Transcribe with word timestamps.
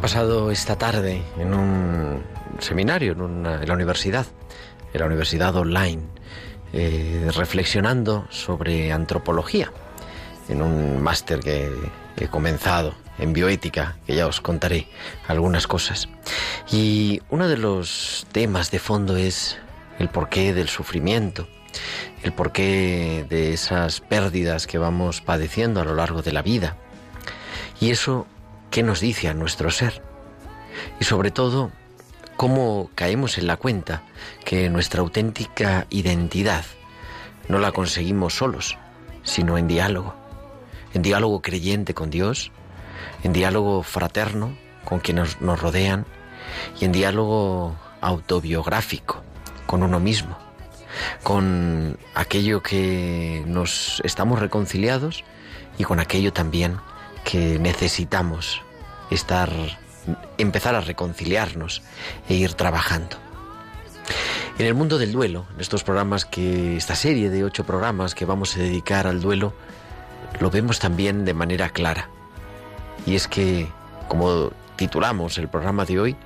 Pasado 0.00 0.50
esta 0.50 0.76
tarde 0.76 1.22
en 1.38 1.54
un 1.54 2.22
seminario 2.58 3.12
en, 3.12 3.20
una- 3.20 3.60
en 3.62 3.68
la 3.68 3.74
universidad, 3.74 4.26
en 4.92 5.00
la 5.00 5.06
universidad 5.06 5.54
online, 5.56 6.02
eh, 6.72 7.30
reflexionando 7.34 8.26
sobre 8.30 8.92
antropología, 8.92 9.72
en 10.48 10.62
un 10.62 11.02
máster 11.02 11.40
que, 11.40 11.70
he 12.16 12.28
comenzado 12.28 12.94
en 13.18 13.32
bioética, 13.32 13.96
que 14.06 14.14
ya 14.14 14.26
os 14.26 14.42
contaré 14.42 14.88
algunas 15.26 15.66
cosas. 15.66 16.08
Y 16.70 17.22
uno 17.30 17.48
de 17.48 17.56
los 17.56 18.26
temas 18.32 18.70
de 18.70 18.78
fondo 18.78 19.16
es 19.16 19.58
el 19.98 20.10
porqué 20.10 20.52
del 20.52 20.68
sufrimiento, 20.68 21.48
el 22.22 22.32
porqué 22.32 23.24
de 23.28 23.54
esas 23.54 24.00
pérdidas 24.00 24.66
que 24.66 24.76
vamos 24.76 25.22
padeciendo 25.22 25.80
a 25.80 25.84
lo 25.84 25.94
largo 25.94 26.20
de 26.20 26.32
la 26.32 26.42
vida. 26.42 26.76
Y 27.80 27.90
eso, 27.90 28.26
¿qué 28.70 28.82
nos 28.82 29.00
dice 29.00 29.28
a 29.28 29.34
nuestro 29.34 29.70
ser? 29.70 30.02
Y 31.00 31.04
sobre 31.04 31.30
todo, 31.30 31.70
cómo 32.36 32.90
caemos 32.94 33.36
en 33.36 33.46
la 33.46 33.56
cuenta 33.56 34.02
que 34.44 34.70
nuestra 34.70 35.00
auténtica 35.00 35.86
identidad 35.90 36.64
no 37.48 37.58
la 37.58 37.72
conseguimos 37.72 38.34
solos, 38.34 38.78
sino 39.22 39.58
en 39.58 39.68
diálogo. 39.68 40.14
En 40.94 41.02
diálogo 41.02 41.42
creyente 41.42 41.94
con 41.94 42.10
Dios, 42.10 42.52
en 43.22 43.32
diálogo 43.32 43.82
fraterno 43.82 44.56
con 44.84 45.00
quienes 45.00 45.40
nos 45.40 45.60
rodean 45.60 46.06
y 46.80 46.84
en 46.84 46.92
diálogo 46.92 47.76
autobiográfico 48.00 49.22
con 49.66 49.82
uno 49.82 50.00
mismo, 50.00 50.36
con 51.22 51.98
aquello 52.14 52.62
que 52.62 53.44
nos 53.46 54.00
estamos 54.04 54.40
reconciliados 54.40 55.24
y 55.78 55.84
con 55.84 56.00
aquello 56.00 56.32
también 56.32 56.78
que 57.30 57.58
necesitamos 57.60 58.60
estar 59.10 59.50
empezar 60.38 60.74
a 60.74 60.80
reconciliarnos 60.80 61.82
e 62.28 62.34
ir 62.34 62.54
trabajando. 62.54 63.16
En 64.58 64.66
el 64.66 64.74
mundo 64.74 64.98
del 64.98 65.12
duelo, 65.12 65.46
en 65.54 65.60
estos 65.60 65.84
programas 65.84 66.24
que 66.24 66.76
esta 66.76 66.96
serie 66.96 67.30
de 67.30 67.44
ocho 67.44 67.64
programas 67.64 68.14
que 68.14 68.24
vamos 68.24 68.56
a 68.56 68.60
dedicar 68.60 69.06
al 69.06 69.20
duelo, 69.20 69.54
lo 70.40 70.50
vemos 70.50 70.80
también 70.80 71.24
de 71.24 71.34
manera 71.34 71.68
clara. 71.68 72.08
Y 73.06 73.14
es 73.14 73.28
que, 73.28 73.68
como 74.08 74.50
titulamos 74.76 75.38
el 75.38 75.48
programa 75.48 75.84
de 75.84 76.00
hoy, 76.00 76.16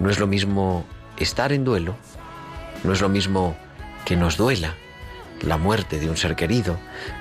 no 0.00 0.10
es 0.10 0.18
lo 0.18 0.26
mismo 0.26 0.84
estar 1.16 1.52
en 1.52 1.64
duelo, 1.64 1.94
no 2.82 2.92
es 2.92 3.00
lo 3.00 3.08
mismo 3.08 3.56
que 4.04 4.16
nos 4.16 4.36
duela 4.36 4.74
la 5.42 5.58
muerte 5.58 6.00
de 6.00 6.10
un 6.10 6.16
ser 6.16 6.34
querido, 6.34 6.76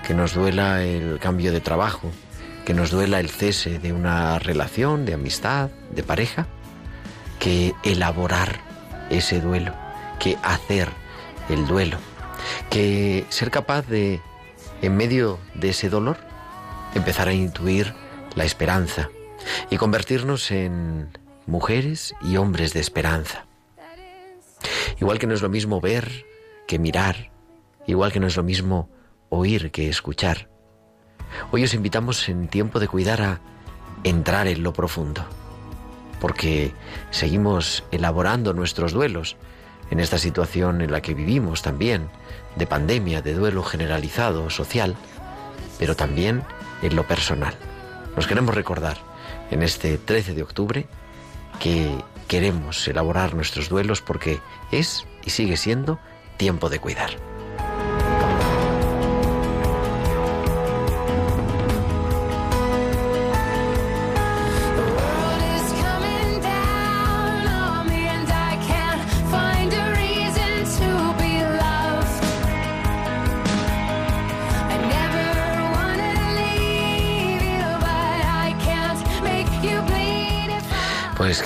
que 0.05 0.13
nos 0.13 0.33
duela 0.33 0.83
el 0.83 1.19
cambio 1.19 1.51
de 1.51 1.61
trabajo, 1.61 2.11
que 2.69 2.75
nos 2.75 2.91
duela 2.91 3.19
el 3.19 3.31
cese 3.31 3.79
de 3.79 3.93
una 3.93 4.37
relación, 4.37 5.03
de 5.03 5.15
amistad, 5.15 5.71
de 5.89 6.03
pareja, 6.03 6.45
que 7.39 7.73
elaborar 7.81 8.59
ese 9.09 9.41
duelo, 9.41 9.73
que 10.19 10.37
hacer 10.43 10.87
el 11.49 11.65
duelo, 11.65 11.97
que 12.69 13.25
ser 13.29 13.49
capaz 13.49 13.87
de, 13.87 14.21
en 14.83 14.95
medio 14.95 15.39
de 15.55 15.69
ese 15.69 15.89
dolor, 15.89 16.17
empezar 16.93 17.27
a 17.27 17.33
intuir 17.33 17.95
la 18.35 18.43
esperanza 18.43 19.09
y 19.71 19.77
convertirnos 19.77 20.51
en 20.51 21.09
mujeres 21.47 22.13
y 22.21 22.37
hombres 22.37 22.73
de 22.73 22.81
esperanza. 22.81 23.45
Igual 25.01 25.17
que 25.17 25.25
no 25.25 25.33
es 25.33 25.41
lo 25.41 25.49
mismo 25.49 25.81
ver 25.81 26.23
que 26.67 26.77
mirar, 26.77 27.31
igual 27.87 28.11
que 28.11 28.19
no 28.19 28.27
es 28.27 28.37
lo 28.37 28.43
mismo 28.43 28.91
oír 29.29 29.71
que 29.71 29.89
escuchar. 29.89 30.49
Hoy 31.51 31.63
os 31.63 31.73
invitamos 31.73 32.29
en 32.29 32.47
tiempo 32.47 32.79
de 32.79 32.87
cuidar 32.87 33.21
a 33.21 33.39
entrar 34.03 34.47
en 34.47 34.63
lo 34.63 34.73
profundo, 34.73 35.25
porque 36.19 36.73
seguimos 37.11 37.83
elaborando 37.91 38.53
nuestros 38.53 38.93
duelos 38.93 39.37
en 39.91 39.99
esta 39.99 40.17
situación 40.17 40.81
en 40.81 40.91
la 40.91 41.01
que 41.01 41.13
vivimos 41.13 41.61
también, 41.61 42.09
de 42.55 42.67
pandemia, 42.67 43.21
de 43.21 43.33
duelo 43.33 43.63
generalizado, 43.63 44.49
social, 44.49 44.95
pero 45.77 45.95
también 45.95 46.43
en 46.81 46.95
lo 46.95 47.07
personal. 47.07 47.55
Nos 48.15 48.27
queremos 48.27 48.53
recordar 48.53 48.97
en 49.51 49.63
este 49.63 49.97
13 49.97 50.33
de 50.33 50.43
octubre 50.43 50.85
que 51.59 51.89
queremos 52.27 52.87
elaborar 52.87 53.33
nuestros 53.33 53.69
duelos 53.69 54.01
porque 54.01 54.39
es 54.71 55.05
y 55.25 55.31
sigue 55.31 55.57
siendo 55.57 55.99
tiempo 56.37 56.69
de 56.69 56.79
cuidar. 56.79 57.28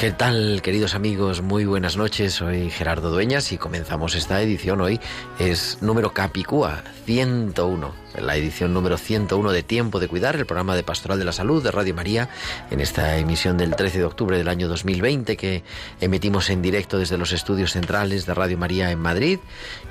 Qué 0.04 0.12
tal, 0.12 0.62
queridos 0.62 0.96
amigos, 0.96 1.42
muy 1.42 1.64
buenas 1.64 1.96
noches. 1.96 2.34
Soy 2.34 2.70
Gerardo 2.70 3.10
Dueñas 3.10 3.54
y 3.54 3.58
comenzamos 3.58 4.16
esta 4.16 4.42
edición 4.42 4.82
hoy. 4.82 5.00
Es 5.40 5.78
número 5.80 6.14
Capicúa 6.14 6.84
101, 7.06 7.94
la 8.20 8.36
edición 8.36 8.74
número 8.74 8.98
101 8.98 9.52
de 9.54 9.64
Tiempo 9.64 10.02
de 10.02 10.10
Cuidar, 10.10 10.36
el 10.36 10.46
programa 10.46 10.76
de 10.76 10.84
Pastoral 10.84 11.20
de 11.20 11.24
la 11.24 11.32
Salud 11.32 11.64
de 11.64 11.72
Radio 11.72 11.96
María, 11.96 12.28
en 12.70 12.82
esta 12.82 13.18
emisión 13.18 13.58
del 13.58 13.78
13 13.78 14.00
de 14.00 14.04
octubre 14.04 14.38
del 14.38 14.50
año 14.50 14.68
2020 14.68 15.38
que 15.38 15.64
emitimos 16.02 16.50
en 16.50 16.62
directo 16.62 17.00
desde 17.00 17.18
los 17.18 17.32
estudios 17.32 17.72
centrales 17.72 18.26
de 18.26 18.34
Radio 18.34 18.58
María 18.58 18.92
en 18.92 19.00
Madrid 19.00 19.40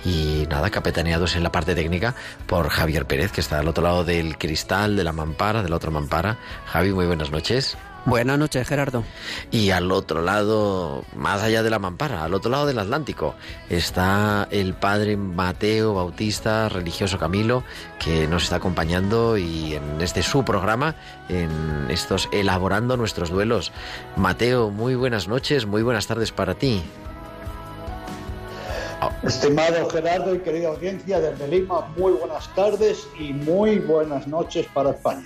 y 0.05 0.47
nada, 0.51 0.69
capitaneados 0.69 1.37
en 1.37 1.43
la 1.43 1.53
parte 1.53 1.75
técnica 1.75 2.15
por 2.47 2.69
Javier 2.69 3.07
Pérez, 3.07 3.33
que 3.33 3.41
está 3.41 3.61
al 3.61 3.69
otro 3.69 3.83
lado 3.83 4.05
del 4.05 4.37
cristal, 4.37 4.95
de 4.95 5.05
la 5.05 5.15
mampara, 5.15 5.63
de 5.63 5.71
la 5.71 5.77
otra 5.77 5.91
mampara. 5.91 6.37
Javi, 6.67 6.93
muy 6.93 7.07
buenas 7.07 7.31
noches. 7.31 7.79
Buenas 8.05 8.37
noches, 8.37 8.67
Gerardo. 8.67 9.05
Y 9.53 9.71
al 9.71 9.93
otro 9.93 10.23
lado, 10.23 11.05
más 11.15 11.41
allá 11.43 11.63
de 11.63 11.71
la 11.71 11.79
mampara, 11.79 12.25
al 12.25 12.35
otro 12.35 12.51
lado 12.51 12.67
del 12.67 12.81
Atlántico, 12.81 13.37
está 13.71 14.49
el 14.51 14.75
padre 14.75 15.17
Mateo 15.17 15.95
Bautista, 15.95 16.69
religioso 16.69 17.19
Camilo, 17.19 17.63
que 18.01 18.27
nos 18.27 18.45
está 18.45 18.57
acompañando 18.57 19.39
y 19.39 19.75
en 19.75 20.01
este 20.01 20.25
su 20.25 20.45
programa, 20.45 20.97
en 21.29 21.87
estos 21.91 22.29
elaborando 22.33 22.97
nuestros 22.97 23.31
duelos. 23.31 23.71
Mateo, 24.17 24.71
muy 24.71 24.97
buenas 24.97 25.29
noches, 25.29 25.67
muy 25.67 25.83
buenas 25.83 26.09
tardes 26.09 26.33
para 26.33 26.55
ti. 26.55 26.83
Estimado 29.23 29.89
Gerardo 29.91 30.35
y 30.35 30.39
querida 30.41 30.69
audiencia 30.69 31.21
desde 31.21 31.49
Lima, 31.49 31.89
muy 31.97 32.13
buenas 32.13 32.53
tardes 32.55 33.09
y 33.19 33.33
muy 33.33 33.79
buenas 33.79 34.27
noches 34.27 34.67
para 34.73 34.91
España. 34.91 35.25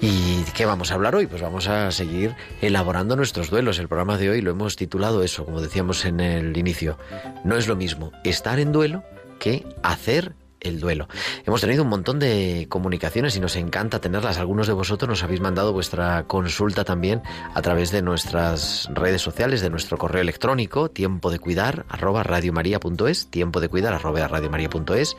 ¿Y 0.00 0.42
qué 0.54 0.66
vamos 0.66 0.90
a 0.90 0.94
hablar 0.94 1.14
hoy? 1.14 1.26
Pues 1.26 1.42
vamos 1.42 1.68
a 1.68 1.90
seguir 1.90 2.34
elaborando 2.60 3.16
nuestros 3.16 3.50
duelos. 3.50 3.78
El 3.78 3.88
programa 3.88 4.18
de 4.18 4.30
hoy 4.30 4.40
lo 4.42 4.50
hemos 4.50 4.76
titulado 4.76 5.22
eso, 5.22 5.44
como 5.44 5.60
decíamos 5.60 6.04
en 6.04 6.20
el 6.20 6.56
inicio. 6.56 6.98
No 7.44 7.56
es 7.56 7.66
lo 7.66 7.76
mismo 7.76 8.12
estar 8.24 8.58
en 8.58 8.72
duelo 8.72 9.04
que 9.38 9.66
hacer 9.82 10.34
el 10.60 10.80
duelo. 10.80 11.08
Hemos 11.44 11.60
tenido 11.60 11.82
un 11.82 11.88
montón 11.88 12.18
de 12.18 12.66
comunicaciones 12.68 13.36
y 13.36 13.40
nos 13.40 13.56
encanta 13.56 14.00
tenerlas. 14.00 14.38
Algunos 14.38 14.66
de 14.66 14.72
vosotros 14.72 15.08
nos 15.08 15.22
habéis 15.22 15.40
mandado 15.40 15.72
vuestra 15.72 16.24
consulta 16.26 16.84
también 16.84 17.22
a 17.54 17.62
través 17.62 17.90
de 17.90 18.02
nuestras 18.02 18.88
redes 18.92 19.22
sociales, 19.22 19.60
de 19.60 19.70
nuestro 19.70 19.98
correo 19.98 20.22
electrónico, 20.22 20.90
tiempo 20.90 21.30
de 21.30 21.38
cuidar, 21.38 21.84
arroba 21.88 22.22
radiomaria.es, 22.22 23.28
tiempo 23.28 23.60
de 23.60 23.68
cuidar, 23.68 23.94
arroba 23.94 24.26
radiomaria.es 24.26 25.16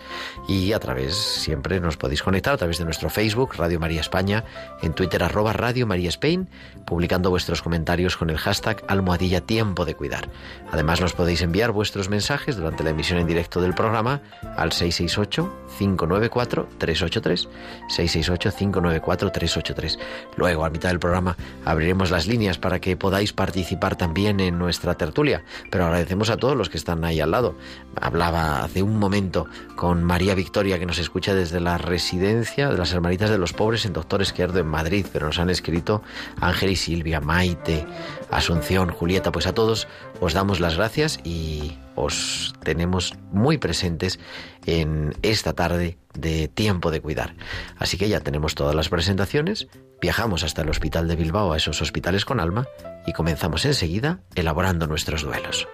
y 0.47 0.73
a 0.73 0.79
través, 0.79 1.15
siempre 1.15 1.79
nos 1.79 1.97
podéis 1.97 2.23
conectar 2.23 2.53
a 2.53 2.57
través 2.57 2.77
de 2.77 2.85
nuestro 2.85 3.09
Facebook, 3.09 3.55
Radio 3.57 3.79
María 3.79 4.01
España, 4.01 4.43
en 4.81 4.93
Twitter, 4.93 5.23
arroba 5.23 5.53
Radio 5.53 5.87
María 5.87 6.09
Spain, 6.09 6.49
publicando 6.85 7.29
vuestros 7.29 7.61
comentarios 7.61 8.17
con 8.17 8.29
el 8.29 8.37
hashtag 8.37 8.83
almohadilla 8.87 9.41
tiempo 9.41 9.85
de 9.85 9.95
cuidar. 9.95 10.29
Además, 10.71 11.01
nos 11.01 11.13
podéis 11.13 11.41
enviar 11.41 11.71
vuestros 11.71 12.09
mensajes 12.09 12.55
durante 12.55 12.83
la 12.83 12.91
emisión 12.91 13.19
en 13.19 13.27
directo 13.27 13.61
del 13.61 13.73
programa 13.73 14.21
al 14.55 14.71
668 14.71 15.26
668-594-383. 15.29 17.47
668-594-383. 17.89 19.97
Luego, 20.35 20.65
a 20.65 20.69
mitad 20.69 20.89
del 20.89 20.99
programa, 20.99 21.37
abriremos 21.65 22.11
las 22.11 22.27
líneas 22.27 22.57
para 22.57 22.79
que 22.79 22.97
podáis 22.97 23.33
participar 23.33 23.95
también 23.95 24.39
en 24.39 24.59
nuestra 24.59 24.95
tertulia. 24.95 25.43
Pero 25.71 25.85
agradecemos 25.85 26.29
a 26.29 26.37
todos 26.37 26.55
los 26.55 26.69
que 26.69 26.77
están 26.77 27.03
ahí 27.05 27.19
al 27.19 27.31
lado. 27.31 27.55
Hablaba 27.99 28.63
hace 28.63 28.83
un 28.83 28.99
momento 28.99 29.47
con 29.75 30.03
María 30.03 30.35
Victoria, 30.35 30.79
que 30.79 30.85
nos 30.85 30.99
escucha 30.99 31.33
desde 31.33 31.59
la 31.59 31.77
residencia 31.77 32.69
de 32.69 32.77
las 32.77 32.93
Hermanitas 32.93 33.29
de 33.29 33.37
los 33.37 33.53
Pobres 33.53 33.85
en 33.85 33.93
Doctor 33.93 34.21
Esquerdo 34.21 34.59
en 34.59 34.67
Madrid. 34.67 35.05
Pero 35.11 35.27
nos 35.27 35.39
han 35.39 35.49
escrito 35.49 36.01
Ángel 36.39 36.71
y 36.71 36.75
Silvia, 36.75 37.21
Maite, 37.21 37.85
Asunción, 38.31 38.89
Julieta. 38.89 39.31
Pues 39.31 39.47
a 39.47 39.53
todos 39.53 39.87
os 40.19 40.33
damos 40.33 40.59
las 40.59 40.75
gracias 40.75 41.19
y 41.23 41.77
os 41.95 42.53
tenemos 42.63 43.15
muy 43.31 43.57
presentes 43.57 44.19
en 44.67 45.15
esta 45.23 45.53
tarde 45.53 45.97
de 46.13 46.47
tiempo 46.47 46.91
de 46.91 47.01
cuidar. 47.01 47.35
Así 47.77 47.97
que 47.97 48.09
ya 48.09 48.19
tenemos 48.19 48.53
todas 48.53 48.75
las 48.75 48.89
presentaciones, 48.89 49.67
viajamos 49.99 50.43
hasta 50.43 50.61
el 50.61 50.69
Hospital 50.69 51.07
de 51.07 51.15
Bilbao, 51.15 51.53
a 51.53 51.57
esos 51.57 51.81
hospitales 51.81 52.25
con 52.25 52.39
alma, 52.39 52.67
y 53.07 53.13
comenzamos 53.13 53.65
enseguida 53.65 54.19
elaborando 54.35 54.85
nuestros 54.85 55.23
duelos. 55.23 55.67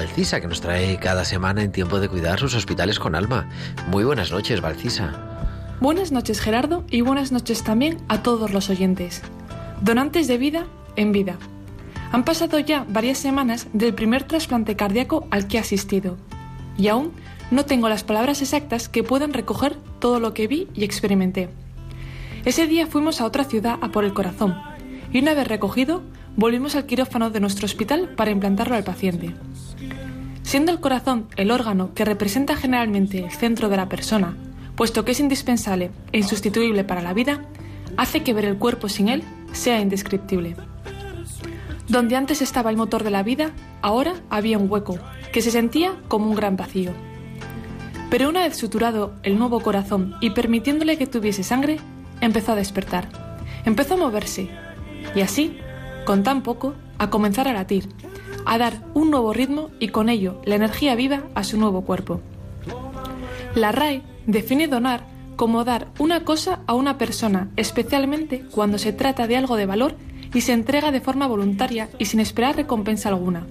Valcisa, 0.00 0.40
que 0.40 0.48
nos 0.48 0.62
trae 0.62 0.96
cada 0.96 1.26
semana 1.26 1.62
en 1.62 1.72
tiempo 1.72 2.00
de 2.00 2.08
cuidar 2.08 2.38
sus 2.38 2.54
hospitales 2.54 2.98
con 2.98 3.14
alma. 3.14 3.50
Muy 3.88 4.02
buenas 4.02 4.32
noches, 4.32 4.62
Valcisa. 4.62 5.12
Buenas 5.78 6.10
noches, 6.10 6.40
Gerardo, 6.40 6.84
y 6.88 7.02
buenas 7.02 7.32
noches 7.32 7.62
también 7.62 7.98
a 8.08 8.22
todos 8.22 8.50
los 8.50 8.70
oyentes. 8.70 9.20
Donantes 9.82 10.26
de 10.26 10.38
vida 10.38 10.64
en 10.96 11.12
vida. 11.12 11.36
Han 12.12 12.24
pasado 12.24 12.58
ya 12.58 12.86
varias 12.88 13.18
semanas 13.18 13.66
del 13.74 13.92
primer 13.92 14.24
trasplante 14.24 14.74
cardíaco 14.74 15.28
al 15.30 15.48
que 15.48 15.58
he 15.58 15.60
asistido, 15.60 16.16
y 16.78 16.88
aún 16.88 17.12
no 17.50 17.66
tengo 17.66 17.90
las 17.90 18.02
palabras 18.02 18.40
exactas 18.40 18.88
que 18.88 19.02
puedan 19.02 19.34
recoger 19.34 19.76
todo 19.98 20.18
lo 20.18 20.32
que 20.32 20.46
vi 20.46 20.66
y 20.72 20.84
experimenté. 20.84 21.50
Ese 22.46 22.66
día 22.66 22.86
fuimos 22.86 23.20
a 23.20 23.26
otra 23.26 23.44
ciudad 23.44 23.76
a 23.82 23.90
por 23.90 24.06
el 24.06 24.14
corazón, 24.14 24.56
y 25.12 25.18
una 25.18 25.34
vez 25.34 25.46
recogido, 25.46 26.02
volvimos 26.40 26.74
al 26.74 26.86
quirófano 26.86 27.28
de 27.28 27.38
nuestro 27.38 27.66
hospital 27.66 28.14
para 28.16 28.30
implantarlo 28.30 28.74
al 28.74 28.82
paciente. 28.82 29.34
Siendo 30.42 30.72
el 30.72 30.80
corazón 30.80 31.28
el 31.36 31.50
órgano 31.50 31.92
que 31.92 32.06
representa 32.06 32.56
generalmente 32.56 33.18
el 33.18 33.30
centro 33.30 33.68
de 33.68 33.76
la 33.76 33.90
persona, 33.90 34.38
puesto 34.74 35.04
que 35.04 35.12
es 35.12 35.20
indispensable 35.20 35.90
e 36.12 36.18
insustituible 36.18 36.82
para 36.82 37.02
la 37.02 37.12
vida, 37.12 37.44
hace 37.98 38.22
que 38.22 38.32
ver 38.32 38.46
el 38.46 38.56
cuerpo 38.56 38.88
sin 38.88 39.08
él 39.08 39.22
sea 39.52 39.80
indescriptible. 39.80 40.56
Donde 41.88 42.16
antes 42.16 42.40
estaba 42.40 42.70
el 42.70 42.78
motor 42.78 43.04
de 43.04 43.10
la 43.10 43.22
vida, 43.22 43.50
ahora 43.82 44.14
había 44.30 44.56
un 44.56 44.70
hueco, 44.70 44.98
que 45.32 45.42
se 45.42 45.50
sentía 45.50 45.92
como 46.08 46.30
un 46.30 46.36
gran 46.36 46.56
vacío. 46.56 46.92
Pero 48.08 48.30
una 48.30 48.44
vez 48.44 48.56
suturado 48.56 49.12
el 49.24 49.38
nuevo 49.38 49.60
corazón 49.60 50.14
y 50.22 50.30
permitiéndole 50.30 50.96
que 50.96 51.06
tuviese 51.06 51.42
sangre, 51.42 51.76
empezó 52.22 52.52
a 52.52 52.56
despertar, 52.56 53.08
empezó 53.66 53.94
a 53.94 53.98
moverse, 53.98 54.48
y 55.14 55.20
así, 55.20 55.58
con 56.10 56.24
tan 56.24 56.42
poco, 56.42 56.74
a 56.98 57.08
comenzar 57.08 57.46
a 57.46 57.52
latir, 57.52 57.88
a 58.44 58.58
dar 58.58 58.82
un 58.94 59.12
nuevo 59.12 59.32
ritmo 59.32 59.70
y 59.78 59.90
con 59.90 60.08
ello 60.08 60.42
la 60.44 60.56
energía 60.56 60.96
viva 60.96 61.22
a 61.36 61.44
su 61.44 61.56
nuevo 61.56 61.82
cuerpo. 61.82 62.20
La 63.54 63.70
RAE 63.70 64.02
define 64.26 64.66
donar 64.66 65.06
como 65.36 65.62
dar 65.62 65.86
una 66.00 66.24
cosa 66.24 66.62
a 66.66 66.74
una 66.74 66.98
persona, 66.98 67.48
especialmente 67.54 68.44
cuando 68.50 68.76
se 68.76 68.92
trata 68.92 69.28
de 69.28 69.36
algo 69.36 69.54
de 69.54 69.66
valor 69.66 69.94
y 70.34 70.40
se 70.40 70.52
entrega 70.52 70.90
de 70.90 71.00
forma 71.00 71.28
voluntaria 71.28 71.88
y 71.96 72.06
sin 72.06 72.18
esperar 72.18 72.56
recompensa 72.56 73.08
alguna. 73.08 73.46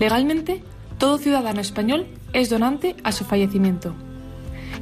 Legalmente, 0.00 0.64
todo 0.98 1.16
ciudadano 1.18 1.60
español 1.60 2.08
es 2.32 2.50
donante 2.50 2.96
a 3.04 3.12
su 3.12 3.24
fallecimiento. 3.24 3.94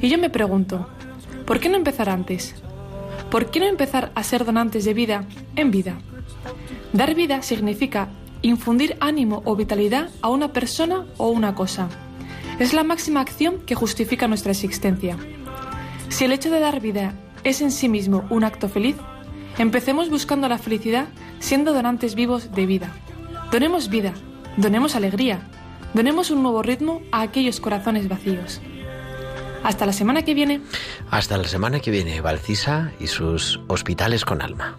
Y 0.00 0.08
yo 0.08 0.16
me 0.16 0.30
pregunto, 0.30 0.88
¿por 1.44 1.60
qué 1.60 1.68
no 1.68 1.76
empezar 1.76 2.08
antes? 2.08 2.54
¿Por 3.30 3.50
qué 3.50 3.60
no 3.60 3.66
empezar 3.66 4.12
a 4.14 4.22
ser 4.22 4.46
donantes 4.46 4.86
de 4.86 4.94
vida 4.94 5.26
en 5.56 5.70
vida? 5.70 5.98
Dar 6.96 7.14
vida 7.14 7.42
significa 7.42 8.08
infundir 8.40 8.96
ánimo 9.00 9.42
o 9.44 9.54
vitalidad 9.54 10.08
a 10.22 10.30
una 10.30 10.54
persona 10.54 11.04
o 11.18 11.28
una 11.28 11.54
cosa. 11.54 11.90
Es 12.58 12.72
la 12.72 12.84
máxima 12.84 13.20
acción 13.20 13.58
que 13.66 13.74
justifica 13.74 14.28
nuestra 14.28 14.52
existencia. 14.52 15.18
Si 16.08 16.24
el 16.24 16.32
hecho 16.32 16.50
de 16.50 16.58
dar 16.58 16.80
vida 16.80 17.12
es 17.44 17.60
en 17.60 17.70
sí 17.70 17.90
mismo 17.90 18.24
un 18.30 18.44
acto 18.44 18.70
feliz, 18.70 18.96
empecemos 19.58 20.08
buscando 20.08 20.48
la 20.48 20.56
felicidad 20.56 21.08
siendo 21.38 21.74
donantes 21.74 22.14
vivos 22.14 22.50
de 22.52 22.64
vida. 22.64 22.90
Donemos 23.52 23.90
vida, 23.90 24.14
donemos 24.56 24.96
alegría, 24.96 25.46
donemos 25.92 26.30
un 26.30 26.42
nuevo 26.42 26.62
ritmo 26.62 27.02
a 27.12 27.20
aquellos 27.20 27.60
corazones 27.60 28.08
vacíos. 28.08 28.62
Hasta 29.62 29.84
la 29.84 29.92
semana 29.92 30.22
que 30.22 30.32
viene. 30.32 30.62
Hasta 31.10 31.36
la 31.36 31.44
semana 31.44 31.78
que 31.78 31.90
viene, 31.90 32.22
Valcisa 32.22 32.92
y 32.98 33.08
sus 33.08 33.60
hospitales 33.68 34.24
con 34.24 34.40
alma. 34.40 34.78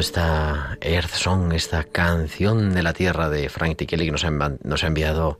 Esta 0.00 0.78
Earth 0.80 1.12
Song, 1.12 1.52
esta 1.52 1.84
canción 1.84 2.72
de 2.72 2.82
la 2.82 2.94
tierra 2.94 3.28
de 3.28 3.50
Frank 3.50 3.76
Ticheli 3.76 4.06
que 4.06 4.12
nos 4.12 4.24
ha, 4.24 4.30
nos 4.30 4.82
ha 4.82 4.86
enviado 4.86 5.38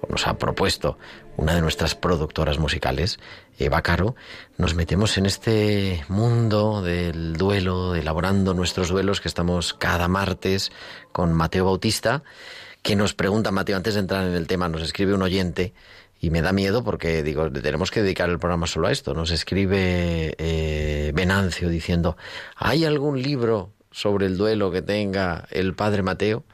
o 0.00 0.06
nos 0.10 0.26
ha 0.28 0.38
propuesto 0.38 0.98
una 1.36 1.54
de 1.54 1.60
nuestras 1.60 1.96
productoras 1.96 2.58
musicales, 2.58 3.18
Eva 3.58 3.82
Caro, 3.82 4.14
nos 4.56 4.74
metemos 4.74 5.18
en 5.18 5.26
este 5.26 6.04
mundo 6.08 6.80
del 6.80 7.34
duelo, 7.34 7.96
elaborando 7.96 8.54
nuestros 8.54 8.88
duelos 8.88 9.20
que 9.20 9.28
estamos 9.28 9.74
cada 9.74 10.06
martes 10.06 10.70
con 11.10 11.32
Mateo 11.32 11.64
Bautista, 11.64 12.22
que 12.82 12.94
nos 12.94 13.14
pregunta, 13.14 13.50
Mateo, 13.50 13.76
antes 13.76 13.94
de 13.94 14.00
entrar 14.00 14.24
en 14.24 14.34
el 14.34 14.46
tema, 14.46 14.68
nos 14.68 14.82
escribe 14.82 15.12
un 15.12 15.22
oyente 15.22 15.74
y 16.20 16.30
me 16.30 16.40
da 16.40 16.52
miedo 16.52 16.84
porque 16.84 17.24
digo, 17.24 17.50
tenemos 17.50 17.90
que 17.90 18.02
dedicar 18.02 18.30
el 18.30 18.38
programa 18.38 18.68
solo 18.68 18.86
a 18.86 18.92
esto. 18.92 19.12
Nos 19.12 19.32
escribe 19.32 20.36
eh, 20.38 21.10
Venancio 21.14 21.68
diciendo, 21.68 22.16
¿hay 22.56 22.84
algún 22.84 23.20
libro 23.20 23.72
sobre 23.90 24.26
el 24.26 24.36
duelo 24.36 24.70
que 24.70 24.82
tenga 24.82 25.46
el 25.50 25.74
padre 25.74 26.02
Mateo? 26.02 26.44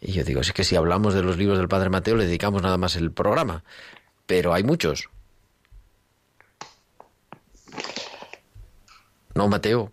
Y 0.00 0.12
yo 0.12 0.24
digo, 0.24 0.40
es 0.40 0.52
que 0.52 0.64
si 0.64 0.76
hablamos 0.76 1.14
de 1.14 1.22
los 1.22 1.36
libros 1.36 1.58
del 1.58 1.68
padre 1.68 1.90
Mateo 1.90 2.16
le 2.16 2.26
dedicamos 2.26 2.62
nada 2.62 2.78
más 2.78 2.96
el 2.96 3.10
programa, 3.10 3.64
pero 4.26 4.54
hay 4.54 4.62
muchos. 4.62 5.08
No, 9.34 9.48
Mateo. 9.48 9.92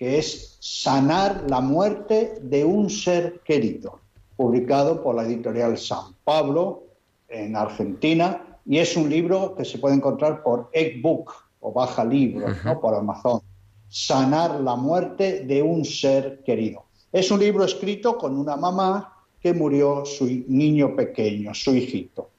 que 0.04 0.18
es 0.18 0.58
Sanar 0.60 1.44
la 1.48 1.60
muerte 1.60 2.38
de 2.42 2.62
un 2.62 2.90
ser 2.90 3.40
querido, 3.40 4.00
publicado 4.36 5.02
por 5.02 5.14
la 5.14 5.24
editorial 5.24 5.78
San 5.78 6.14
Pablo 6.24 6.84
en 7.28 7.56
Argentina, 7.56 8.58
y 8.66 8.78
es 8.78 8.96
un 8.98 9.08
libro 9.08 9.54
que 9.54 9.64
se 9.64 9.78
puede 9.78 9.94
encontrar 9.94 10.42
por 10.42 10.68
Eggbook 10.72 11.32
o 11.60 11.72
Baja 11.72 12.04
Libro, 12.04 12.46
¿no? 12.64 12.80
por 12.80 12.94
Amazon. 12.94 13.40
Sanar 13.88 14.60
la 14.60 14.76
muerte 14.76 15.44
de 15.44 15.62
un 15.62 15.86
ser 15.86 16.42
querido. 16.44 16.84
Es 17.10 17.30
un 17.30 17.40
libro 17.40 17.64
escrito 17.64 18.18
con 18.18 18.36
una 18.36 18.56
mamá 18.56 19.22
que 19.40 19.54
murió 19.54 20.04
su 20.04 20.26
niño 20.26 20.94
pequeño, 20.96 21.54
su 21.54 21.74
hijito 21.74 22.30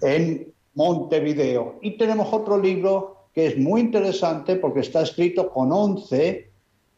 en 0.00 0.52
Montevideo. 0.74 1.78
Y 1.82 1.98
tenemos 1.98 2.32
otro 2.32 2.58
libro 2.58 3.28
que 3.34 3.46
es 3.46 3.58
muy 3.58 3.82
interesante 3.82 4.56
porque 4.56 4.80
está 4.80 5.02
escrito 5.02 5.50
con 5.50 5.70
11 5.70 6.53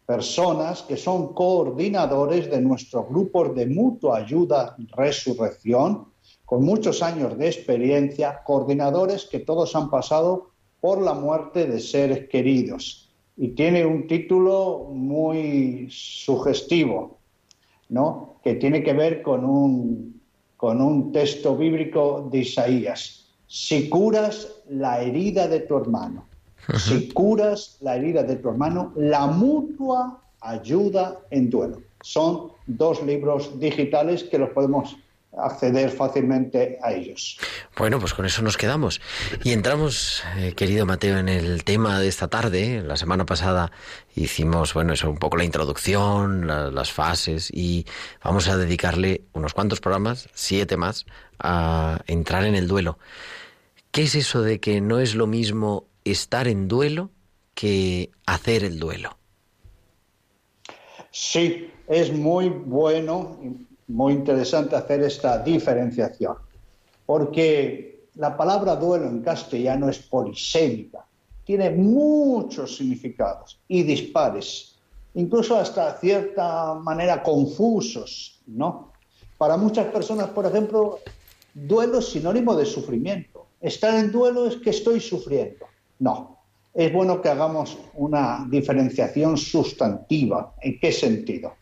personas 0.06 0.82
que 0.82 0.96
son 0.96 1.34
coordinadores 1.34 2.50
de 2.50 2.60
nuestros 2.60 3.08
grupos 3.08 3.54
de 3.54 3.66
mutua 3.66 4.18
ayuda 4.18 4.76
resurrección, 4.96 6.06
con 6.44 6.64
muchos 6.64 7.02
años 7.02 7.36
de 7.36 7.48
experiencia, 7.48 8.42
coordinadores 8.44 9.26
que 9.26 9.40
todos 9.40 9.75
han 9.75 9.90
pasado 9.90 10.50
por 10.80 11.02
la 11.02 11.14
muerte 11.14 11.66
de 11.66 11.80
seres 11.80 12.28
queridos. 12.28 13.10
Y 13.36 13.48
tiene 13.48 13.84
un 13.84 14.06
título 14.06 14.88
muy 14.92 15.88
sugestivo, 15.90 17.18
¿no? 17.88 18.36
que 18.42 18.54
tiene 18.54 18.82
que 18.82 18.92
ver 18.92 19.22
con 19.22 19.44
un 19.44 20.16
con 20.56 20.80
un 20.80 21.12
texto 21.12 21.56
bíblico 21.56 22.28
de 22.30 22.38
Isaías. 22.38 23.26
Si 23.46 23.88
curas 23.88 24.62
la 24.68 25.02
herida 25.02 25.46
de 25.48 25.60
tu 25.60 25.76
hermano, 25.76 26.26
si 26.76 27.08
curas 27.08 27.78
la 27.80 27.96
herida 27.96 28.23
de 28.23 28.37
tu 28.37 28.49
hermano, 28.49 28.92
la 28.96 29.26
mutua 29.26 30.23
ayuda 30.40 31.18
en 31.30 31.50
duelo. 31.50 31.80
Son 32.02 32.52
dos 32.66 33.02
libros 33.02 33.58
digitales 33.58 34.25
que 34.25 34.38
los 34.38 34.50
podemos 34.50 34.96
acceder 35.37 35.90
fácilmente 35.90 36.78
a 36.82 36.92
ellos. 36.92 37.38
Bueno, 37.76 37.99
pues 38.00 38.14
con 38.14 38.25
eso 38.25 38.42
nos 38.42 38.56
quedamos. 38.56 39.00
Y 39.44 39.52
entramos, 39.52 40.23
eh, 40.38 40.54
querido 40.54 40.87
Mateo, 40.87 41.18
en 41.18 41.28
el 41.28 41.62
tema 41.64 42.00
de 42.00 42.08
esta 42.08 42.28
tarde. 42.28 42.82
La 42.82 42.96
semana 42.96 43.26
pasada 43.26 43.70
hicimos, 44.14 44.73
bueno, 44.73 44.94
eso, 44.94 45.11
un 45.11 45.18
poco 45.18 45.37
la 45.37 45.44
introducción, 45.44 46.46
las 46.46 46.92
fases, 46.92 47.50
y 47.52 47.87
vamos 48.25 48.49
a 48.49 48.56
dedicarle 48.56 49.25
unos 49.35 49.52
cuantos 49.52 49.80
programas, 49.80 50.28
siete 50.32 50.76
más, 50.76 51.04
a 51.38 52.00
entrar 52.06 52.44
en 52.44 52.54
el 52.54 52.66
duelo. 52.66 52.99
¿Qué 53.90 54.02
es 54.02 54.14
eso 54.14 54.42
de 54.42 54.58
que 54.58 54.80
no 54.80 55.00
es 55.00 55.14
lo 55.14 55.26
mismo 55.26 55.87
estar 56.10 56.48
en 56.48 56.68
duelo 56.68 57.10
que 57.54 58.10
hacer 58.26 58.64
el 58.64 58.78
duelo? 58.78 59.18
Sí, 61.10 61.70
es 61.88 62.12
muy 62.12 62.48
bueno 62.48 63.38
muy 63.88 64.14
interesante 64.14 64.76
hacer 64.76 65.02
esta 65.02 65.38
diferenciación, 65.38 66.36
porque 67.04 68.08
la 68.16 68.36
palabra 68.36 68.76
duelo 68.76 69.06
en 69.06 69.22
castellano 69.22 69.88
es 69.88 69.98
polisémica, 69.98 71.04
tiene 71.44 71.70
muchos 71.70 72.76
significados 72.76 73.60
y 73.68 73.82
dispares, 73.84 74.76
incluso 75.14 75.56
hasta 75.56 75.96
cierta 75.98 76.75
manera 76.75 77.22
confusos, 77.22 78.40
¿no? 78.46 78.92
Para 79.38 79.56
muchas 79.56 79.86
personas, 79.86 80.28
por 80.30 80.46
ejemplo, 80.46 80.98
duelo 81.54 81.98
es 81.98 82.06
sinónimo 82.06 82.56
de 82.56 82.64
sufrimiento. 82.64 83.46
Estar 83.60 83.94
en 83.94 84.10
duelo 84.10 84.46
es 84.46 84.56
que 84.56 84.70
estoy 84.70 84.98
sufriendo. 84.98 85.66
No, 85.98 86.38
es 86.74 86.92
bueno 86.92 87.22
que 87.22 87.30
hagamos 87.30 87.78
una 87.94 88.46
diferenciación 88.50 89.36
sustantiva. 89.36 90.54
¿En 90.60 90.78
qué 90.78 90.92
sentido? 90.92 91.54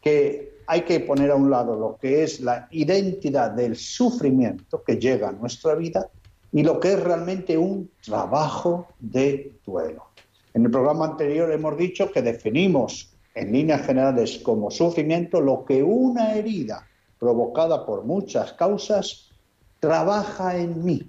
Que 0.00 0.60
hay 0.66 0.82
que 0.82 1.00
poner 1.00 1.30
a 1.30 1.36
un 1.36 1.50
lado 1.50 1.76
lo 1.76 1.96
que 1.96 2.22
es 2.22 2.40
la 2.40 2.68
identidad 2.70 3.50
del 3.52 3.76
sufrimiento 3.76 4.82
que 4.82 4.96
llega 4.96 5.28
a 5.28 5.32
nuestra 5.32 5.74
vida 5.74 6.08
y 6.52 6.62
lo 6.62 6.80
que 6.80 6.92
es 6.92 7.00
realmente 7.00 7.56
un 7.56 7.90
trabajo 8.04 8.88
de 8.98 9.52
duelo. 9.64 10.06
En 10.52 10.64
el 10.64 10.70
programa 10.70 11.06
anterior 11.06 11.52
hemos 11.52 11.76
dicho 11.76 12.10
que 12.10 12.22
definimos 12.22 13.12
en 13.34 13.52
líneas 13.52 13.86
generales 13.86 14.40
como 14.42 14.70
sufrimiento 14.70 15.40
lo 15.40 15.64
que 15.64 15.82
una 15.82 16.34
herida 16.34 16.86
provocada 17.18 17.86
por 17.86 18.04
muchas 18.04 18.52
causas 18.54 19.30
trabaja 19.78 20.56
en 20.56 20.84
mí, 20.84 21.08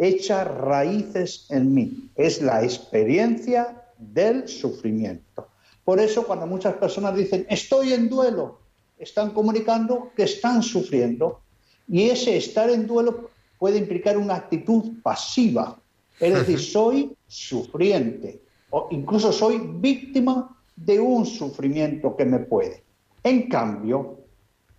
echa 0.00 0.44
raíces 0.44 1.46
en 1.50 1.74
mí. 1.74 2.10
Es 2.16 2.40
la 2.40 2.64
experiencia 2.64 3.84
del 3.98 4.48
sufrimiento. 4.48 5.46
Por 5.84 6.00
eso 6.00 6.24
cuando 6.24 6.46
muchas 6.46 6.74
personas 6.74 7.14
dicen, 7.14 7.46
estoy 7.48 7.92
en 7.92 8.08
duelo, 8.08 8.60
están 8.98 9.30
comunicando 9.30 10.10
que 10.16 10.22
están 10.24 10.62
sufriendo 10.62 11.40
y 11.86 12.08
ese 12.08 12.36
estar 12.36 12.70
en 12.70 12.86
duelo 12.86 13.30
puede 13.58 13.76
implicar 13.76 14.16
una 14.16 14.36
actitud 14.36 15.02
pasiva, 15.02 15.78
es 16.18 16.34
decir, 16.34 16.58
soy 16.58 17.14
sufriente 17.26 18.40
o 18.70 18.88
incluso 18.90 19.32
soy 19.32 19.58
víctima 19.58 20.56
de 20.76 20.98
un 20.98 21.26
sufrimiento 21.26 22.16
que 22.16 22.24
me 22.24 22.38
puede. 22.38 22.82
En 23.22 23.48
cambio, 23.48 24.20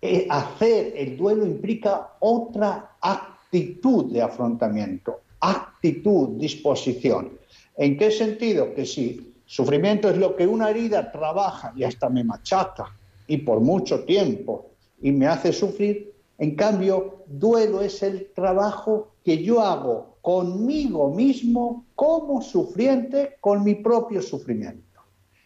eh, 0.00 0.26
hacer 0.28 0.94
el 0.96 1.16
duelo 1.16 1.46
implica 1.46 2.14
otra 2.18 2.96
actitud 3.00 3.31
de 3.52 4.22
afrontamiento, 4.22 5.20
actitud, 5.40 6.38
disposición. 6.38 7.38
¿En 7.76 7.98
qué 7.98 8.10
sentido? 8.10 8.74
Que 8.74 8.86
si 8.86 9.34
sufrimiento 9.44 10.08
es 10.08 10.16
lo 10.16 10.34
que 10.34 10.46
una 10.46 10.70
herida 10.70 11.12
trabaja 11.12 11.72
y 11.76 11.84
hasta 11.84 12.08
me 12.08 12.24
machaca, 12.24 12.96
y 13.26 13.38
por 13.38 13.60
mucho 13.60 14.04
tiempo 14.04 14.70
y 15.00 15.12
me 15.12 15.26
hace 15.26 15.52
sufrir. 15.52 16.12
En 16.38 16.56
cambio, 16.56 17.24
duelo 17.26 17.82
es 17.82 18.02
el 18.02 18.30
trabajo 18.34 19.12
que 19.24 19.42
yo 19.42 19.60
hago 19.60 20.16
conmigo 20.22 21.10
mismo 21.14 21.86
como 21.94 22.42
sufriente 22.42 23.36
con 23.40 23.64
mi 23.64 23.74
propio 23.74 24.22
sufrimiento. 24.22 25.00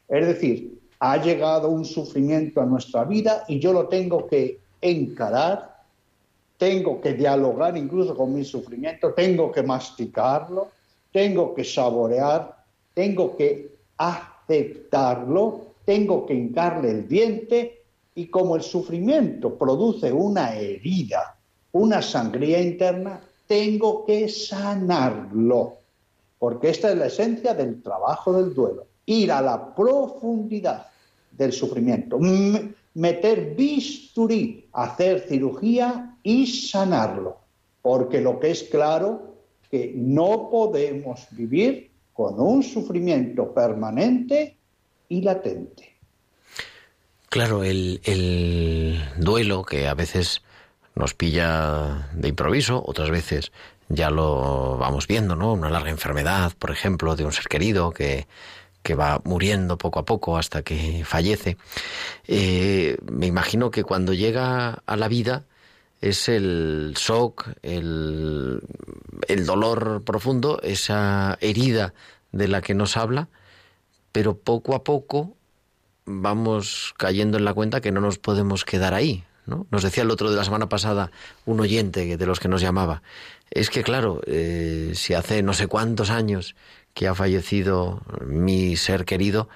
Es 0.09 0.27
decir, 0.27 0.81
ha 1.01 1.17
llegado 1.23 1.69
un 1.69 1.85
sufrimiento 1.85 2.61
a 2.61 2.67
nuestra 2.67 3.05
vida 3.05 3.45
y 3.49 3.59
yo 3.59 3.73
lo 3.73 3.89
tengo 3.89 4.27
que 4.27 4.61
encarar, 4.81 5.76
tengo 6.59 7.01
que 7.01 7.15
dialogar 7.15 7.77
incluso 7.77 8.17
con 8.17 8.35
mi 8.35 8.45
sufrimiento, 8.45 9.13
tengo 9.13 9.53
que 9.53 9.63
masticarlo, 9.63 10.69
tengo 11.13 11.55
que 11.55 11.65
saborear, 11.65 12.65
tengo 12.95 13.37
que 13.37 13.77
aceptarlo 13.97 15.67
tengo 15.87 16.27
que 16.27 16.35
hincarle 16.35 16.91
el 16.91 17.09
diente 17.09 17.85
y 18.15 18.27
como 18.27 18.57
el 18.57 18.63
sufrimiento 18.63 19.57
produce 19.57 20.13
una 20.13 20.55
herida, 20.55 21.37
una 21.73 22.03
sangría 22.03 22.61
interna, 22.61 23.21
tengo 23.47 24.05
que 24.05 24.29
sanarlo. 24.29 25.75
Porque 26.39 26.71
esta 26.71 26.91
es 26.91 26.99
la 26.99 27.07
esencia 27.07 27.55
del 27.55 27.83
trabajo 27.83 28.33
del 28.33 28.53
duelo. 28.53 28.87
Ir 29.07 29.31
a 29.31 29.41
la 29.41 29.75
profundidad 29.75 30.89
del 31.31 31.53
sufrimiento, 31.53 32.19
meter 32.95 33.55
bisturí, 33.55 34.69
hacer 34.73 35.21
cirugía 35.29 36.16
y 36.27 36.45
sanarlo. 36.49 37.39
Porque 37.83 38.21
lo 38.21 38.41
que 38.41 38.51
es 38.51 38.65
claro 38.65 39.37
que 39.71 39.93
no 39.95 40.51
podemos 40.51 41.29
vivir 41.31 41.93
con 42.13 42.41
un 42.41 42.65
sufrimiento 42.65 43.55
permanente 43.55 44.57
y 45.09 45.23
latente. 45.23 45.95
Claro, 47.29 47.63
el, 47.63 48.01
el, 48.03 49.01
duelo 49.19 49.63
que 49.65 49.87
a 49.87 49.95
veces 49.95 50.43
nos 50.97 51.15
pilla 51.15 52.09
de 52.13 52.29
improviso, 52.29 52.83
otras 52.85 53.11
veces 53.11 53.53
ya 53.89 54.11
lo 54.11 54.79
vamos 54.79 55.07
viendo, 55.07 55.37
¿no? 55.37 55.53
Una 55.53 55.71
larga 55.71 55.91
enfermedad, 55.91 56.53
por 56.59 56.73
ejemplo, 56.73 57.15
de 57.15 57.25
un 57.25 57.33
ser 57.33 57.45
querido 57.45 57.93
que, 57.93 58.27
que 58.83 58.97
va 58.97 59.21
muriendo 59.25 59.79
poco 59.79 60.01
a 60.01 60.05
poco 60.05 60.39
hasta 60.39 60.63
que 60.63 61.05
fallece. 61.05 61.57
Eh, 62.27 62.97
me 63.13 63.27
imagino 63.27 63.71
que 63.71 63.85
cuando 63.85 64.13
llega 64.13 64.83
a 64.87 64.97
la 64.97 65.07
vida 65.07 65.45
es 66.01 66.29
el 66.29 66.95
shock, 66.97 67.49
el, 67.63 68.61
el 69.29 69.47
dolor 69.47 70.03
profundo, 70.05 70.61
esa 70.63 71.39
herida 71.41 71.95
de 72.33 72.49
la 72.49 72.61
que 72.61 72.75
nos 72.75 72.97
habla, 72.97 73.29
pero 74.13 74.37
poco 74.39 74.75
a 74.75 74.85
poco 74.85 75.37
vamos 76.05 76.95
cayendo 76.97 77.39
en 77.39 77.45
la 77.45 77.55
cuenta 77.55 77.81
que 77.81 77.93
no 77.93 78.01
nos 78.01 78.19
podemos 78.19 78.65
quedar 78.65 78.95
ahí. 78.95 79.25
¿no? 79.47 79.67
Nos 79.71 79.83
decía 79.83 80.03
el 80.03 80.11
otro 80.11 80.31
de 80.31 80.37
la 80.37 80.45
semana 80.45 80.69
pasada 80.69 81.11
un 81.45 81.61
oyente 81.61 82.17
de 82.17 82.27
los 82.27 82.41
que 82.41 82.49
nos 82.49 82.61
llamaba, 82.61 83.03
es 83.51 83.71
que 83.71 83.83
claro, 83.83 84.21
eh, 84.27 84.93
si 84.95 85.15
hace 85.15 85.43
no 85.43 85.55
sé 85.55 85.67
cuántos 85.69 86.11
años 86.11 86.57
que 86.95 87.07
ha 87.07 87.15
fallecido 87.15 88.03
mi 88.27 88.77
ser 88.77 89.05
querido, 89.05 89.49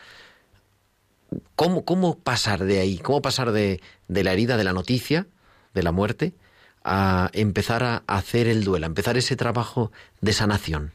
¿cómo, 1.57 1.85
cómo 1.85 2.19
pasar 2.19 2.65
de 2.65 2.81
ahí? 2.81 2.99
¿Cómo 2.99 3.21
pasar 3.21 3.51
de, 3.51 3.81
de 4.09 4.25
la 4.25 4.33
herida, 4.33 4.57
de 4.57 4.65
la 4.65 4.73
noticia, 4.73 5.27
de 5.75 5.83
la 5.83 5.93
muerte, 5.93 6.33
a 6.85 7.31
empezar 7.33 7.83
a 7.83 8.03
hacer 8.07 8.47
el 8.47 8.65
duelo, 8.65 8.87
a 8.87 8.89
empezar 8.89 9.17
ese 9.17 9.37
trabajo 9.37 9.91
de 10.21 10.33
sanación? 10.33 10.93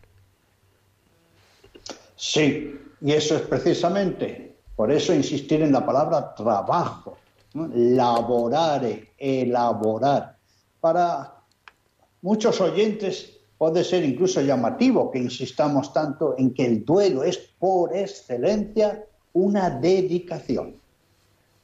Sí, 2.16 2.80
y 3.02 3.12
eso 3.12 3.36
es 3.36 3.42
precisamente, 3.44 4.56
por 4.76 4.92
eso 4.92 5.14
insistir 5.14 5.62
en 5.62 5.72
la 5.72 5.86
palabra 5.86 6.34
trabajo, 6.34 7.18
laborare, 7.54 9.12
elaborar. 9.18 10.36
Para 10.82 11.36
muchos 12.22 12.60
oyentes 12.62 13.38
puede 13.58 13.84
ser 13.84 14.04
incluso 14.04 14.42
llamativo 14.42 15.12
que 15.12 15.20
insistamos 15.20 15.94
tanto 15.94 16.36
en 16.38 16.54
que 16.54 16.66
el 16.66 16.86
duelo 16.86 17.24
es 17.24 17.38
por 17.38 17.96
excelencia 17.96 19.04
una 19.34 19.70
dedicación, 19.70 20.76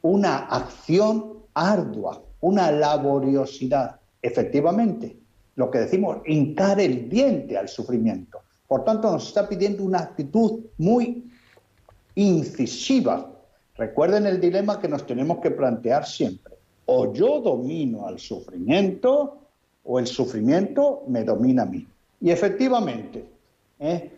una 0.01 0.37
acción 0.37 1.39
ardua, 1.53 2.21
una 2.41 2.71
laboriosidad. 2.71 3.99
Efectivamente, 4.21 5.17
lo 5.55 5.69
que 5.71 5.79
decimos, 5.79 6.17
hincar 6.25 6.79
el 6.79 7.09
diente 7.09 7.57
al 7.57 7.69
sufrimiento. 7.69 8.39
Por 8.67 8.83
tanto, 8.83 9.11
nos 9.11 9.27
está 9.27 9.47
pidiendo 9.47 9.83
una 9.83 9.99
actitud 9.99 10.61
muy 10.77 11.29
incisiva. 12.15 13.31
Recuerden 13.75 14.27
el 14.27 14.39
dilema 14.39 14.79
que 14.79 14.87
nos 14.87 15.05
tenemos 15.05 15.39
que 15.39 15.51
plantear 15.51 16.05
siempre. 16.05 16.55
O 16.85 17.13
yo 17.13 17.41
domino 17.41 18.07
al 18.07 18.19
sufrimiento 18.19 19.39
o 19.83 19.99
el 19.99 20.07
sufrimiento 20.07 21.03
me 21.07 21.23
domina 21.23 21.63
a 21.63 21.65
mí. 21.65 21.87
Y 22.19 22.29
efectivamente, 22.29 23.25
¿eh? 23.79 24.11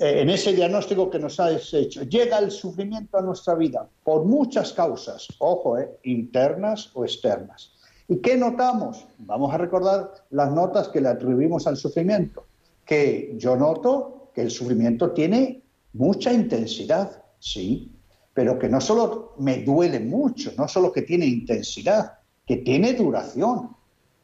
En 0.00 0.30
ese 0.30 0.52
diagnóstico 0.52 1.10
que 1.10 1.18
nos 1.18 1.38
ha 1.40 1.50
hecho, 1.50 2.02
llega 2.04 2.38
el 2.38 2.50
sufrimiento 2.50 3.18
a 3.18 3.22
nuestra 3.22 3.54
vida 3.54 3.88
por 4.04 4.24
muchas 4.24 4.72
causas, 4.72 5.28
ojo, 5.38 5.78
¿eh? 5.78 5.98
internas 6.04 6.90
o 6.94 7.04
externas. 7.04 7.72
¿Y 8.08 8.16
qué 8.18 8.36
notamos? 8.36 9.06
Vamos 9.18 9.52
a 9.54 9.58
recordar 9.58 10.12
las 10.30 10.50
notas 10.52 10.88
que 10.88 11.00
le 11.00 11.08
atribuimos 11.08 11.66
al 11.66 11.76
sufrimiento 11.76 12.44
que 12.84 13.34
yo 13.38 13.56
noto 13.56 14.30
que 14.34 14.42
el 14.42 14.50
sufrimiento 14.50 15.12
tiene 15.12 15.62
mucha 15.94 16.32
intensidad, 16.32 17.22
sí, 17.38 17.92
pero 18.34 18.58
que 18.58 18.68
no 18.68 18.80
solo 18.80 19.34
me 19.38 19.62
duele 19.62 20.00
mucho, 20.00 20.52
no 20.56 20.68
solo 20.68 20.92
que 20.92 21.02
tiene 21.02 21.26
intensidad, 21.26 22.18
que 22.46 22.58
tiene 22.58 22.94
duración, 22.94 23.76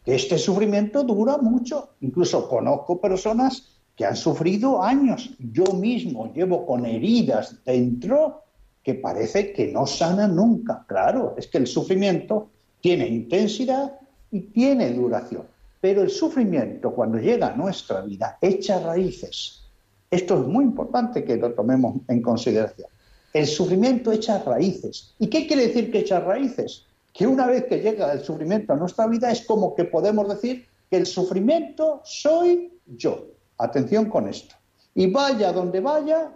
que 0.05 0.15
este 0.15 0.39
sufrimiento 0.39 1.03
dura 1.05 1.39
mucho. 1.39 1.91
Incluso 2.01 2.49
conozco 2.49 3.01
personas 3.01 3.78
que 3.99 4.07
han 4.07 4.17
sufrido 4.17 4.81
años. 4.81 5.31
Yo 5.53 5.65
mismo 5.75 6.33
llevo 6.33 6.65
con 6.65 6.87
heridas 6.87 7.57
dentro 7.65 8.45
que 8.85 8.95
parece 8.95 9.53
que 9.53 9.73
no 9.73 9.89
sanan 9.89 10.37
nunca. 10.37 10.85
Claro, 10.87 11.35
es 11.37 11.49
que 11.49 11.59
el 11.59 11.67
sufrimiento 11.67 12.49
tiene 12.81 13.09
intensidad 13.09 13.99
y 14.31 14.41
tiene 14.41 14.93
duración. 14.93 15.43
Pero 15.81 16.03
el 16.03 16.11
sufrimiento, 16.11 16.93
cuando 16.95 17.19
llega 17.19 17.49
a 17.49 17.57
nuestra 17.57 18.03
vida, 18.03 18.39
echa 18.41 18.79
raíces. 18.79 19.65
Esto 20.09 20.41
es 20.41 20.47
muy 20.47 20.65
importante 20.65 21.25
que 21.25 21.37
lo 21.37 21.53
tomemos 21.53 21.97
en 22.07 22.23
consideración. 22.23 22.89
El 23.35 23.47
sufrimiento 23.47 24.13
echa 24.13 24.43
raíces. 24.45 25.13
¿Y 25.19 25.27
qué 25.27 25.49
quiere 25.49 25.67
decir 25.67 25.91
que 25.91 25.99
echa 25.99 26.21
raíces? 26.21 26.85
Que 27.13 27.27
una 27.27 27.49
vez 27.49 27.65
que 27.65 27.81
llega 27.81 28.13
el 28.13 28.21
sufrimiento 28.21 28.73
a 28.73 28.77
nuestra 28.77 29.09
vida 29.09 29.33
es 29.33 29.45
como 29.45 29.75
que 29.75 29.85
podemos 29.85 30.29
decir 30.29 30.67
que 30.89 30.99
el 30.99 31.07
sufrimiento 31.07 32.01
soy 32.05 32.73
yo. 32.87 33.38
Atención 33.59 34.09
con 34.09 34.29
esto. 34.29 34.55
Y 34.95 35.11
vaya 35.11 35.53
donde 35.53 35.81
vaya, 35.81 36.33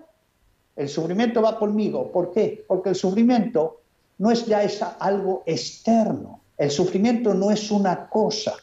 el 0.76 0.88
sufrimiento 0.88 1.42
va 1.42 1.58
conmigo. 1.58 2.11
¿Por 2.11 2.32
qué? 2.32 2.64
Porque 2.66 2.90
el 2.90 2.94
sufrimiento 2.94 3.80
no 4.18 4.30
es 4.30 4.46
ya 4.46 4.61
algo 4.98 5.42
externo. 5.46 6.40
El 6.56 6.70
sufrimiento 6.70 7.35
no 7.35 7.50
es 7.50 7.70
una 7.70 8.08
cosa. 8.08 8.54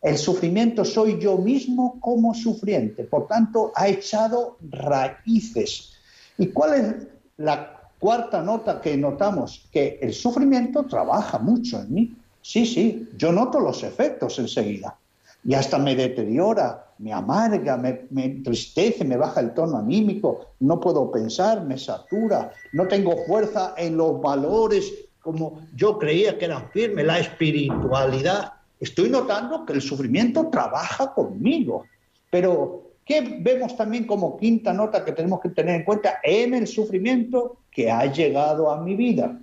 El 0.00 0.16
sufrimiento 0.16 0.84
soy 0.84 1.18
yo 1.18 1.36
mismo 1.38 1.98
como 2.00 2.32
sufriente, 2.32 3.02
por 3.04 3.26
tanto 3.26 3.72
ha 3.74 3.88
echado 3.88 4.56
raíces. 4.70 5.94
¿Y 6.38 6.48
cuál 6.48 6.74
es 6.74 6.94
la 7.36 7.80
cuarta 7.98 8.40
nota 8.40 8.80
que 8.80 8.96
notamos? 8.96 9.66
Que 9.72 9.98
el 10.00 10.14
sufrimiento 10.14 10.84
trabaja 10.84 11.38
mucho 11.38 11.80
en 11.80 11.92
mí. 11.92 12.16
Sí, 12.40 12.64
sí, 12.64 13.08
yo 13.16 13.32
noto 13.32 13.58
los 13.58 13.82
efectos 13.82 14.38
enseguida. 14.38 14.96
Y 15.44 15.54
hasta 15.54 15.78
me 15.78 15.96
deteriora, 15.96 16.86
me 16.98 17.12
amarga, 17.12 17.76
me, 17.76 18.08
entristece, 18.16 19.04
me 19.04 19.16
baja 19.16 19.40
el 19.40 19.54
tono 19.54 19.78
anímico, 19.78 20.46
no 20.60 20.80
puedo 20.80 21.10
pensar, 21.10 21.64
me 21.64 21.78
satura, 21.78 22.52
no 22.72 22.86
tengo 22.88 23.16
fuerza 23.26 23.74
en 23.76 23.96
los 23.96 24.20
valores 24.20 24.92
como 25.20 25.60
yo 25.74 25.98
creía 25.98 26.38
que 26.38 26.46
eran 26.46 26.70
firmes, 26.70 27.04
la 27.04 27.18
espiritualidad 27.18 28.52
estoy 28.80 29.10
notando 29.10 29.66
que 29.66 29.74
el 29.74 29.82
sufrimiento 29.82 30.48
trabaja 30.48 31.12
conmigo. 31.12 31.84
Pero, 32.30 32.92
¿qué 33.04 33.38
vemos 33.40 33.76
también 33.76 34.06
como 34.06 34.36
quinta 34.36 34.72
nota 34.72 35.04
que 35.04 35.12
tenemos 35.12 35.40
que 35.40 35.50
tener 35.50 35.74
en 35.76 35.84
cuenta 35.84 36.20
en 36.22 36.54
el 36.54 36.66
sufrimiento 36.66 37.58
que 37.70 37.90
ha 37.90 38.06
llegado 38.06 38.70
a 38.70 38.80
mi 38.80 38.94
vida? 38.94 39.38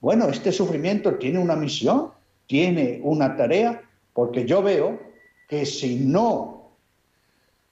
Bueno, 0.00 0.28
este 0.28 0.52
sufrimiento 0.52 1.14
tiene 1.14 1.38
una 1.38 1.56
misión, 1.56 2.10
tiene 2.46 3.00
una 3.02 3.36
tarea, 3.36 3.80
porque 4.12 4.44
yo 4.44 4.62
veo 4.62 5.00
que 5.48 5.64
si 5.64 5.96
no 5.96 6.63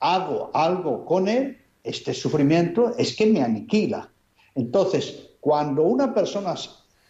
hago 0.03 0.51
algo 0.53 1.05
con 1.05 1.27
él, 1.27 1.57
este 1.83 2.13
sufrimiento 2.13 2.93
es 2.97 3.15
que 3.15 3.25
me 3.25 3.41
aniquila. 3.41 4.09
Entonces, 4.55 5.31
cuando 5.39 5.83
una 5.83 6.13
persona 6.13 6.53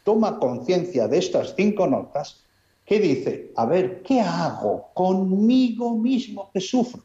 toma 0.03 0.39
conciencia 0.39 1.07
de 1.07 1.17
estas 1.17 1.53
cinco 1.55 1.87
notas, 1.87 2.43
¿Qué 2.85 2.99
dice, 2.99 3.51
a 3.55 3.65
ver, 3.65 4.01
¿qué 4.03 4.19
hago 4.19 4.89
conmigo 4.93 5.95
mismo 5.95 6.49
que 6.53 6.59
sufro? 6.59 7.01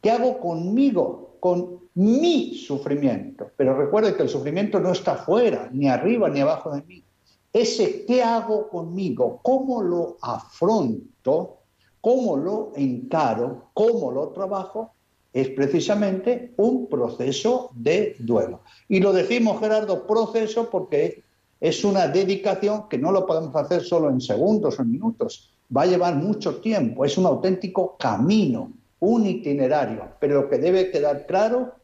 ¿Qué 0.00 0.10
hago 0.10 0.40
conmigo, 0.40 1.36
con 1.40 1.80
mi 1.94 2.54
sufrimiento? 2.54 3.50
Pero 3.56 3.76
recuerde 3.76 4.16
que 4.16 4.22
el 4.22 4.30
sufrimiento 4.30 4.80
no 4.80 4.92
está 4.92 5.16
fuera, 5.16 5.68
ni 5.72 5.88
arriba, 5.88 6.30
ni 6.30 6.40
abajo 6.40 6.70
de 6.70 6.82
mí. 6.82 7.04
Ese 7.52 8.06
¿qué 8.06 8.22
hago 8.22 8.68
conmigo? 8.68 9.40
¿Cómo 9.42 9.82
lo 9.82 10.16
afronto? 10.22 11.58
¿Cómo 12.00 12.36
lo 12.38 12.72
encaro? 12.76 13.70
¿Cómo 13.74 14.10
lo 14.12 14.28
trabajo? 14.28 14.94
Es 15.32 15.48
precisamente 15.50 16.52
un 16.56 16.88
proceso 16.88 17.70
de 17.74 18.16
duelo. 18.18 18.60
Y 18.88 19.00
lo 19.00 19.12
decimos, 19.12 19.60
Gerardo, 19.60 20.06
proceso 20.06 20.68
porque 20.70 21.22
es 21.60 21.84
una 21.84 22.08
dedicación 22.08 22.88
que 22.88 22.98
no 22.98 23.12
lo 23.12 23.26
podemos 23.26 23.54
hacer 23.54 23.82
solo 23.82 24.10
en 24.10 24.20
segundos 24.20 24.78
o 24.78 24.82
en 24.82 24.90
minutos. 24.90 25.52
Va 25.74 25.82
a 25.82 25.86
llevar 25.86 26.16
mucho 26.16 26.56
tiempo. 26.56 27.04
Es 27.04 27.16
un 27.16 27.26
auténtico 27.26 27.96
camino, 27.98 28.72
un 28.98 29.26
itinerario. 29.26 30.08
Pero 30.18 30.42
lo 30.42 30.48
que 30.48 30.58
debe 30.58 30.90
quedar 30.90 31.26
claro 31.26 31.74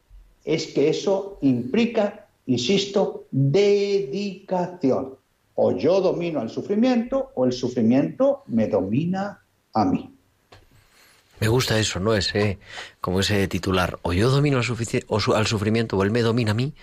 es 0.43 0.67
que 0.67 0.89
eso 0.89 1.37
implica 1.41 2.27
insisto, 2.47 3.27
dedicación. 3.29 5.15
O 5.55 5.71
yo 5.71 6.01
domino 6.01 6.39
al 6.39 6.49
sufrimiento 6.49 7.31
o 7.35 7.45
el 7.45 7.51
sufrimiento 7.51 8.43
me 8.47 8.67
domina 8.67 9.43
a 9.73 9.85
mí. 9.85 10.16
Me 11.39 11.47
gusta 11.47 11.79
eso, 11.79 11.99
¿no? 11.99 12.15
Ese, 12.15 12.59
como 13.01 13.19
ese 13.19 13.47
titular. 13.47 13.99
O 14.01 14.13
yo 14.13 14.29
domino 14.29 14.57
al, 14.57 14.65
o 15.07 15.33
al 15.35 15.47
sufrimiento 15.47 15.97
o 15.97 16.03
él 16.03 16.11
me 16.11 16.21
domina 16.21 16.51
a 16.51 16.55
mí 16.55 16.73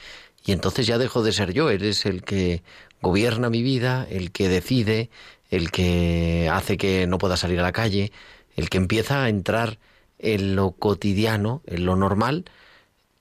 y 0.45 0.53
entonces 0.53 0.87
ya 0.87 0.99
dejo 0.99 1.23
de 1.23 1.33
ser 1.33 1.53
yo. 1.53 1.71
Eres 1.71 2.07
el 2.07 2.23
que 2.23 2.63
gobierna 3.01 3.51
mi 3.51 3.63
vida, 3.63 4.07
el 4.11 4.31
que 4.31 4.49
decide, 4.49 5.11
el 5.51 5.71
que 5.71 6.49
hace 6.53 6.77
que 6.77 7.07
no 7.07 7.19
pueda 7.19 7.37
salir 7.37 7.61
a 7.61 7.63
la 7.63 7.73
calle, 7.73 8.13
el 8.57 8.69
que 8.71 8.79
empieza 8.79 9.25
a 9.25 9.29
entrar 9.29 9.79
en 10.19 10.57
lo 10.57 10.73
cotidiano, 10.73 11.63
en 11.67 11.87
lo 11.87 11.97
normal 11.97 12.45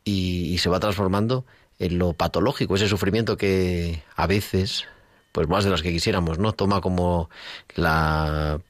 y, 0.04 0.58
se 0.60 0.70
va 0.70 0.80
transformando 0.80 1.46
en 1.80 1.98
lo 1.98 2.14
patológico, 2.14 2.76
ese 2.76 2.88
sufrimiento 2.88 3.38
que 3.38 4.04
a 4.16 4.28
veces, 4.28 4.86
pues 5.32 5.48
más 5.48 5.64
de 5.64 5.72
las 5.72 5.82
que 5.82 5.92
quisiéramos, 5.92 6.40
¿no? 6.40 6.54
Toma 6.54 6.82
como 6.82 7.30
la 7.76 8.62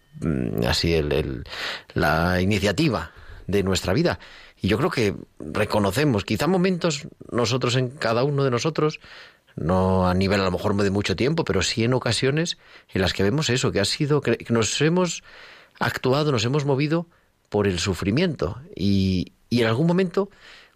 así 0.68 0.94
el, 0.94 1.44
la 1.94 2.42
iniciativa 2.42 3.12
de 3.48 3.64
nuestra 3.64 3.94
vida. 3.94 4.20
Y 4.62 4.68
yo 4.68 4.78
creo 4.78 4.90
que 4.90 5.16
reconocemos, 5.40 6.24
quizá 6.24 6.48
momentos 6.48 7.08
nosotros 7.32 7.76
en 7.76 7.90
cada 7.90 8.24
uno 8.24 8.44
de 8.44 8.52
nosotros, 8.52 9.00
no 9.56 10.08
a 10.08 10.14
nivel 10.14 10.42
a 10.42 10.46
lo 10.46 10.52
mejor 10.52 10.76
de 10.76 10.90
mucho 10.90 11.16
tiempo, 11.16 11.44
pero 11.44 11.62
sí 11.62 11.84
en 11.84 11.94
ocasiones 11.94 12.58
en 12.94 13.02
las 13.02 13.14
que 13.14 13.24
vemos 13.24 13.50
eso, 13.50 13.72
que 13.72 13.80
ha 13.80 13.86
sido, 13.86 14.22
que 14.22 14.46
nos 14.50 14.82
hemos 14.82 15.24
actuado, 15.80 16.32
nos 16.32 16.46
hemos 16.46 16.66
movido 16.66 17.08
por 17.50 17.68
el 17.68 17.80
sufrimiento. 17.80 18.62
Y, 18.76 19.34
y 19.50 19.62
en 19.62 19.68
algún 19.68 19.88
momento 19.88 20.30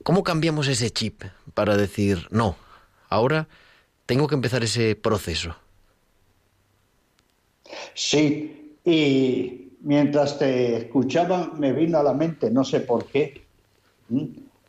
¿Cómo 0.08 0.23
cambiamos 0.23 0.69
ese 0.69 0.89
chip 0.89 1.23
para 1.54 1.76
decir, 1.76 2.28
no, 2.30 2.56
ahora 3.10 3.50
tengo 4.06 4.28
que 4.28 4.36
empezar 4.36 4.63
ese 4.63 4.95
proceso? 4.95 5.58
Sí, 7.93 8.57
y 8.89 9.73
mientras 9.82 10.39
te 10.39 10.78
escuchaba 10.78 11.52
me 11.58 11.73
vino 11.73 11.97
a 11.97 12.04
la 12.04 12.13
mente, 12.13 12.50
no 12.50 12.63
sé 12.63 12.80
por 12.80 13.06
qué, 13.06 13.41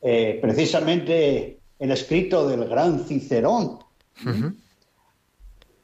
eh, 0.03 0.39
precisamente 0.43 1.61
el 1.79 1.93
escrito 1.93 2.49
del 2.49 2.69
gran 2.69 3.05
Cicerón, 3.05 3.79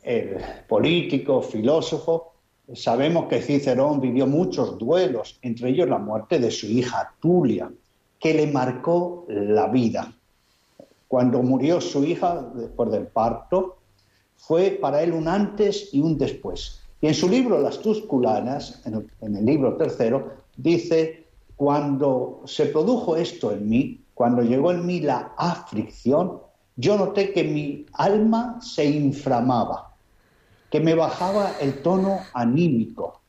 el 0.02 0.38
político, 0.66 1.42
filósofo. 1.42 2.32
Sabemos 2.74 3.26
que 3.26 3.40
Cicerón 3.40 4.00
vivió 4.00 4.26
muchos 4.26 4.78
duelos, 4.78 5.38
entre 5.42 5.68
ellos 5.70 5.88
la 5.88 5.98
muerte 5.98 6.40
de 6.40 6.50
su 6.50 6.66
hija 6.66 7.14
Tulia 7.20 7.70
que 8.18 8.34
le 8.34 8.48
marcó 8.48 9.26
la 9.28 9.68
vida. 9.68 10.12
Cuando 11.06 11.40
murió 11.40 11.80
su 11.80 12.02
hija 12.02 12.50
después 12.52 12.90
del 12.90 13.06
parto, 13.06 13.76
fue 14.36 14.72
para 14.72 15.04
él 15.04 15.12
un 15.12 15.28
antes 15.28 15.90
y 15.92 16.00
un 16.00 16.18
después. 16.18 16.83
Y 17.04 17.08
en 17.08 17.14
su 17.14 17.28
libro 17.28 17.60
Las 17.60 17.80
Tusculanas, 17.80 18.80
en 18.86 19.36
el, 19.36 19.44
libro 19.44 19.76
tercero, 19.76 20.36
dice, 20.56 21.26
cuando 21.54 22.40
se 22.46 22.64
produjo 22.64 23.14
esto 23.14 23.52
en 23.52 23.68
mí, 23.68 24.00
cuando 24.14 24.40
llegó 24.40 24.70
en 24.70 24.86
mí 24.86 25.00
la 25.00 25.34
aflicción, 25.36 26.40
yo 26.76 26.96
noté 26.96 27.34
que 27.34 27.44
mi 27.44 27.84
alma 27.92 28.58
se 28.62 28.86
inflamaba, 28.86 29.94
que 30.70 30.80
me 30.80 30.94
bajaba 30.94 31.52
el 31.60 31.82
tono 31.82 32.20
anímico, 32.32 33.20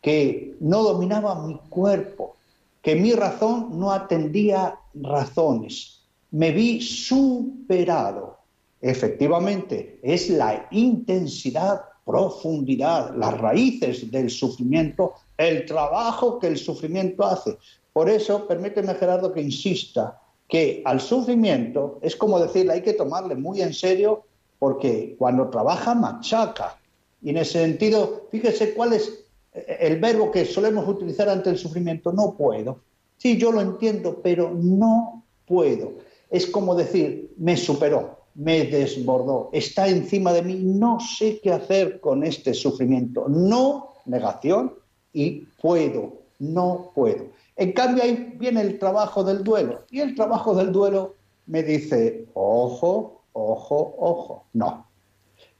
que 0.00 0.56
no 0.60 0.82
dominaba 0.82 1.46
mi 1.46 1.58
cuerpo, 1.68 2.36
que 2.80 2.96
mi 2.96 3.12
razón 3.12 3.78
no 3.78 3.92
atendía 3.92 4.78
razones. 4.94 6.06
Me 6.30 6.52
vi 6.52 6.80
superado. 6.80 8.38
Efectivamente, 8.80 10.00
es 10.02 10.30
la 10.30 10.66
intensidad, 10.70 11.82
profundidad, 12.10 13.14
las 13.16 13.38
raíces 13.38 14.10
del 14.10 14.30
sufrimiento, 14.30 15.14
el 15.38 15.64
trabajo 15.64 16.40
que 16.40 16.48
el 16.48 16.56
sufrimiento 16.56 17.24
hace. 17.24 17.56
Por 17.92 18.10
eso, 18.10 18.48
permíteme, 18.48 18.94
Gerardo, 18.94 19.32
que 19.32 19.40
insista 19.40 20.20
que 20.48 20.82
al 20.84 21.00
sufrimiento 21.00 22.00
es 22.02 22.16
como 22.16 22.40
decirle, 22.40 22.72
hay 22.72 22.82
que 22.82 22.94
tomarle 22.94 23.36
muy 23.36 23.62
en 23.62 23.72
serio 23.72 24.24
porque 24.58 25.14
cuando 25.18 25.48
trabaja 25.48 25.94
machaca. 25.94 26.76
Y 27.22 27.30
en 27.30 27.36
ese 27.36 27.60
sentido, 27.60 28.26
fíjese 28.32 28.74
cuál 28.74 28.94
es 28.94 29.24
el 29.52 30.00
verbo 30.00 30.32
que 30.32 30.44
solemos 30.44 30.88
utilizar 30.88 31.28
ante 31.28 31.50
el 31.50 31.58
sufrimiento, 31.58 32.12
no 32.12 32.34
puedo. 32.36 32.80
Sí, 33.18 33.36
yo 33.36 33.52
lo 33.52 33.60
entiendo, 33.60 34.20
pero 34.22 34.50
no 34.52 35.24
puedo. 35.46 35.92
Es 36.28 36.46
como 36.46 36.74
decir, 36.74 37.32
me 37.36 37.56
superó, 37.56 38.19
me 38.34 38.64
desbordó, 38.64 39.50
está 39.52 39.88
encima 39.88 40.32
de 40.32 40.42
mí, 40.42 40.54
no 40.54 40.98
sé 41.00 41.40
qué 41.40 41.52
hacer 41.52 42.00
con 42.00 42.24
este 42.24 42.54
sufrimiento. 42.54 43.26
No, 43.28 43.94
negación, 44.06 44.74
y 45.12 45.46
puedo, 45.60 46.22
no 46.38 46.92
puedo. 46.94 47.26
En 47.56 47.72
cambio, 47.72 48.02
ahí 48.02 48.34
viene 48.38 48.62
el 48.62 48.78
trabajo 48.78 49.22
del 49.24 49.44
duelo. 49.44 49.84
Y 49.90 50.00
el 50.00 50.14
trabajo 50.14 50.54
del 50.54 50.72
duelo 50.72 51.16
me 51.46 51.62
dice, 51.62 52.26
ojo, 52.34 53.22
ojo, 53.32 53.94
ojo. 53.98 54.44
No. 54.52 54.86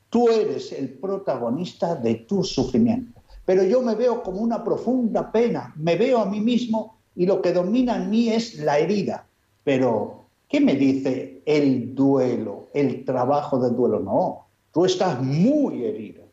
Tú 0.09 0.29
eres 0.29 0.73
el 0.73 0.91
protagonista 0.99 1.95
de 1.95 2.15
tu 2.15 2.43
sufrimiento 2.43 3.21
pero 3.51 3.65
yo 3.65 3.83
me 3.83 3.97
veo 3.97 4.23
como 4.23 4.43
una 4.43 4.63
profunda 4.63 5.33
pena, 5.33 5.75
me 5.75 5.97
veo 5.97 6.21
a 6.21 6.25
mí 6.25 6.41
mismo 6.41 7.01
y 7.17 7.27
lo 7.27 7.43
que 7.43 7.53
domina 7.53 7.97
en 7.97 8.09
mí 8.09 8.29
es 8.29 8.61
la 8.61 8.79
herida. 8.79 9.27
Pero, 9.65 10.27
¿qué 10.51 10.61
me 10.61 10.75
dice 10.75 11.43
el 11.47 11.95
duelo, 11.95 12.69
el 12.75 13.05
trabajo 13.05 13.59
del 13.59 13.75
duelo? 13.75 14.01
No, 14.01 14.49
tú 14.73 14.85
estás 14.85 15.23
muy 15.23 15.85
herido, 15.85 16.25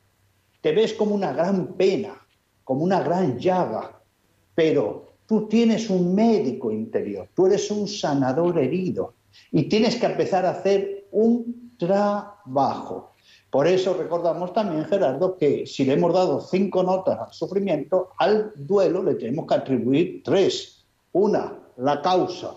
te 0.60 0.74
ves 0.74 0.94
como 0.94 1.16
una 1.16 1.32
gran 1.32 1.76
pena, 1.76 2.16
como 2.64 2.84
una 2.84 3.02
gran 3.02 3.38
llaga, 3.38 4.02
pero 4.56 5.14
tú 5.28 5.48
tienes 5.48 5.90
un 5.90 6.16
médico 6.16 6.72
interior, 6.72 7.30
tú 7.34 7.46
eres 7.46 7.70
un 7.70 7.88
sanador 7.88 8.58
herido 8.58 9.14
y 9.52 9.70
tienes 9.70 9.96
que 9.96 10.08
empezar 10.08 10.46
a 10.46 10.52
hacer 10.52 11.08
un 11.12 11.76
trabajo. 11.78 13.14
Por 13.52 13.68
eso 13.68 13.94
recordamos 13.94 14.52
también, 14.52 14.86
Gerardo, 14.86 15.38
que 15.38 15.66
si 15.66 15.86
le 15.86 15.94
hemos 15.94 16.14
dado 16.14 16.42
cinco 16.42 16.84
notas 16.84 17.20
al 17.20 17.34
sufrimiento, 17.34 18.10
al 18.18 18.52
duelo 18.56 19.04
le 19.04 19.16
tenemos 19.16 19.46
que 19.48 19.56
atribuir 19.56 20.22
tres. 20.24 20.86
Una, 21.14 21.58
la 21.78 22.02
causa. 22.02 22.56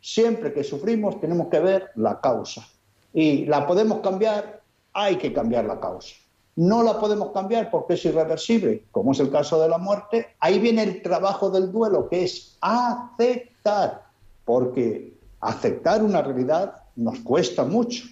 Siempre 0.00 0.52
que 0.52 0.64
sufrimos 0.64 1.20
tenemos 1.20 1.48
que 1.48 1.60
ver 1.60 1.90
la 1.96 2.20
causa. 2.20 2.66
Y 3.12 3.46
la 3.46 3.66
podemos 3.66 4.00
cambiar, 4.00 4.62
hay 4.92 5.16
que 5.16 5.32
cambiar 5.32 5.64
la 5.64 5.80
causa. 5.80 6.14
No 6.56 6.82
la 6.82 6.98
podemos 6.98 7.32
cambiar 7.32 7.70
porque 7.70 7.94
es 7.94 8.04
irreversible, 8.04 8.84
como 8.90 9.12
es 9.12 9.20
el 9.20 9.30
caso 9.30 9.60
de 9.60 9.68
la 9.68 9.78
muerte. 9.78 10.28
Ahí 10.40 10.58
viene 10.58 10.82
el 10.82 11.02
trabajo 11.02 11.50
del 11.50 11.70
duelo, 11.70 12.08
que 12.08 12.24
es 12.24 12.56
aceptar, 12.60 14.04
porque 14.44 15.14
aceptar 15.40 16.02
una 16.02 16.22
realidad 16.22 16.76
nos 16.96 17.18
cuesta 17.20 17.64
mucho, 17.64 18.04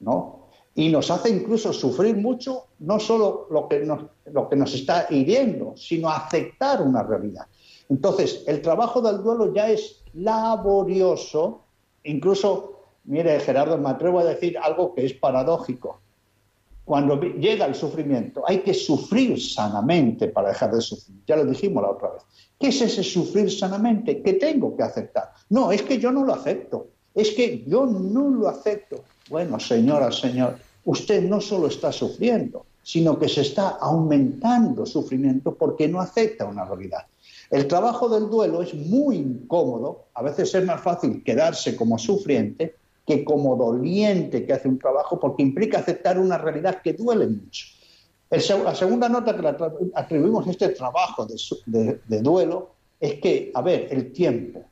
¿no? 0.00 0.44
y 0.74 0.88
nos 0.88 1.10
hace 1.10 1.30
incluso 1.30 1.72
sufrir 1.72 2.16
mucho, 2.16 2.66
no 2.80 2.98
solo 2.98 3.46
lo 3.50 3.68
que 3.68 3.80
nos, 3.80 4.04
lo 4.26 4.48
que 4.48 4.56
nos 4.56 4.74
está 4.74 5.06
hiriendo, 5.08 5.76
sino 5.76 6.10
aceptar 6.10 6.82
una 6.82 7.02
realidad. 7.02 7.46
Entonces, 7.88 8.44
el 8.46 8.62
trabajo 8.62 9.00
del 9.00 9.22
duelo 9.22 9.52
ya 9.52 9.70
es 9.70 10.02
laborioso, 10.14 11.62
incluso, 12.04 12.80
mire 13.04 13.38
Gerardo, 13.40 13.76
me 13.78 13.90
atrevo 13.90 14.20
a 14.20 14.24
decir 14.24 14.56
algo 14.58 14.94
que 14.94 15.04
es 15.04 15.12
paradójico. 15.14 16.00
Cuando 16.84 17.18
llega 17.20 17.64
el 17.64 17.74
sufrimiento, 17.74 18.42
hay 18.46 18.58
que 18.58 18.74
sufrir 18.74 19.40
sanamente 19.40 20.28
para 20.28 20.48
dejar 20.48 20.74
de 20.74 20.82
sufrir. 20.82 21.16
Ya 21.26 21.36
lo 21.36 21.46
dijimos 21.46 21.82
la 21.82 21.90
otra 21.90 22.10
vez. 22.10 22.22
¿Qué 22.58 22.68
es 22.68 22.80
ese 22.82 23.02
sufrir 23.02 23.50
sanamente? 23.50 24.22
¿Qué 24.22 24.34
tengo 24.34 24.76
que 24.76 24.82
aceptar? 24.82 25.32
No, 25.48 25.72
es 25.72 25.82
que 25.82 25.98
yo 25.98 26.12
no 26.12 26.24
lo 26.24 26.34
acepto. 26.34 26.88
Es 27.14 27.30
que 27.30 27.64
yo 27.66 27.86
no 27.86 28.28
lo 28.28 28.48
acepto. 28.48 29.02
Bueno, 29.30 29.58
señora, 29.58 30.12
señor, 30.12 30.58
usted 30.84 31.22
no 31.22 31.40
solo 31.40 31.68
está 31.68 31.90
sufriendo, 31.90 32.66
sino 32.82 33.18
que 33.18 33.28
se 33.28 33.40
está 33.40 33.70
aumentando 33.80 34.84
sufrimiento 34.84 35.54
porque 35.54 35.88
no 35.88 36.00
acepta 36.00 36.44
una 36.44 36.66
realidad. 36.66 37.06
El 37.50 37.68
trabajo 37.68 38.08
del 38.08 38.28
duelo 38.28 38.62
es 38.62 38.74
muy 38.74 39.16
incómodo, 39.16 40.06
a 40.14 40.22
veces 40.22 40.54
es 40.54 40.64
más 40.64 40.80
fácil 40.80 41.22
quedarse 41.22 41.76
como 41.76 41.98
sufriente 41.98 42.76
que 43.06 43.24
como 43.24 43.54
doliente 43.54 44.46
que 44.46 44.52
hace 44.54 44.68
un 44.68 44.78
trabajo 44.78 45.20
porque 45.20 45.42
implica 45.42 45.78
aceptar 45.78 46.18
una 46.18 46.38
realidad 46.38 46.80
que 46.82 46.94
duele 46.94 47.26
mucho. 47.26 47.66
la 48.30 48.74
segunda 48.74 49.08
nota 49.08 49.36
que 49.36 49.90
atribuimos 49.94 50.46
a 50.46 50.50
este 50.50 50.68
trabajo 50.70 51.26
de 51.66 52.22
duelo 52.22 52.70
es 52.98 53.20
que, 53.20 53.50
a 53.54 53.60
ver, 53.60 53.88
el 53.90 54.12
tiempo. 54.12 54.62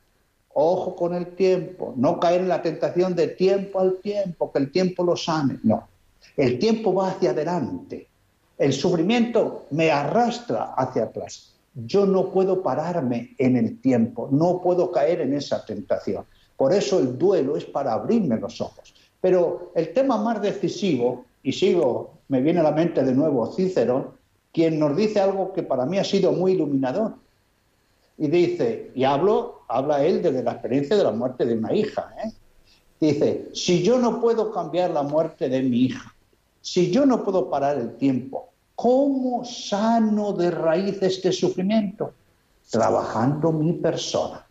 Ojo 0.55 0.95
con 0.95 1.13
el 1.13 1.35
tiempo, 1.35 1.93
no 1.97 2.19
caer 2.19 2.41
en 2.41 2.49
la 2.49 2.61
tentación 2.61 3.15
de 3.15 3.29
tiempo 3.29 3.79
al 3.79 3.97
tiempo, 3.97 4.51
que 4.51 4.59
el 4.59 4.71
tiempo 4.71 5.03
lo 5.03 5.15
sane. 5.15 5.59
No, 5.63 5.87
el 6.37 6.59
tiempo 6.59 6.93
va 6.93 7.09
hacia 7.09 7.31
adelante. 7.31 8.07
El 8.57 8.71
sufrimiento 8.71 9.65
me 9.71 9.91
arrastra 9.91 10.73
hacia 10.75 11.03
atrás. 11.03 11.52
Yo 11.75 12.05
no 12.05 12.31
puedo 12.31 12.61
pararme 12.61 13.35
en 13.37 13.57
el 13.57 13.79
tiempo, 13.81 14.29
no 14.31 14.61
puedo 14.61 14.91
caer 14.91 15.21
en 15.21 15.33
esa 15.33 15.65
tentación. 15.65 16.25
Por 16.55 16.71
eso 16.71 16.99
el 16.99 17.17
duelo 17.17 17.57
es 17.57 17.65
para 17.65 17.93
abrirme 17.93 18.39
los 18.39 18.61
ojos, 18.61 18.93
Pero 19.19 19.71
el 19.75 19.93
tema 19.93 20.17
más 20.17 20.41
decisivo, 20.41 21.25
y 21.41 21.51
sigo, 21.51 22.19
me 22.27 22.41
viene 22.41 22.59
a 22.59 22.63
la 22.63 22.71
mente 22.71 23.03
de 23.03 23.13
nuevo 23.13 23.51
Cícero, 23.53 24.15
quien 24.51 24.79
nos 24.79 24.95
dice 24.95 25.19
algo 25.19 25.51
que 25.51 25.63
para 25.63 25.85
mí 25.85 25.97
ha 25.97 26.03
sido 26.03 26.31
muy 26.31 26.53
iluminador. 26.53 27.15
Y 28.17 28.27
dice, 28.27 28.91
y 28.93 29.03
hablo, 29.03 29.61
habla 29.67 30.05
él 30.05 30.21
desde 30.21 30.43
la 30.43 30.51
experiencia 30.51 30.95
de 30.95 31.03
la 31.03 31.11
muerte 31.11 31.45
de 31.45 31.55
una 31.55 31.73
hija. 31.73 32.13
¿eh? 32.23 32.31
Dice, 32.99 33.49
si 33.53 33.81
yo 33.81 33.97
no 33.97 34.21
puedo 34.21 34.51
cambiar 34.51 34.91
la 34.91 35.03
muerte 35.03 35.49
de 35.49 35.63
mi 35.63 35.85
hija, 35.85 36.15
si 36.61 36.91
yo 36.91 37.05
no 37.05 37.23
puedo 37.23 37.49
parar 37.49 37.77
el 37.77 37.97
tiempo, 37.97 38.52
¿cómo 38.75 39.43
sano 39.45 40.33
de 40.33 40.51
raíz 40.51 41.01
este 41.01 41.31
sufrimiento? 41.31 42.13
Trabajando 42.69 43.51
mi 43.51 43.73
persona. 43.73 44.45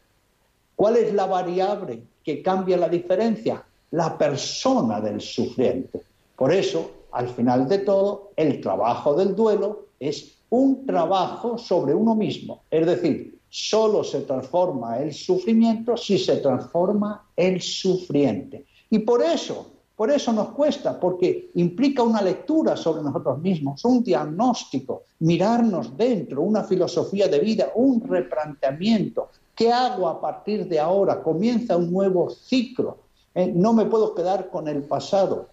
¿Cuál 0.77 0.97
es 0.97 1.13
la 1.13 1.27
variable 1.27 2.03
que 2.25 2.43
cambia 2.43 2.77
la 2.77 2.89
diferencia? 2.89 3.65
la 3.93 4.17
persona 4.19 5.01
del 5.01 5.21
sufriente. 5.21 6.03
Por 6.37 6.53
eso, 6.53 6.91
al 7.13 7.29
final 7.29 7.69
de 7.69 7.79
todo, 7.79 8.33
el 8.37 8.61
trabajo 8.61 9.15
del 9.15 9.37
duelo 9.37 9.87
es 10.01 10.33
un 10.51 10.85
trabajo 10.85 11.57
sobre 11.57 11.95
uno 11.95 12.15
mismo. 12.15 12.63
Es 12.71 12.87
decir, 12.87 13.39
solo 13.49 14.03
se 14.03 14.23
transforma 14.23 14.99
el 14.99 15.13
sufrimiento 15.13 15.97
si 15.97 16.19
se 16.19 16.39
transforma 16.39 17.29
el 17.37 17.61
sufriente. 17.61 18.65
Y 18.91 19.01
por 19.01 19.23
eso, 19.23 19.72
por 19.97 20.11
eso 20.11 20.33
nos 20.33 20.49
cuesta, 20.49 20.99
porque 20.99 21.51
implica 21.55 22.03
una 22.03 22.23
lectura 22.23 22.77
sobre 22.77 23.03
nosotros 23.03 23.39
mismos, 23.39 23.85
un 23.85 24.03
diagnóstico, 24.03 25.05
mirarnos 25.21 25.97
dentro, 25.97 26.43
una 26.43 26.65
filosofía 26.65 27.29
de 27.29 27.39
vida, 27.39 27.73
un 27.75 28.01
replanteamiento. 28.01 29.29
¿Qué 29.55 29.71
hago 29.71 30.09
a 30.09 30.21
partir 30.21 30.67
de 30.67 30.81
ahora? 30.81 31.23
Comienza 31.23 31.77
un 31.77 31.93
nuevo 31.93 32.31
ciclo 32.31 33.03
eh, 33.35 33.51
no 33.55 33.73
me 33.73 33.87
puedo 33.87 34.15
quedar 34.15 34.51
con 34.51 34.69
el 34.69 34.83
pasado. 34.83 35.49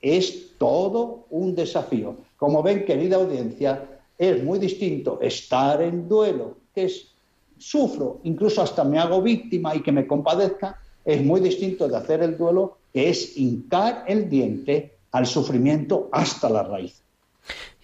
Es 0.00 0.56
todo 0.58 1.24
un 1.30 1.54
desafío. 1.54 2.16
Como 2.36 2.62
ven, 2.62 2.84
querida 2.84 3.16
audiencia, 3.16 4.00
es 4.18 4.42
muy 4.42 4.58
distinto 4.58 5.18
estar 5.20 5.82
en 5.82 6.08
duelo, 6.08 6.56
que 6.74 6.84
es 6.84 7.08
sufro, 7.58 8.20
incluso 8.24 8.62
hasta 8.62 8.84
me 8.84 8.98
hago 8.98 9.22
víctima 9.22 9.74
y 9.74 9.82
que 9.82 9.92
me 9.92 10.06
compadezca, 10.06 10.78
es 11.04 11.24
muy 11.24 11.40
distinto 11.40 11.88
de 11.88 11.96
hacer 11.96 12.22
el 12.22 12.36
duelo, 12.36 12.76
es 12.94 13.36
hincar 13.36 14.04
el 14.06 14.30
diente 14.30 14.96
al 15.12 15.26
sufrimiento 15.26 16.08
hasta 16.12 16.48
la 16.48 16.62
raíz. 16.62 17.02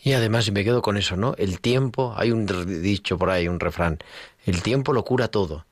Y 0.02 0.12
además, 0.12 0.48
y 0.48 0.52
me 0.52 0.64
quedo 0.64 0.80
con 0.80 0.96
eso, 0.96 1.16
¿no? 1.16 1.34
El 1.36 1.60
tiempo, 1.60 2.14
hay 2.16 2.30
un 2.30 2.46
dicho 2.82 3.18
por 3.18 3.28
ahí, 3.28 3.48
un 3.48 3.60
refrán, 3.60 3.98
el 4.46 4.62
tiempo 4.62 4.94
lo 4.94 5.04
cura 5.04 5.28
todo. 5.28 5.66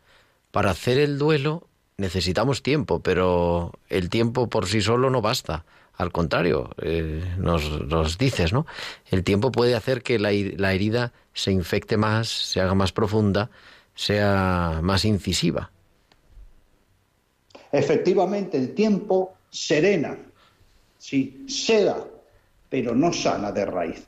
Para 0.50 0.70
hacer 0.70 0.98
el 0.98 1.18
duelo 1.18 1.66
necesitamos 1.96 2.62
tiempo, 2.62 3.00
pero 3.00 3.72
el 3.88 4.10
tiempo 4.10 4.48
por 4.48 4.66
sí 4.66 4.82
solo 4.82 5.08
no 5.08 5.22
basta. 5.22 5.64
Al 5.94 6.12
contrario, 6.12 6.70
eh, 6.80 7.24
nos, 7.38 8.18
dices, 8.18 8.52
¿no? 8.52 8.66
El 9.10 9.24
tiempo 9.24 9.50
puede 9.50 9.74
hacer 9.74 10.02
que 10.02 10.18
la, 10.18 10.30
la 10.32 10.72
herida 10.72 11.12
se 11.32 11.50
infecte 11.50 11.96
más, 11.96 12.28
se 12.28 12.60
haga 12.60 12.74
más 12.74 12.92
profunda, 12.92 13.50
sea 13.94 14.78
más 14.82 15.04
incisiva. 15.04 15.72
Efectivamente, 17.72 18.56
el 18.56 18.74
tiempo 18.74 19.34
serena, 19.50 20.18
sí, 20.98 21.44
seda, 21.48 22.06
pero 22.68 22.94
no 22.94 23.12
sana 23.12 23.52
de 23.52 23.64
raíz. 23.64 24.06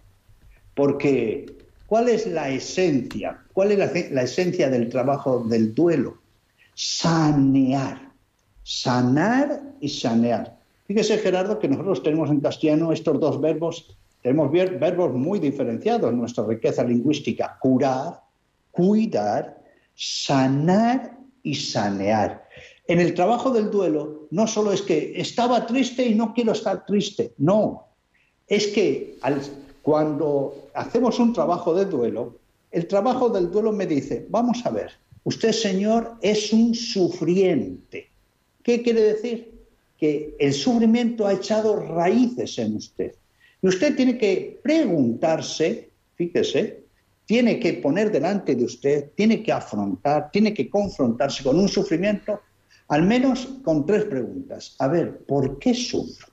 Porque, 0.74 1.46
¿cuál 1.86 2.08
es 2.08 2.26
la 2.26 2.48
esencia? 2.50 3.42
¿Cuál 3.52 3.72
es 3.72 4.10
la 4.12 4.22
esencia 4.22 4.70
del 4.70 4.88
trabajo 4.88 5.44
del 5.44 5.74
duelo? 5.74 6.20
sanear. 6.80 8.10
Sanar 8.62 9.60
y 9.80 9.88
sanear. 9.88 10.56
Fíjese, 10.86 11.18
Gerardo, 11.18 11.58
que 11.58 11.68
nosotros 11.68 12.02
tenemos 12.02 12.30
en 12.30 12.40
castellano 12.40 12.92
estos 12.92 13.20
dos 13.20 13.40
verbos, 13.40 13.96
tenemos 14.22 14.50
verbos 14.50 15.12
muy 15.12 15.38
diferenciados 15.38 16.10
en 16.10 16.18
nuestra 16.18 16.44
riqueza 16.44 16.82
lingüística. 16.84 17.58
Curar, 17.60 18.20
cuidar, 18.70 19.58
sanar 19.94 21.18
y 21.42 21.54
sanear. 21.54 22.48
En 22.90 22.98
el 22.98 23.14
trabajo 23.14 23.50
del 23.50 23.70
duelo 23.70 24.26
no 24.30 24.46
solo 24.46 24.72
es 24.72 24.82
que 24.82 25.12
estaba 25.14 25.64
triste 25.64 26.04
y 26.04 26.14
no 26.14 26.34
quiero 26.34 26.52
estar 26.52 26.84
triste, 26.84 27.32
no. 27.38 27.86
Es 28.48 28.66
que 28.66 29.16
cuando 29.80 30.68
hacemos 30.74 31.18
un 31.20 31.32
trabajo 31.32 31.72
de 31.72 31.84
duelo, 31.84 32.36
el 32.72 32.88
trabajo 32.88 33.28
del 33.28 33.50
duelo 33.50 33.70
me 33.70 33.86
dice, 33.86 34.26
vamos 34.28 34.66
a 34.66 34.70
ver, 34.70 34.90
Usted, 35.22 35.52
Señor, 35.52 36.16
es 36.22 36.52
un 36.52 36.74
sufriente. 36.74 38.08
¿Qué 38.62 38.82
quiere 38.82 39.02
decir? 39.02 39.52
Que 39.98 40.34
el 40.38 40.54
sufrimiento 40.54 41.26
ha 41.26 41.34
echado 41.34 41.76
raíces 41.76 42.58
en 42.58 42.76
usted. 42.76 43.14
Y 43.62 43.68
usted 43.68 43.94
tiene 43.94 44.16
que 44.16 44.58
preguntarse, 44.62 45.90
fíjese, 46.16 46.84
tiene 47.26 47.60
que 47.60 47.74
poner 47.74 48.10
delante 48.10 48.54
de 48.54 48.64
usted, 48.64 49.10
tiene 49.14 49.42
que 49.42 49.52
afrontar, 49.52 50.30
tiene 50.32 50.54
que 50.54 50.70
confrontarse 50.70 51.44
con 51.44 51.58
un 51.58 51.68
sufrimiento, 51.68 52.40
al 52.90 53.04
menos 53.04 53.48
con 53.64 53.86
tres 53.86 54.04
preguntas. 54.04 54.74
A 54.80 54.88
ver, 54.88 55.24
¿por 55.24 55.58
qué 55.58 55.72
sufro? 55.72 56.26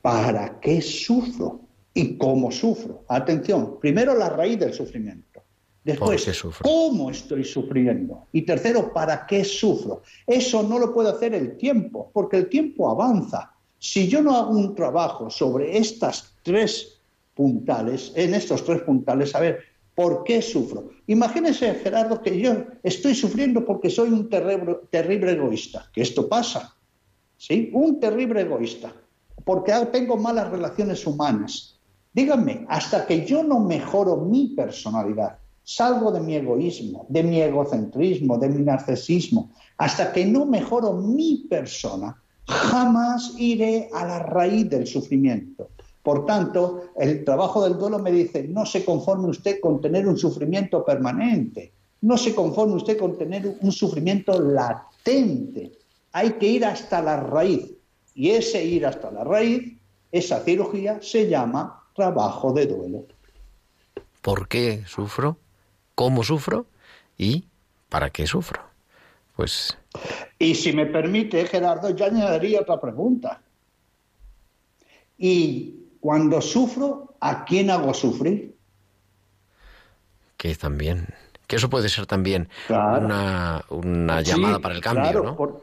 ¿Para 0.00 0.60
qué 0.60 0.80
sufro? 0.80 1.60
¿Y 1.92 2.16
cómo 2.16 2.50
sufro? 2.50 3.04
Atención, 3.08 3.78
primero 3.80 4.16
la 4.16 4.30
raíz 4.30 4.58
del 4.58 4.72
sufrimiento. 4.72 5.42
Después, 5.84 6.24
¿cómo 6.62 7.10
estoy 7.10 7.44
sufriendo? 7.44 8.28
Y 8.32 8.42
tercero, 8.42 8.92
¿para 8.92 9.26
qué 9.26 9.44
sufro? 9.44 10.02
Eso 10.24 10.62
no 10.62 10.78
lo 10.78 10.94
puede 10.94 11.10
hacer 11.10 11.34
el 11.34 11.56
tiempo, 11.56 12.10
porque 12.12 12.36
el 12.36 12.48
tiempo 12.48 12.88
avanza. 12.88 13.52
Si 13.80 14.06
yo 14.06 14.22
no 14.22 14.36
hago 14.36 14.52
un 14.52 14.76
trabajo 14.76 15.28
sobre 15.28 15.76
estas 15.76 16.32
tres 16.44 17.00
puntales, 17.34 18.12
en 18.14 18.34
estos 18.34 18.64
tres 18.64 18.82
puntales, 18.82 19.34
a 19.34 19.40
ver, 19.40 19.64
¿por 19.94 20.24
qué 20.24 20.42
sufro? 20.42 20.90
Imagínese, 21.06 21.74
Gerardo, 21.74 22.22
que 22.22 22.38
yo 22.38 22.52
estoy 22.82 23.14
sufriendo 23.14 23.64
porque 23.64 23.90
soy 23.90 24.10
un 24.10 24.28
terrible, 24.28 25.32
egoísta, 25.32 25.90
que 25.92 26.02
esto 26.02 26.28
pasa, 26.28 26.76
¿sí? 27.36 27.70
Un 27.72 28.00
terrible 28.00 28.42
egoísta, 28.42 28.92
porque 29.44 29.72
tengo 29.92 30.16
malas 30.16 30.50
relaciones 30.50 31.06
humanas. 31.06 31.80
Díganme, 32.12 32.66
hasta 32.68 33.06
que 33.06 33.24
yo 33.24 33.42
no 33.42 33.60
mejoro 33.60 34.16
mi 34.16 34.48
personalidad, 34.48 35.38
Salgo 35.64 36.10
de 36.10 36.20
mi 36.20 36.34
egoísmo, 36.34 37.06
de 37.08 37.22
mi 37.22 37.40
egocentrismo, 37.40 38.36
de 38.36 38.48
mi 38.48 38.62
narcisismo, 38.62 39.52
hasta 39.78 40.12
que 40.12 40.24
no 40.24 40.44
mejoro 40.44 40.92
mi 40.94 41.46
persona, 41.48 42.20
jamás 42.46 43.34
iré 43.38 43.88
a 43.94 44.04
la 44.04 44.18
raíz 44.20 44.68
del 44.68 44.86
sufrimiento. 44.86 45.70
Por 46.02 46.26
tanto, 46.26 46.90
el 46.96 47.24
trabajo 47.24 47.62
del 47.62 47.78
duelo 47.78 47.98
me 47.98 48.10
dice, 48.10 48.46
no 48.48 48.66
se 48.66 48.84
conforme 48.84 49.28
usted 49.28 49.60
con 49.60 49.80
tener 49.80 50.06
un 50.08 50.18
sufrimiento 50.18 50.84
permanente, 50.84 51.72
no 52.00 52.16
se 52.18 52.34
conforme 52.34 52.74
usted 52.74 52.98
con 52.98 53.16
tener 53.16 53.56
un 53.60 53.70
sufrimiento 53.70 54.40
latente, 54.40 55.72
hay 56.12 56.32
que 56.32 56.46
ir 56.46 56.64
hasta 56.64 57.00
la 57.00 57.18
raíz. 57.18 57.72
Y 58.14 58.30
ese 58.30 58.64
ir 58.64 58.84
hasta 58.84 59.10
la 59.10 59.24
raíz, 59.24 59.78
esa 60.10 60.40
cirugía, 60.40 60.98
se 61.00 61.28
llama 61.28 61.84
trabajo 61.94 62.52
de 62.52 62.66
duelo. 62.66 63.06
¿Por 64.20 64.48
qué 64.48 64.82
sufro? 64.86 65.38
cómo 65.94 66.24
sufro 66.24 66.66
y 67.16 67.44
para 67.88 68.10
qué 68.10 68.26
sufro. 68.26 68.60
Pues. 69.36 69.76
Y 70.38 70.54
si 70.54 70.72
me 70.72 70.86
permite, 70.86 71.46
Gerardo, 71.46 71.90
yo 71.90 72.04
añadiría 72.04 72.60
otra 72.60 72.80
pregunta. 72.80 73.40
Y 75.18 75.81
cuando 76.02 76.40
sufro, 76.40 77.14
¿a 77.20 77.44
quién 77.44 77.70
hago 77.70 77.94
sufrir? 77.94 78.56
Que 80.36 80.52
también. 80.56 81.06
Que 81.46 81.56
eso 81.56 81.70
puede 81.70 81.88
ser 81.88 82.06
también 82.06 82.48
una, 82.68 84.20
llamada 84.20 84.58
para 84.58 84.74
el 84.74 84.80
cambio, 84.80 85.04
claro, 85.04 85.22
¿no? 85.22 85.60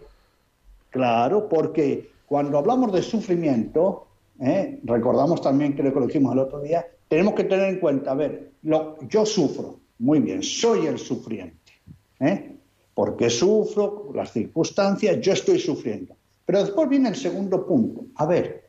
claro, 0.89 1.49
porque 1.49 2.11
cuando 2.25 2.57
hablamos 2.57 2.93
de 2.93 3.03
sufrimiento, 3.03 4.07
¿eh? 4.39 4.79
recordamos 4.85 5.41
también, 5.41 5.73
creo 5.73 5.93
que 5.93 5.99
lo 5.99 6.07
dijimos 6.07 6.31
el 6.31 6.39
otro 6.39 6.61
día, 6.61 6.87
tenemos 7.09 7.33
que 7.33 7.43
tener 7.43 7.67
en 7.73 7.79
cuenta, 7.81 8.11
a 8.11 8.15
ver, 8.15 8.51
lo, 8.61 8.97
yo 9.09 9.25
sufro, 9.25 9.81
muy 9.97 10.21
bien, 10.21 10.41
soy 10.41 10.85
el 10.87 10.99
sufriente. 10.99 11.73
¿eh? 12.21 12.55
Porque 12.93 13.29
sufro 13.29 14.09
las 14.15 14.31
circunstancias, 14.31 15.19
yo 15.19 15.33
estoy 15.33 15.59
sufriendo. 15.59 16.15
Pero 16.45 16.59
después 16.59 16.87
viene 16.87 17.09
el 17.09 17.15
segundo 17.17 17.67
punto. 17.67 18.05
A 18.15 18.25
ver, 18.25 18.68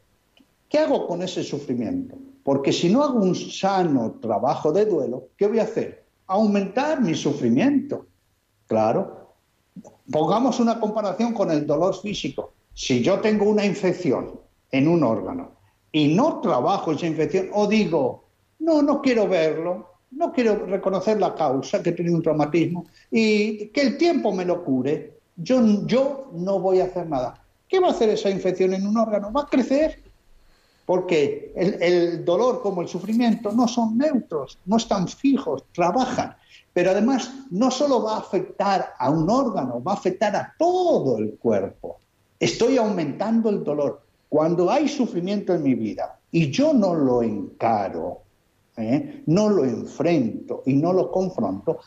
¿qué 0.70 0.78
hago 0.78 1.06
con 1.06 1.20
ese 1.20 1.44
sufrimiento? 1.44 2.16
Porque 2.42 2.72
si 2.72 2.88
no 2.88 3.02
hago 3.02 3.18
un 3.18 3.34
sano 3.34 4.12
trabajo 4.22 4.72
de 4.72 4.86
duelo, 4.86 5.28
¿qué 5.36 5.46
voy 5.46 5.58
a 5.58 5.64
hacer? 5.64 6.06
Aumentar 6.26 7.02
mi 7.02 7.14
sufrimiento. 7.14 8.06
Claro. 8.66 9.34
Pongamos 10.10 10.58
una 10.60 10.80
comparación 10.80 11.34
con 11.34 11.50
el 11.50 11.66
dolor 11.66 11.94
físico. 11.94 12.54
Si 12.72 13.02
yo 13.02 13.20
tengo 13.20 13.44
una 13.44 13.66
infección 13.66 14.40
en 14.70 14.88
un 14.88 15.04
órgano 15.04 15.52
y 15.92 16.14
no 16.14 16.40
trabajo 16.40 16.92
esa 16.92 17.06
infección 17.06 17.50
o 17.52 17.66
digo, 17.66 18.24
no, 18.60 18.80
no 18.80 19.02
quiero 19.02 19.28
verlo, 19.28 19.86
no 20.12 20.32
quiero 20.32 20.66
reconocer 20.66 21.20
la 21.20 21.34
causa, 21.34 21.82
que 21.82 21.92
tenido 21.92 22.16
un 22.16 22.22
traumatismo, 22.22 22.86
y 23.10 23.66
que 23.68 23.82
el 23.82 23.98
tiempo 23.98 24.32
me 24.32 24.44
lo 24.44 24.64
cure, 24.64 25.18
yo, 25.36 25.86
yo 25.86 26.30
no 26.32 26.58
voy 26.58 26.80
a 26.80 26.84
hacer 26.84 27.06
nada. 27.08 27.40
¿qué 27.70 27.78
va 27.78 27.88
a 27.88 27.90
hacer 27.92 28.10
esa 28.10 28.28
infección 28.28 28.74
en 28.74 28.86
un 28.86 28.98
órgano? 28.98 29.32
Va 29.32 29.42
a 29.42 29.46
crecer. 29.46 30.02
Porque 30.90 31.52
el, 31.54 32.24
dolor 32.24 32.60
como 32.62 32.82
el 32.82 32.88
sufrimiento 32.88 33.52
no 33.52 33.68
son 33.68 33.96
neutros, 33.96 34.58
no 34.66 34.76
están 34.76 35.06
fijos, 35.06 35.62
trabajan. 35.72 36.34
Pero 36.72 36.90
además 36.90 37.32
no 37.52 37.70
solo 37.70 38.02
va 38.02 38.16
a 38.16 38.18
afectar 38.18 38.94
a 38.98 39.08
un 39.08 39.30
órgano, 39.30 39.80
va 39.80 39.92
a 39.92 39.94
afectar 39.94 40.34
a 40.34 40.52
todo 40.58 41.18
el 41.18 41.36
cuerpo. 41.38 42.00
Estoy 42.40 42.76
aumentando 42.76 43.50
el 43.50 43.62
dolor. 43.62 44.02
Cuando 44.28 44.68
hay 44.68 44.88
sufrimiento 44.88 45.54
en 45.54 45.62
mi 45.62 45.76
vida 45.76 46.18
y 46.32 46.50
yo 46.50 46.72
no 46.72 46.92
lo 46.92 47.22
encaro, 47.22 48.22
¿eh? 48.76 49.22
no 49.26 49.48
lo 49.48 49.64
enfrento 49.64 50.64
y 50.66 50.72
no 50.72 50.92
lo 50.92 51.12
confronto, 51.12 51.78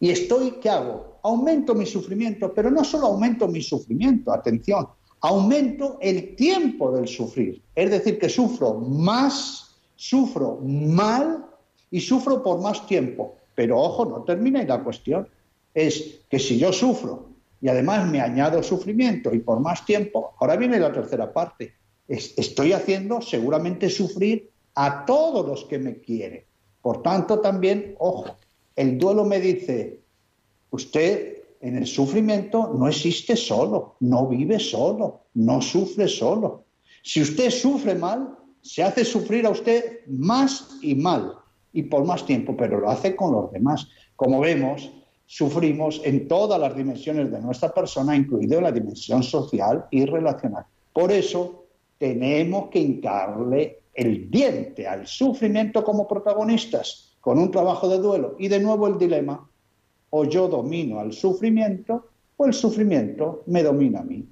y 0.00 0.10
estoy, 0.10 0.58
¿qué 0.60 0.68
hago? 0.68 1.20
Aumento 1.22 1.76
mi 1.76 1.86
sufrimiento, 1.86 2.52
pero 2.52 2.72
no 2.72 2.82
solo 2.82 3.06
aumento 3.06 3.46
mi 3.46 3.62
sufrimiento, 3.62 4.32
atención, 4.32 4.88
aumento 5.20 5.98
el 6.00 6.36
tiempo 6.36 6.92
del 6.92 7.08
sufrir. 7.08 7.62
Es 7.74 7.90
decir, 7.90 8.18
que 8.18 8.28
sufro 8.28 8.74
más, 8.74 9.76
sufro 9.96 10.60
mal 10.62 11.46
y 11.90 12.00
sufro 12.00 12.42
por 12.42 12.60
más 12.60 12.86
tiempo. 12.86 13.36
Pero 13.54 13.78
ojo, 13.78 14.04
no 14.04 14.22
termina 14.24 14.62
y 14.62 14.66
la 14.66 14.82
cuestión. 14.82 15.28
Es 15.74 16.20
que 16.28 16.38
si 16.38 16.58
yo 16.58 16.72
sufro 16.72 17.28
y 17.60 17.68
además 17.68 18.08
me 18.08 18.20
añado 18.20 18.62
sufrimiento 18.62 19.34
y 19.34 19.40
por 19.40 19.60
más 19.60 19.84
tiempo, 19.84 20.34
ahora 20.38 20.56
viene 20.56 20.78
la 20.78 20.92
tercera 20.92 21.32
parte. 21.32 21.74
estoy 22.06 22.72
haciendo 22.72 23.20
seguramente 23.20 23.90
sufrir 23.90 24.50
a 24.74 25.04
todos 25.04 25.46
los 25.46 25.64
que 25.64 25.78
me 25.78 25.98
quieren. 25.98 26.44
Por 26.80 27.02
tanto, 27.02 27.40
también, 27.40 27.96
ojo, 27.98 28.36
el 28.76 28.96
duelo 28.96 29.24
me 29.24 29.40
dice, 29.40 30.00
usted 30.70 31.37
en 31.60 31.76
el 31.76 31.86
sufrimiento 31.86 32.72
no 32.76 32.88
existe 32.88 33.36
solo, 33.36 33.96
no 34.00 34.26
vive 34.26 34.58
solo, 34.58 35.22
no 35.34 35.60
sufre 35.60 36.08
solo. 36.08 36.64
Si 37.02 37.20
usted 37.20 37.50
sufre 37.50 37.94
mal, 37.94 38.36
se 38.60 38.82
hace 38.82 39.04
sufrir 39.04 39.46
a 39.46 39.50
usted 39.50 40.00
más 40.06 40.78
y 40.82 40.94
mal 40.94 41.34
y 41.72 41.84
por 41.84 42.04
más 42.04 42.24
tiempo, 42.24 42.56
pero 42.56 42.80
lo 42.80 42.90
hace 42.90 43.14
con 43.16 43.32
los 43.32 43.52
demás. 43.52 43.88
Como 44.16 44.40
vemos, 44.40 44.90
sufrimos 45.26 46.00
en 46.04 46.26
todas 46.26 46.60
las 46.60 46.74
dimensiones 46.74 47.30
de 47.30 47.40
nuestra 47.40 47.68
persona, 47.72 48.16
incluido 48.16 48.60
la 48.60 48.72
dimensión 48.72 49.22
social 49.22 49.86
y 49.90 50.06
relacional. 50.06 50.64
Por 50.92 51.12
eso 51.12 51.66
tenemos 51.98 52.70
que 52.70 52.80
hincarle 52.80 53.80
el 53.94 54.30
diente 54.30 54.86
al 54.86 55.06
sufrimiento 55.06 55.84
como 55.84 56.06
protagonistas, 56.06 57.16
con 57.20 57.38
un 57.38 57.50
trabajo 57.50 57.88
de 57.88 57.98
duelo. 57.98 58.36
Y 58.38 58.48
de 58.48 58.60
nuevo 58.60 58.86
el 58.86 58.96
dilema, 58.96 59.48
o 60.10 60.24
yo 60.24 60.48
domino 60.48 61.00
al 61.00 61.12
sufrimiento 61.12 62.08
o 62.36 62.46
el 62.46 62.54
sufrimiento 62.54 63.42
me 63.46 63.62
domina 63.62 64.00
a 64.00 64.04
mí. 64.04 64.24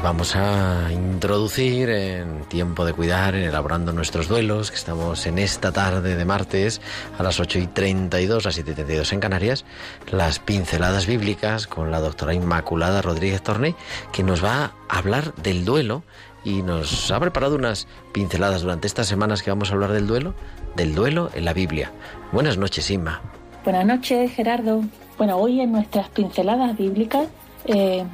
Vamos 0.00 0.36
a 0.36 0.92
introducir 0.92 1.88
en 1.90 2.44
tiempo 2.44 2.84
de 2.84 2.92
cuidar, 2.92 3.34
en 3.34 3.42
elaborando 3.42 3.92
nuestros 3.92 4.28
duelos, 4.28 4.70
que 4.70 4.76
estamos 4.76 5.26
en 5.26 5.38
esta 5.38 5.72
tarde 5.72 6.14
de 6.14 6.24
martes 6.24 6.80
a 7.18 7.22
las 7.22 7.40
8 7.40 7.58
y 7.58 7.66
32, 7.66 8.46
a 8.46 8.52
7 8.52 8.70
y 8.70 8.74
32 8.74 9.12
en 9.12 9.20
Canarias, 9.20 9.64
las 10.10 10.38
pinceladas 10.38 11.06
bíblicas 11.06 11.66
con 11.66 11.90
la 11.90 12.00
doctora 12.00 12.34
Inmaculada 12.34 13.02
Rodríguez 13.02 13.42
Torney, 13.42 13.74
que 14.12 14.22
nos 14.22 14.44
va 14.44 14.72
a 14.88 14.98
hablar 14.98 15.34
del 15.36 15.64
duelo 15.64 16.02
y 16.44 16.62
nos 16.62 17.10
ha 17.10 17.18
preparado 17.18 17.56
unas 17.56 17.88
pinceladas 18.12 18.62
durante 18.62 18.86
estas 18.86 19.06
semanas 19.06 19.42
que 19.42 19.50
vamos 19.50 19.70
a 19.70 19.74
hablar 19.74 19.92
del 19.92 20.06
duelo, 20.06 20.34
del 20.76 20.94
duelo 20.94 21.30
en 21.34 21.44
la 21.44 21.52
Biblia. 21.52 21.92
Buenas 22.32 22.56
noches, 22.56 22.90
Inma. 22.90 23.20
Buenas 23.64 23.86
noches, 23.86 24.32
Gerardo. 24.32 24.82
Bueno, 25.16 25.36
hoy 25.36 25.60
en 25.60 25.72
nuestras 25.72 26.08
pinceladas 26.10 26.76
bíblicas 26.76 27.28
eh, 27.64 28.04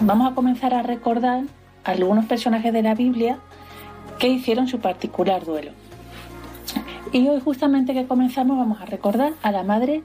vamos 0.00 0.30
a 0.30 0.34
comenzar 0.34 0.74
a 0.74 0.82
recordar 0.82 1.44
algunos 1.84 2.26
personajes 2.26 2.72
de 2.72 2.82
la 2.82 2.94
Biblia 2.94 3.38
que 4.18 4.28
hicieron 4.28 4.68
su 4.68 4.80
particular 4.80 5.44
duelo. 5.44 5.72
Y 7.12 7.28
hoy 7.28 7.40
justamente 7.40 7.94
que 7.94 8.06
comenzamos 8.06 8.58
vamos 8.58 8.80
a 8.80 8.86
recordar 8.86 9.32
a 9.42 9.52
la 9.52 9.62
madre 9.62 10.02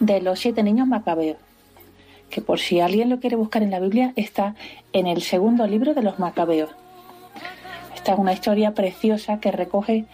de 0.00 0.20
los 0.20 0.38
siete 0.38 0.62
niños 0.62 0.86
macabeos, 0.86 1.38
que 2.30 2.40
por 2.40 2.58
si 2.58 2.80
alguien 2.80 3.08
lo 3.08 3.20
quiere 3.20 3.36
buscar 3.36 3.62
en 3.62 3.70
la 3.70 3.80
Biblia 3.80 4.12
está 4.16 4.54
en 4.92 5.06
el 5.06 5.22
segundo 5.22 5.66
libro 5.66 5.94
de 5.94 6.02
los 6.02 6.18
macabeos. 6.18 6.70
Esta 7.94 8.12
es 8.12 8.18
una 8.18 8.32
historia 8.32 8.74
preciosa 8.74 9.40
que 9.40 9.52
recoge 9.52 10.06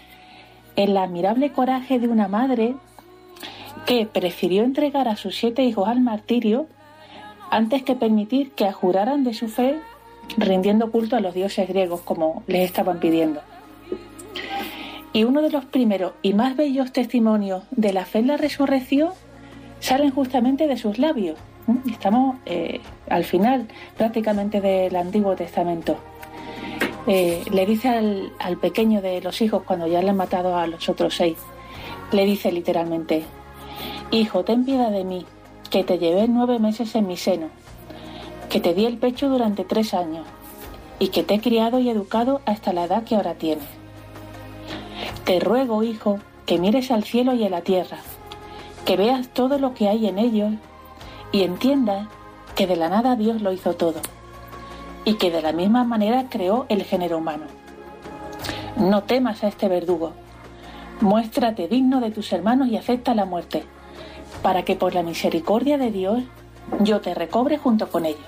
el 0.74 0.96
admirable 0.96 1.52
coraje 1.52 1.98
de 1.98 2.08
una 2.08 2.28
madre 2.28 2.74
que 3.86 4.06
prefirió 4.06 4.64
entregar 4.64 5.08
a 5.08 5.16
sus 5.16 5.36
siete 5.36 5.62
hijos 5.62 5.88
al 5.88 6.00
martirio 6.00 6.66
antes 7.50 7.82
que 7.82 7.94
permitir 7.94 8.50
que 8.52 8.70
juraran 8.72 9.24
de 9.24 9.34
su 9.34 9.48
fe 9.48 9.80
rindiendo 10.36 10.90
culto 10.90 11.16
a 11.16 11.20
los 11.20 11.34
dioses 11.34 11.68
griegos 11.68 12.00
como 12.00 12.42
les 12.46 12.64
estaban 12.64 12.98
pidiendo. 12.98 13.40
Y 15.12 15.24
uno 15.24 15.40
de 15.40 15.50
los 15.50 15.64
primeros 15.64 16.12
y 16.22 16.34
más 16.34 16.56
bellos 16.56 16.92
testimonios 16.92 17.64
de 17.70 17.92
la 17.92 18.04
fe 18.04 18.18
en 18.18 18.26
la 18.26 18.36
resurrección 18.36 19.10
salen 19.80 20.10
justamente 20.10 20.66
de 20.66 20.76
sus 20.76 20.98
labios. 20.98 21.38
Estamos 21.90 22.36
eh, 22.46 22.80
al 23.08 23.24
final 23.24 23.66
prácticamente 23.96 24.60
del 24.60 24.94
Antiguo 24.94 25.34
Testamento. 25.34 25.96
Eh, 27.06 27.44
le 27.50 27.66
dice 27.66 27.88
al, 27.88 28.32
al 28.40 28.58
pequeño 28.58 29.00
de 29.00 29.20
los 29.20 29.40
hijos 29.40 29.62
cuando 29.62 29.86
ya 29.86 30.02
le 30.02 30.10
han 30.10 30.16
matado 30.16 30.56
a 30.56 30.66
los 30.66 30.88
otros 30.88 31.14
seis, 31.14 31.38
le 32.12 32.24
dice 32.24 32.50
literalmente, 32.50 33.24
Hijo, 34.10 34.44
ten 34.44 34.64
piedad 34.64 34.90
de 34.90 35.04
mí, 35.04 35.26
que 35.68 35.84
te 35.84 35.98
llevé 35.98 36.28
nueve 36.28 36.58
meses 36.58 36.94
en 36.94 37.06
mi 37.06 37.16
seno, 37.16 37.48
que 38.48 38.60
te 38.60 38.74
di 38.74 38.86
el 38.86 38.98
pecho 38.98 39.28
durante 39.28 39.64
tres 39.64 39.94
años 39.94 40.26
y 40.98 41.08
que 41.08 41.22
te 41.22 41.34
he 41.34 41.40
criado 41.40 41.78
y 41.78 41.90
educado 41.90 42.40
hasta 42.46 42.72
la 42.72 42.84
edad 42.84 43.04
que 43.04 43.16
ahora 43.16 43.34
tienes. 43.34 43.66
Te 45.24 45.40
ruego, 45.40 45.82
hijo, 45.82 46.18
que 46.46 46.58
mires 46.58 46.90
al 46.90 47.04
cielo 47.04 47.34
y 47.34 47.44
a 47.44 47.48
la 47.48 47.62
tierra, 47.62 47.98
que 48.84 48.96
veas 48.96 49.28
todo 49.28 49.58
lo 49.58 49.74
que 49.74 49.88
hay 49.88 50.06
en 50.06 50.18
ellos 50.18 50.52
y 51.32 51.42
entiendas 51.42 52.08
que 52.54 52.66
de 52.66 52.76
la 52.76 52.88
nada 52.88 53.16
Dios 53.16 53.42
lo 53.42 53.52
hizo 53.52 53.74
todo 53.74 54.00
y 55.04 55.14
que 55.14 55.30
de 55.30 55.42
la 55.42 55.52
misma 55.52 55.84
manera 55.84 56.26
creó 56.28 56.66
el 56.68 56.84
género 56.84 57.18
humano. 57.18 57.44
No 58.76 59.02
temas 59.02 59.42
a 59.42 59.48
este 59.48 59.68
verdugo, 59.68 60.12
muéstrate 61.00 61.68
digno 61.68 62.00
de 62.00 62.10
tus 62.10 62.32
hermanos 62.32 62.68
y 62.68 62.76
acepta 62.76 63.14
la 63.14 63.24
muerte 63.24 63.64
para 64.46 64.62
que 64.62 64.76
por 64.76 64.94
la 64.94 65.02
misericordia 65.02 65.76
de 65.76 65.90
Dios 65.90 66.22
yo 66.78 67.00
te 67.00 67.16
recobre 67.16 67.58
junto 67.58 67.88
con 67.88 68.06
ellos. 68.06 68.20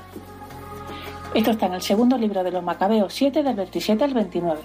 Esto 1.32 1.52
está 1.52 1.66
en 1.66 1.74
el 1.74 1.80
segundo 1.80 2.18
libro 2.18 2.42
de 2.42 2.50
los 2.50 2.64
Macabeos 2.64 3.14
7 3.14 3.44
del 3.44 3.54
27 3.54 4.02
al 4.02 4.14
29. 4.14 4.60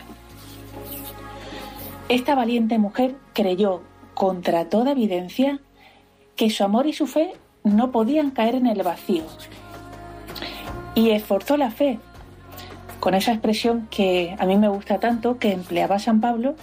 Esta 2.09 2.34
valiente 2.34 2.80
mujer 2.80 3.13
creyó 3.34 3.84
contra 4.15 4.67
toda 4.67 4.93
evidencia 4.93 5.59
que 6.36 6.49
su 6.49 6.63
amor 6.63 6.88
y 6.88 6.93
su 6.93 7.05
fe 7.05 7.34
no 7.63 7.91
podían 7.91 8.32
caer 8.32 8.55
en 8.55 8.65
el 8.65 8.82
vacío 8.82 9.25
y 10.95 11.11
esforzó 11.11 11.55
la 11.55 11.69
fe 11.69 11.99
con 12.99 13.13
esa 13.13 13.32
expresión 13.32 13.88
que 13.91 14.36
a 14.39 14.47
mí 14.47 14.57
me 14.57 14.69
gusta 14.69 14.99
tanto 14.99 15.38
que 15.38 15.51
empleaba 15.51 15.99
San 15.99 16.19
Pablo 16.19 16.55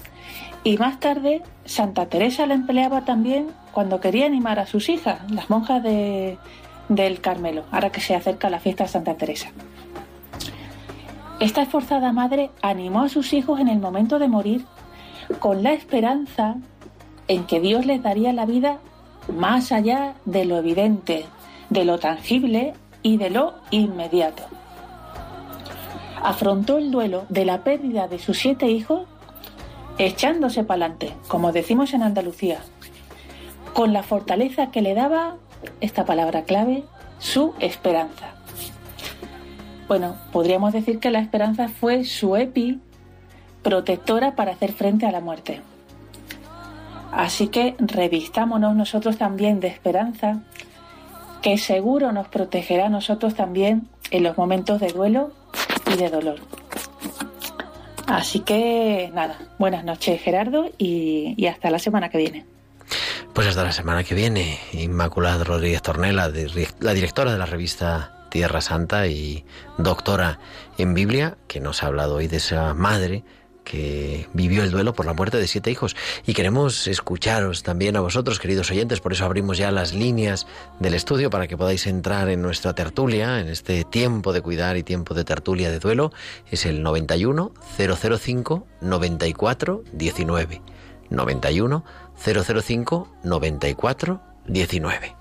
y 0.65 0.77
más 0.77 1.01
tarde 1.01 1.43
Santa 1.65 2.07
Teresa 2.07 2.47
la 2.47 2.55
empleaba 2.55 3.05
también 3.05 3.49
cuando 3.73 4.01
quería 4.01 4.27
animar 4.27 4.59
a 4.59 4.67
sus 4.67 4.89
hijas, 4.89 5.31
las 5.31 5.49
monjas 5.49 5.83
de, 5.83 6.39
del 6.89 7.21
Carmelo, 7.21 7.65
ahora 7.71 7.91
que 7.91 8.01
se 8.01 8.15
acerca 8.15 8.51
la 8.51 8.61
fiesta 8.61 8.85
de 8.85 8.91
Santa 8.91 9.15
Teresa. 9.15 9.51
Esta 11.39 11.63
esforzada 11.63 12.13
madre 12.13 12.51
animó 12.61 13.03
a 13.03 13.09
sus 13.09 13.33
hijos 13.33 13.61
en 13.61 13.69
el 13.69 13.79
momento 13.79 14.19
de 14.19 14.29
morir 14.29 14.65
con 15.39 15.63
la 15.63 15.73
esperanza 15.73 16.57
en 17.29 17.45
que 17.45 17.61
Dios 17.61 17.87
les 17.87 18.03
daría 18.03 18.33
la 18.33 18.45
vida 18.45 18.79
más 19.33 19.73
allá 19.73 20.15
de 20.25 20.45
lo 20.45 20.59
evidente, 20.59 21.25
de 21.71 21.85
lo 21.85 21.99
tangible 21.99 22.75
y 23.03 23.17
de 23.17 23.31
lo 23.31 23.55
inmediato. 23.71 24.43
Afrontó 26.23 26.77
el 26.77 26.91
duelo 26.91 27.25
de 27.31 27.45
la 27.47 27.65
pérdida 27.65 28.09
de 28.09 28.19
sus 28.19 28.39
siete 28.39 28.67
hijos 28.67 29.07
echándose 30.07 30.65
para 30.65 30.87
adelante, 30.87 31.15
como 31.29 31.53
decimos 31.53 31.93
en 31.93 32.03
Andalucía, 32.03 32.61
con 33.75 33.93
la 33.93 34.03
fortaleza 34.03 34.71
que 34.71 34.81
le 34.81 34.95
daba, 34.95 35.37
esta 35.83 36.07
palabra 36.07 36.45
clave, 36.45 36.85
su 37.19 37.53
esperanza. 37.61 38.35
Bueno, 39.89 40.17
podríamos 40.33 40.73
decir 40.73 41.01
que 41.01 41.11
la 41.11 41.21
esperanza 41.21 41.69
fue 41.69 42.05
su 42.05 42.35
epi 42.37 42.81
protectora 43.63 44.37
para 44.37 44.53
hacer 44.53 44.73
frente 44.73 45.05
a 45.05 45.13
la 45.13 45.21
muerte. 45.21 45.61
Así 47.13 47.49
que 47.49 47.75
revistámonos 47.79 48.75
nosotros 48.75 49.19
también 49.19 49.61
de 49.61 49.69
esperanza 49.69 50.41
que 51.43 51.59
seguro 51.59 52.13
nos 52.13 52.29
protegerá 52.29 52.87
a 52.87 52.91
nosotros 52.91 53.35
también 53.35 53.89
en 54.11 54.23
los 54.23 54.39
momentos 54.39 54.81
de 54.81 54.93
duelo 54.93 55.33
y 55.93 55.97
de 55.97 56.09
dolor. 56.09 56.41
Así 58.11 58.41
que 58.41 59.09
nada, 59.15 59.39
buenas 59.59 59.85
noches 59.85 60.21
Gerardo 60.21 60.69
y, 60.79 61.47
hasta 61.47 61.71
la 61.71 61.79
semana 61.79 62.09
que 62.09 62.19
viene. 62.19 62.45
Pues 63.33 63.47
hasta 63.47 63.63
la 63.63 63.71
semana 63.71 64.03
que 64.03 64.17
viene, 64.17 64.59
Inmaculada 64.73 65.45
Rodríguez 65.45 65.81
Tornela, 65.81 66.29
la 66.81 66.93
directora 66.93 67.31
de 67.31 67.39
la 67.39 67.47
revista 67.47 68.27
Tierra 68.29 68.61
Santa 68.61 69.07
y 69.07 69.45
doctora 69.79 70.41
en 70.77 70.95
Biblia, 70.95 71.37
que 71.47 71.61
nos 71.61 71.85
ha 71.85 71.87
hablado 71.87 72.17
hoy 72.17 72.27
de 72.27 72.39
esa 72.39 72.75
madre 72.75 73.23
que 73.71 74.27
vivió 74.33 74.65
el 74.65 74.73
duelo 74.73 74.95
por 74.95 75.07
la 75.07 75.13
muerte 75.13 75.37
de 75.37 75.47
siete 75.47 75.71
hijos. 75.71 75.95
Y 76.27 76.35
queremos 76.35 76.89
escucharos 76.89 77.63
también 77.63 77.97
a 77.97 78.01
vosotros, 78.01 78.41
queridos 78.41 78.69
oyentes, 78.73 78.99
por 79.01 79.13
eso 79.13 79.25
abrimos 79.25 79.59
ya 79.59 79.71
las 79.71 79.95
líneas 79.95 80.49
del 80.81 80.95
estudio 80.95 81.31
para 81.31 81.47
que 81.47 81.57
podáis 81.57 81.87
entrar 81.87 82.29
en 82.29 82.43
nuestra 82.43 82.75
tertulia, 82.75 83.39
en 83.39 83.47
este 83.47 83.85
tiempo 83.85 84.33
de 84.33 84.43
cuidar 84.43 84.77
y 84.77 84.83
tiempo 84.83 85.15
de 85.15 85.23
tertulia 85.23 85.71
de 85.71 85.79
duelo. 85.79 86.13
Es 86.51 86.67
el 86.67 86.83
91 86.83 87.53
005 87.77 88.67
94 88.81 89.85
19. 89.93 90.63
91 91.11 91.85
005 92.17 93.09
94 93.23 94.21
19. 94.47 95.20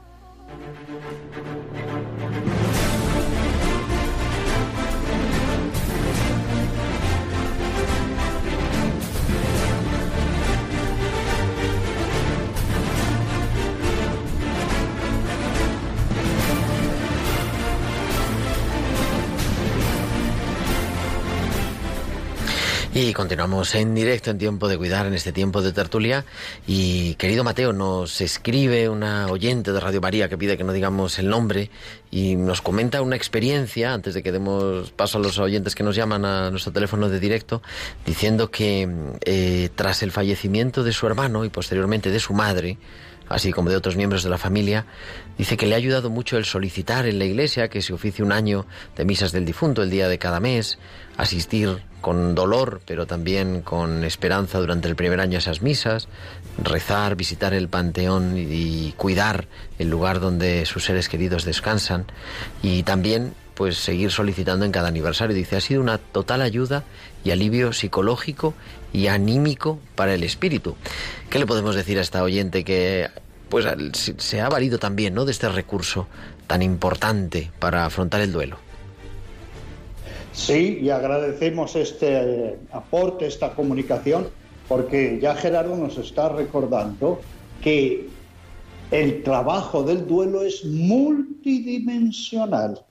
Y 23.02 23.14
continuamos 23.14 23.76
en 23.76 23.95
directo 23.95 24.30
en 24.30 24.38
tiempo 24.38 24.68
de 24.68 24.78
cuidar, 24.78 25.06
en 25.06 25.14
este 25.14 25.32
tiempo 25.32 25.62
de 25.62 25.72
tertulia. 25.72 26.26
Y 26.68 27.16
querido 27.16 27.45
Mateo, 27.45 27.72
nos 27.72 28.20
escribe 28.20 28.89
una 28.89 29.28
oyente 29.28 29.72
de 29.72 29.80
Radio 29.80 30.02
María 30.02 30.28
que 30.28 30.38
pide 30.38 30.58
que 30.58 30.66
no 30.66 30.74
digamos 30.74 31.18
el 31.18 31.30
nombre 31.30 31.70
y 32.12 32.36
nos 32.36 32.62
comenta 32.62 33.02
una 33.02 33.16
experiencia, 33.16 33.93
antes 33.93 34.16
de 34.16 34.22
que 34.22 34.34
demos 34.34 34.91
paso 34.91 35.18
a 35.18 35.22
los 35.22 35.39
oyentes 35.39 35.76
que 35.76 35.84
nos 35.84 35.95
llaman 35.95 36.26
a 36.26 36.52
nuestro 36.52 36.74
teléfono 36.74 37.08
de 37.08 37.22
directo, 37.22 37.62
diciendo 38.06 38.52
que 38.52 38.89
eh, 39.24 39.70
tras 39.76 40.04
el 40.04 40.12
fallecimiento 40.12 40.84
de 40.84 40.91
su 40.91 41.08
hermano 41.08 41.45
y 41.45 41.50
posteriormente 41.50 42.12
de 42.12 42.20
su 42.20 42.34
madre, 42.34 42.78
así 43.30 43.54
como 43.54 43.70
de 43.70 43.78
otros 43.78 43.95
miembros 43.95 44.24
de 44.24 44.30
la 44.30 44.38
familia, 44.38 44.86
dice 45.38 45.56
que 45.56 45.68
le 45.68 45.76
ha 45.76 45.78
ayudado 45.78 46.10
mucho 46.10 46.36
el 46.36 46.43
solicitar 46.43 47.06
en 47.06 47.18
la 47.20 47.26
iglesia 47.26 47.70
que 47.70 47.82
se 47.82 47.93
oficie 47.93 48.26
un 48.26 48.34
año 48.34 48.66
de 48.97 49.06
misas 49.06 49.32
del 49.32 49.45
difunto 49.45 49.84
el 49.84 49.89
día 49.89 50.10
de 50.10 50.18
cada 50.18 50.39
mes, 50.39 50.80
asistir 51.20 51.84
con 52.00 52.34
dolor, 52.34 52.82
pero 52.86 53.06
también 53.06 53.62
con 53.62 54.06
esperanza 54.06 54.58
durante 54.58 54.88
el 54.88 54.96
primer 54.96 55.20
año 55.20 55.36
a 55.36 55.40
esas 55.40 55.62
misas, 55.62 56.08
rezar, 56.58 57.18
visitar 57.18 57.54
el 57.54 57.68
panteón 57.68 58.36
y, 58.38 58.94
cuidar 58.96 59.48
el 59.80 59.90
lugar 59.90 60.22
donde 60.22 60.66
sus 60.66 60.86
seres 60.86 61.10
queridos 61.10 61.44
descansan 61.44 62.06
y 62.64 62.84
también 62.84 63.34
pues 63.54 63.78
seguir 63.78 64.12
solicitando 64.12 64.64
en 64.64 64.72
cada 64.72 64.88
aniversario. 64.88 65.36
Dice, 65.36 65.58
ha 65.58 65.62
sido 65.62 65.82
una 65.82 65.98
total 65.98 66.42
ayuda 66.42 66.86
y 67.26 67.32
alivio 67.32 67.74
psicológico 67.74 68.54
y 68.94 69.08
anímico 69.08 69.80
para 69.96 70.14
el 70.14 70.24
espíritu. 70.24 70.78
¿Qué 71.30 71.38
le 71.38 71.46
podemos 71.46 71.76
decir 71.76 71.98
a 71.98 72.02
esta 72.02 72.24
oyente 72.24 72.64
que 72.64 73.10
pues 73.50 73.66
se 74.20 74.40
ha 74.40 74.48
valido 74.48 74.80
también, 74.80 75.14
¿no? 75.14 75.26
de 75.26 75.34
este 75.34 75.50
recurso 75.50 76.08
tan 76.48 76.62
importante 76.62 77.52
para 77.60 77.86
afrontar 77.86 78.22
el 78.22 78.32
duelo? 78.32 78.69
Sí, 80.40 80.80
y 80.82 80.90
agradecemos 80.90 81.76
este 81.76 82.08
eh, 82.08 82.58
aporte, 82.72 83.28
esta 83.28 83.54
comunicación, 83.54 84.30
porque 84.70 85.20
ya 85.22 85.36
Gerardo 85.36 85.76
nos 85.76 85.98
está 85.98 86.30
recordando 86.30 87.20
que 87.62 88.08
el 88.90 89.22
trabajo 89.22 89.84
del 89.84 90.08
duelo 90.08 90.44
es 90.44 90.64
multidimensional. 90.64 92.86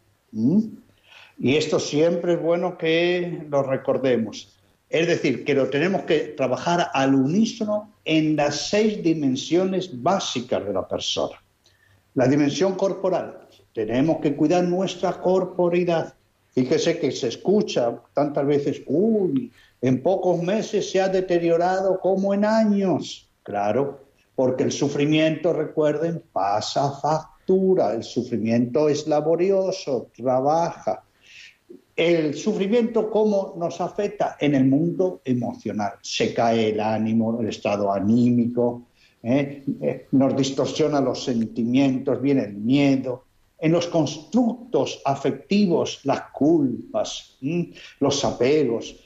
Y 1.38 1.56
esto 1.56 1.80
siempre 1.80 2.34
es 2.34 2.42
bueno 2.42 2.76
que 2.76 3.46
lo 3.48 3.62
recordemos. 3.62 4.54
Es 4.90 5.06
decir, 5.06 5.42
que 5.44 5.54
lo 5.54 5.70
tenemos 5.70 6.02
que 6.02 6.34
trabajar 6.36 6.90
al 6.92 7.14
unísono 7.14 7.94
en 8.04 8.36
las 8.36 8.68
seis 8.68 9.02
dimensiones 9.02 10.02
básicas 10.02 10.66
de 10.66 10.74
la 10.74 10.86
persona. 10.86 11.42
La 12.14 12.28
dimensión 12.28 12.74
corporal. 12.74 13.48
Tenemos 13.72 14.20
que 14.20 14.36
cuidar 14.36 14.64
nuestra 14.64 15.18
corporidad. 15.20 16.12
Fíjese 16.50 16.98
que 16.98 17.10
se 17.12 17.28
escucha 17.28 18.00
tantas 18.12 18.46
veces, 18.46 18.82
uy, 18.86 19.52
en 19.80 20.02
pocos 20.02 20.42
meses 20.42 20.90
se 20.90 21.00
ha 21.00 21.08
deteriorado 21.08 22.00
como 22.00 22.34
en 22.34 22.44
años. 22.44 23.30
Claro, 23.42 24.00
porque 24.34 24.64
el 24.64 24.72
sufrimiento, 24.72 25.52
recuerden, 25.52 26.22
pasa 26.32 26.92
factura, 26.92 27.92
el 27.92 28.02
sufrimiento 28.02 28.88
es 28.88 29.06
laborioso, 29.06 30.10
trabaja. 30.16 31.04
El 31.96 32.34
sufrimiento, 32.34 33.10
¿cómo 33.10 33.54
nos 33.56 33.80
afecta? 33.80 34.36
En 34.38 34.54
el 34.54 34.64
mundo 34.66 35.20
emocional. 35.24 35.94
Se 36.02 36.32
cae 36.32 36.70
el 36.70 36.80
ánimo, 36.80 37.40
el 37.40 37.48
estado 37.48 37.92
anímico, 37.92 38.88
¿eh? 39.22 39.64
Eh, 39.80 40.06
nos 40.12 40.36
distorsiona 40.36 41.00
los 41.00 41.24
sentimientos, 41.24 42.20
viene 42.20 42.44
el 42.44 42.54
miedo, 42.54 43.24
en 43.58 43.72
los 43.72 43.86
constructos 43.88 45.02
afectivos, 45.04 46.00
las 46.04 46.22
culpas, 46.32 47.38
los 47.98 48.24
apegos. 48.24 48.96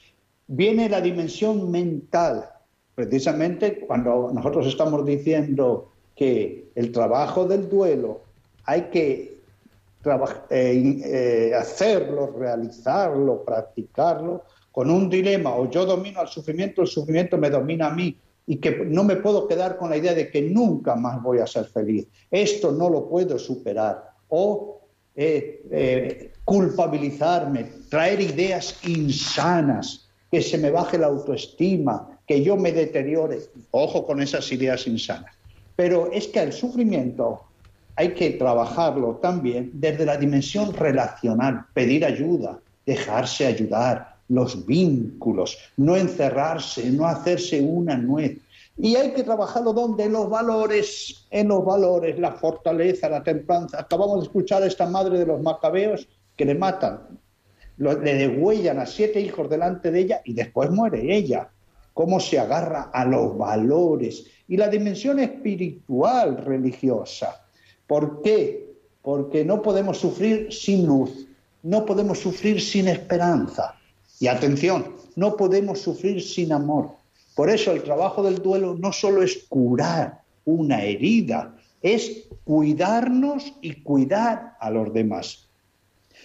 Viene 0.46 0.88
la 0.88 1.00
dimensión 1.00 1.70
mental, 1.70 2.48
precisamente 2.94 3.80
cuando 3.80 4.30
nosotros 4.32 4.66
estamos 4.66 5.04
diciendo 5.06 5.90
que 6.14 6.70
el 6.74 6.92
trabajo 6.92 7.46
del 7.46 7.68
duelo 7.68 8.20
hay 8.64 8.82
que 8.82 9.40
eh, 10.50 11.00
eh, 11.04 11.54
hacerlo, 11.54 12.34
realizarlo, 12.38 13.44
practicarlo 13.44 14.42
con 14.70 14.90
un 14.90 15.08
dilema, 15.08 15.54
o 15.54 15.70
yo 15.70 15.86
domino 15.86 16.20
al 16.20 16.28
sufrimiento, 16.28 16.82
el 16.82 16.88
sufrimiento 16.88 17.38
me 17.38 17.50
domina 17.50 17.88
a 17.88 17.94
mí, 17.94 18.16
y 18.46 18.56
que 18.56 18.84
no 18.84 19.04
me 19.04 19.16
puedo 19.16 19.46
quedar 19.46 19.76
con 19.76 19.90
la 19.90 19.96
idea 19.96 20.14
de 20.14 20.30
que 20.30 20.42
nunca 20.42 20.96
más 20.96 21.22
voy 21.22 21.38
a 21.38 21.46
ser 21.46 21.66
feliz. 21.66 22.08
Esto 22.30 22.72
no 22.72 22.90
lo 22.90 23.08
puedo 23.08 23.38
superar 23.38 24.11
o 24.34 24.80
eh, 25.14 25.60
eh, 25.70 26.32
culpabilizarme, 26.44 27.64
traer 27.90 28.18
ideas 28.22 28.78
insanas, 28.84 30.08
que 30.30 30.40
se 30.40 30.56
me 30.56 30.70
baje 30.70 30.96
la 30.96 31.08
autoestima, 31.08 32.18
que 32.26 32.42
yo 32.42 32.56
me 32.56 32.72
deteriore. 32.72 33.40
Ojo 33.72 34.06
con 34.06 34.22
esas 34.22 34.50
ideas 34.50 34.86
insanas. 34.86 35.34
Pero 35.76 36.10
es 36.10 36.28
que 36.28 36.40
el 36.40 36.54
sufrimiento 36.54 37.42
hay 37.94 38.14
que 38.14 38.30
trabajarlo 38.30 39.16
también 39.20 39.70
desde 39.74 40.06
la 40.06 40.16
dimensión 40.16 40.72
relacional, 40.72 41.66
pedir 41.74 42.06
ayuda, 42.06 42.58
dejarse 42.86 43.46
ayudar, 43.46 44.16
los 44.30 44.64
vínculos, 44.64 45.58
no 45.76 45.94
encerrarse, 45.94 46.90
no 46.90 47.06
hacerse 47.06 47.60
una 47.60 47.98
nuez, 47.98 48.38
y 48.76 48.96
hay 48.96 49.12
que 49.12 49.22
trabajarlo 49.22 49.72
donde 49.72 50.08
los 50.08 50.30
valores, 50.30 51.26
en 51.30 51.48
los 51.48 51.64
valores, 51.64 52.18
la 52.18 52.32
fortaleza, 52.32 53.08
la 53.08 53.22
templanza. 53.22 53.80
Acabamos 53.80 54.20
de 54.20 54.24
escuchar 54.24 54.62
a 54.62 54.66
esta 54.66 54.86
madre 54.86 55.18
de 55.18 55.26
los 55.26 55.42
macabeos 55.42 56.08
que 56.36 56.44
le 56.44 56.54
matan, 56.54 57.20
le 57.76 58.14
degüellan 58.14 58.78
a 58.78 58.86
siete 58.86 59.20
hijos 59.20 59.50
delante 59.50 59.90
de 59.90 60.00
ella 60.00 60.20
y 60.24 60.32
después 60.34 60.70
muere 60.70 61.14
ella. 61.14 61.50
Cómo 61.92 62.20
se 62.20 62.38
agarra 62.38 62.90
a 62.92 63.04
los 63.04 63.36
valores 63.36 64.24
y 64.48 64.56
la 64.56 64.68
dimensión 64.68 65.18
espiritual 65.18 66.38
religiosa. 66.38 67.44
¿Por 67.86 68.22
qué? 68.22 68.72
Porque 69.02 69.44
no 69.44 69.60
podemos 69.60 69.98
sufrir 69.98 70.50
sin 70.50 70.86
luz, 70.86 71.26
no 71.62 71.84
podemos 71.84 72.18
sufrir 72.18 72.60
sin 72.60 72.88
esperanza. 72.88 73.74
Y 74.18 74.28
atención, 74.28 74.96
no 75.16 75.36
podemos 75.36 75.80
sufrir 75.80 76.22
sin 76.22 76.52
amor. 76.52 77.01
Por 77.34 77.48
eso 77.50 77.72
el 77.72 77.82
trabajo 77.82 78.22
del 78.22 78.42
duelo 78.42 78.76
no 78.78 78.92
solo 78.92 79.22
es 79.22 79.44
curar 79.48 80.20
una 80.44 80.82
herida, 80.82 81.54
es 81.80 82.24
cuidarnos 82.44 83.52
y 83.62 83.82
cuidar 83.82 84.56
a 84.60 84.70
los 84.70 84.92
demás. 84.92 85.48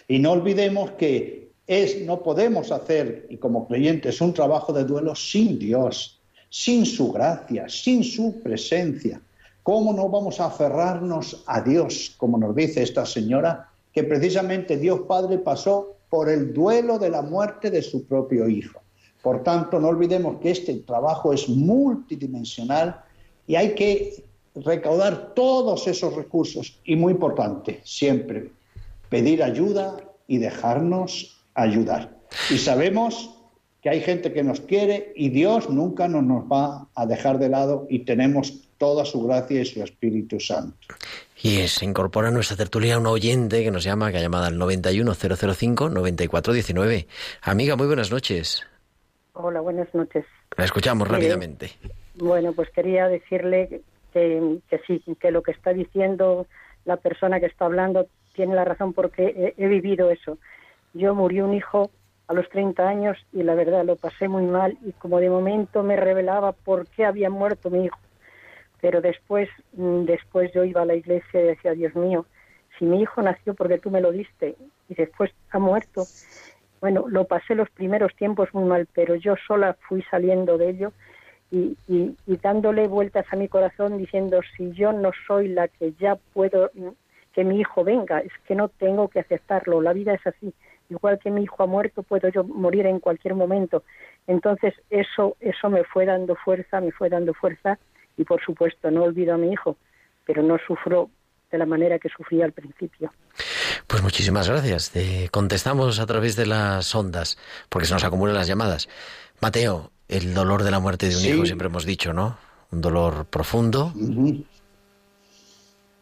Y 0.08 0.20
no 0.20 0.32
olvidemos 0.32 0.92
que 0.92 1.50
es, 1.66 2.02
no 2.06 2.24
podemos 2.24 2.72
hacer, 2.72 3.28
y 3.30 3.38
como 3.38 3.68
creyentes, 3.68 4.22
un 4.22 4.34
trabajo 4.34 4.74
de 4.74 4.86
duelo 4.86 5.16
sin 5.16 5.60
Dios, 5.60 6.20
sin 6.50 6.86
su 6.86 7.12
gracia, 7.12 7.68
sin 7.68 8.04
su 8.04 8.40
presencia. 8.42 9.22
¿Cómo 9.64 9.94
no 9.94 10.08
vamos 10.08 10.40
a 10.40 10.46
aferrarnos 10.46 11.44
a 11.46 11.62
Dios, 11.62 12.16
como 12.18 12.38
nos 12.38 12.56
dice 12.56 12.84
esta 12.84 13.06
señora, 13.06 13.70
que 13.94 14.04
precisamente 14.04 14.78
Dios 14.78 15.02
Padre 15.02 15.40
pasó 15.40 15.98
por 16.10 16.30
el 16.30 16.54
duelo 16.54 16.98
de 17.00 17.10
la 17.10 17.22
muerte 17.22 17.70
de 17.70 17.82
su 17.82 18.06
propio 18.06 18.48
Hijo? 18.48 18.80
Por 19.28 19.44
tanto, 19.44 19.78
no 19.78 19.90
olvidemos 19.90 20.40
que 20.40 20.52
este 20.52 20.74
trabajo 20.76 21.34
es 21.34 21.50
multidimensional 21.50 23.02
y 23.46 23.56
hay 23.56 23.76
que 23.76 24.24
recaudar 24.56 25.34
todos 25.34 25.86
esos 25.86 26.16
recursos 26.16 26.80
y 26.86 26.96
muy 26.96 27.12
importante, 27.12 27.82
siempre 27.84 28.52
pedir 29.10 29.44
ayuda 29.44 29.98
y 30.30 30.38
dejarnos 30.38 31.44
ayudar. 31.56 32.18
Y 32.50 32.58
sabemos 32.58 33.32
que 33.82 33.90
hay 33.90 34.00
gente 34.00 34.32
que 34.32 34.44
nos 34.44 34.62
quiere 34.62 35.12
y 35.14 35.28
Dios 35.28 35.70
nunca 35.70 36.08
nos, 36.08 36.24
nos 36.24 36.46
va 36.46 36.88
a 36.96 37.06
dejar 37.06 37.38
de 37.38 37.50
lado 37.50 37.86
y 37.90 38.06
tenemos 38.06 38.62
toda 38.78 39.04
su 39.04 39.24
gracia 39.24 39.60
y 39.60 39.66
su 39.66 39.84
Espíritu 39.84 40.40
Santo. 40.40 40.78
Y 41.44 41.68
se 41.68 41.84
incorpora 41.84 42.30
a 42.30 42.32
nuestra 42.32 42.56
tertulia 42.56 42.98
un 42.98 43.08
oyente 43.08 43.62
que 43.62 43.72
nos 43.72 43.84
llama, 43.84 44.10
que 44.10 44.20
ha 44.20 44.22
llamado 44.22 44.46
al 44.46 44.58
91005-9419. 44.58 47.08
Amiga, 47.42 47.76
muy 47.76 47.88
buenas 47.88 48.10
noches. 48.10 48.64
Hola, 49.40 49.62
buenas 49.62 49.94
noches. 49.94 50.26
La 50.58 50.66
escuchamos 50.66 51.08
rápidamente. 51.08 51.70
Bueno, 52.16 52.54
pues 52.54 52.72
quería 52.72 53.08
decirle 53.08 53.82
que, 54.12 54.60
que, 54.68 54.80
sí, 54.88 55.04
que 55.20 55.30
lo 55.30 55.44
que 55.44 55.52
está 55.52 55.74
diciendo 55.74 56.48
la 56.86 56.98
persona 56.98 57.40
que 57.40 57.46
está 57.46 57.66
hablando 57.66 58.08
tiene 58.34 58.56
la 58.56 58.66
razón 58.66 58.94
porque 58.94 59.54
he, 59.58 59.64
he 59.64 59.68
vivido 59.68 60.10
eso. 60.10 60.40
Yo 60.96 61.14
murió 61.14 61.46
un 61.46 61.54
hijo 61.54 61.92
a 62.28 62.34
los 62.34 62.50
30 62.50 62.88
años 62.88 63.16
y 63.32 63.44
la 63.44 63.54
verdad 63.54 63.86
lo 63.86 63.96
pasé 63.96 64.28
muy 64.28 64.44
mal 64.44 64.76
y 64.84 64.94
como 64.94 65.20
de 65.20 65.30
momento 65.30 65.84
me 65.84 65.98
revelaba 65.98 66.54
por 66.54 66.88
qué 66.88 67.06
había 67.06 67.30
muerto 67.30 67.70
mi 67.70 67.86
hijo. 67.86 68.00
Pero 68.82 69.02
después, 69.02 69.50
mm, 69.74 70.06
después 70.06 70.52
yo 70.52 70.64
iba 70.64 70.82
a 70.82 70.86
la 70.86 70.96
iglesia 70.96 71.42
y 71.42 71.44
decía, 71.44 71.74
Dios 71.74 71.96
mío, 71.96 72.26
si 72.80 72.86
mi 72.86 73.02
hijo 73.04 73.22
nació 73.22 73.54
porque 73.54 73.78
tú 73.78 73.92
me 73.92 74.02
lo 74.02 74.12
diste 74.12 74.56
y 74.90 74.96
después 74.96 75.32
ha 75.52 75.60
muerto, 75.60 76.06
bueno, 76.82 77.06
lo 77.08 77.26
pasé 77.26 77.56
los 77.56 77.70
primeros 77.70 78.16
tiempos 78.16 78.54
muy 78.54 78.66
mal, 78.66 78.88
pero 78.94 79.16
yo 79.16 79.36
sola 79.48 79.76
fui 79.88 80.04
saliendo 80.04 80.58
de 80.58 80.70
ello 80.70 80.94
y, 81.52 81.78
y, 81.88 82.16
dándole 82.38 82.88
vueltas 82.88 83.26
a 83.32 83.36
mi 83.36 83.48
corazón 83.48 83.98
diciendo, 83.98 84.42
si 84.56 84.72
yo 84.74 84.92
no 84.92 85.12
soy 85.26 85.48
la 85.48 85.68
que 85.68 85.94
ya 85.94 86.16
puedo 86.34 86.72
que 87.34 87.44
mi 87.44 87.60
hijo 87.60 87.84
venga, 87.84 88.20
es 88.20 88.32
que 88.46 88.56
no 88.56 88.68
tengo 88.68 89.08
que 89.10 89.20
aceptarlo, 89.20 89.82
la 89.82 89.94
vida 89.94 90.14
es 90.14 90.26
así, 90.26 90.54
igual 90.90 91.20
que 91.20 91.32
mi 91.32 91.44
hijo 91.44 91.64
ha 91.64 91.68
muerto, 91.68 92.04
puedo 92.04 92.30
yo 92.30 92.44
morir 92.44 92.86
en 92.88 93.00
cualquier 93.00 93.36
momento. 93.36 93.84
Entonces 94.26 94.74
eso, 94.90 95.38
eso 95.40 95.70
me 95.70 95.84
fue 95.84 96.06
dando 96.06 96.36
fuerza, 96.36 96.82
me 96.82 96.92
fue 96.92 97.10
dando 97.10 97.34
fuerza 97.34 97.78
y 98.18 98.24
por 98.24 98.42
supuesto 98.44 98.90
no 98.92 99.04
olvido 99.04 99.36
a 99.36 99.38
mi 99.38 99.52
hijo, 99.52 99.78
pero 100.26 100.42
no 100.42 100.58
sufro 100.66 101.10
de 101.52 101.58
la 101.58 101.66
manera 101.66 101.98
que 102.00 102.10
sufría 102.10 102.46
al 102.46 102.52
principio. 102.54 103.12
Pues 103.88 104.04
muchísimas 104.04 104.50
gracias. 104.50 104.92
Te 104.92 105.30
contestamos 105.30 106.00
a 106.00 106.06
través 106.06 106.36
de 106.36 106.46
las 106.46 106.94
ondas, 106.94 107.38
porque 107.70 107.88
se 107.88 107.94
nos 107.94 108.04
acumulan 108.04 108.36
las 108.36 108.48
llamadas. 108.48 108.90
Mateo, 109.40 109.92
el 110.08 110.34
dolor 110.34 110.64
de 110.64 110.72
la 110.72 110.80
muerte 110.80 111.08
de 111.08 111.16
un 111.16 111.22
Sí. 111.22 111.30
hijo, 111.30 111.46
siempre 111.46 111.68
hemos 111.68 111.86
dicho, 111.86 112.12
¿no? 112.14 112.38
Un 112.72 112.82
dolor 112.82 113.26
profundo. 113.28 113.94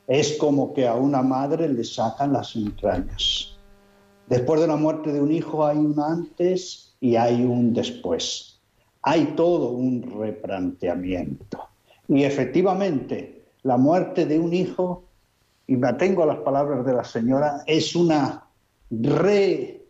Es 0.08 0.38
como 0.38 0.74
que 0.74 0.88
a 0.88 0.96
una 0.96 1.22
madre 1.22 1.68
le 1.68 1.84
sacan 1.84 2.34
las 2.34 2.56
entrañas. 2.56 3.56
Después 4.28 4.62
de 4.62 4.68
la 4.68 4.76
muerte 4.76 5.12
de 5.14 5.22
un 5.22 5.32
hijo 5.32 5.66
hay 5.66 5.78
un 5.78 6.00
antes 6.00 6.96
y 7.00 7.16
hay 7.16 7.44
un 7.44 7.74
después. 7.74 8.60
Hay 9.04 9.34
todo 9.36 9.70
un 9.70 10.20
replanteamiento. 10.20 11.68
Y 12.08 12.24
efectivamente, 12.24 13.44
la 13.64 13.78
muerte 13.78 14.26
de 14.26 14.40
un 14.40 14.54
hijo, 14.54 15.04
y 15.68 15.76
me 15.76 15.88
atengo 15.88 16.24
a 16.24 16.28
las 16.28 16.38
palabras 16.38 16.86
de 16.86 16.94
la 16.94 17.04
señora, 17.04 17.64
es 17.66 17.96
una 17.96 18.46
revelación 18.92 19.82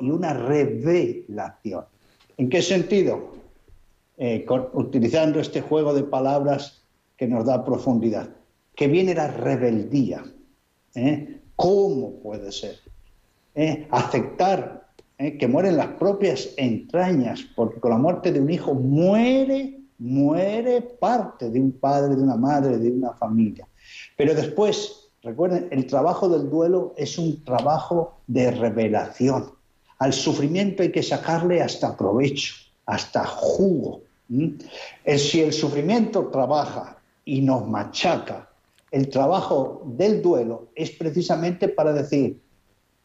y 0.00 0.10
una 0.10 0.32
revelación. 0.32 1.84
¿En 2.36 2.48
qué 2.48 2.62
sentido? 2.62 3.36
Eh, 4.16 4.46
utilizando 4.72 5.38
este 5.38 5.60
juego 5.60 5.94
de 5.94 6.02
palabras 6.02 6.82
que 7.16 7.28
nos 7.28 7.44
da 7.44 7.64
profundidad. 7.64 8.28
Que 8.74 8.88
viene 8.88 9.14
la 9.14 9.28
rebeldía. 9.28 10.24
¿eh? 10.94 11.40
¿Cómo 11.54 12.14
puede 12.20 12.50
ser? 12.50 12.76
¿Eh? 13.54 13.86
Aceptar 13.90 14.88
que 15.18 15.48
mueren 15.48 15.76
las 15.76 15.88
propias 15.94 16.50
entrañas, 16.56 17.44
porque 17.56 17.80
con 17.80 17.90
la 17.90 17.98
muerte 17.98 18.30
de 18.30 18.40
un 18.40 18.50
hijo 18.50 18.72
muere, 18.72 19.80
muere 19.98 20.80
parte 20.80 21.50
de 21.50 21.60
un 21.60 21.72
padre, 21.72 22.14
de 22.14 22.22
una 22.22 22.36
madre, 22.36 22.78
de 22.78 22.92
una 22.92 23.12
familia. 23.14 23.66
Pero 24.18 24.34
después, 24.34 25.10
recuerden, 25.22 25.68
el 25.70 25.86
trabajo 25.86 26.28
del 26.28 26.50
duelo 26.50 26.92
es 26.96 27.18
un 27.18 27.44
trabajo 27.44 28.18
de 28.26 28.50
revelación. 28.50 29.52
Al 30.00 30.12
sufrimiento 30.12 30.82
hay 30.82 30.90
que 30.90 31.04
sacarle 31.04 31.62
hasta 31.62 31.96
provecho, 31.96 32.56
hasta 32.84 33.24
jugo. 33.24 34.02
Si 34.26 35.40
el 35.40 35.52
sufrimiento 35.52 36.26
trabaja 36.32 36.98
y 37.24 37.42
nos 37.42 37.68
machaca, 37.68 38.48
el 38.90 39.08
trabajo 39.08 39.82
del 39.86 40.20
duelo 40.20 40.66
es 40.74 40.90
precisamente 40.90 41.68
para 41.68 41.92
decir, 41.92 42.40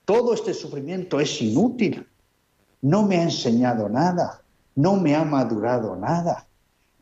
todo 0.06 0.34
este 0.34 0.56
sufrimiento 0.56 1.20
es 1.20 1.40
inútil, 1.44 2.08
no 2.82 3.04
me 3.04 3.18
ha 3.18 3.24
enseñado 3.24 3.88
nada, 3.88 4.42
no 4.74 4.96
me 4.96 5.16
ha 5.16 5.24
madurado 5.24 5.96
nada. 5.96 6.48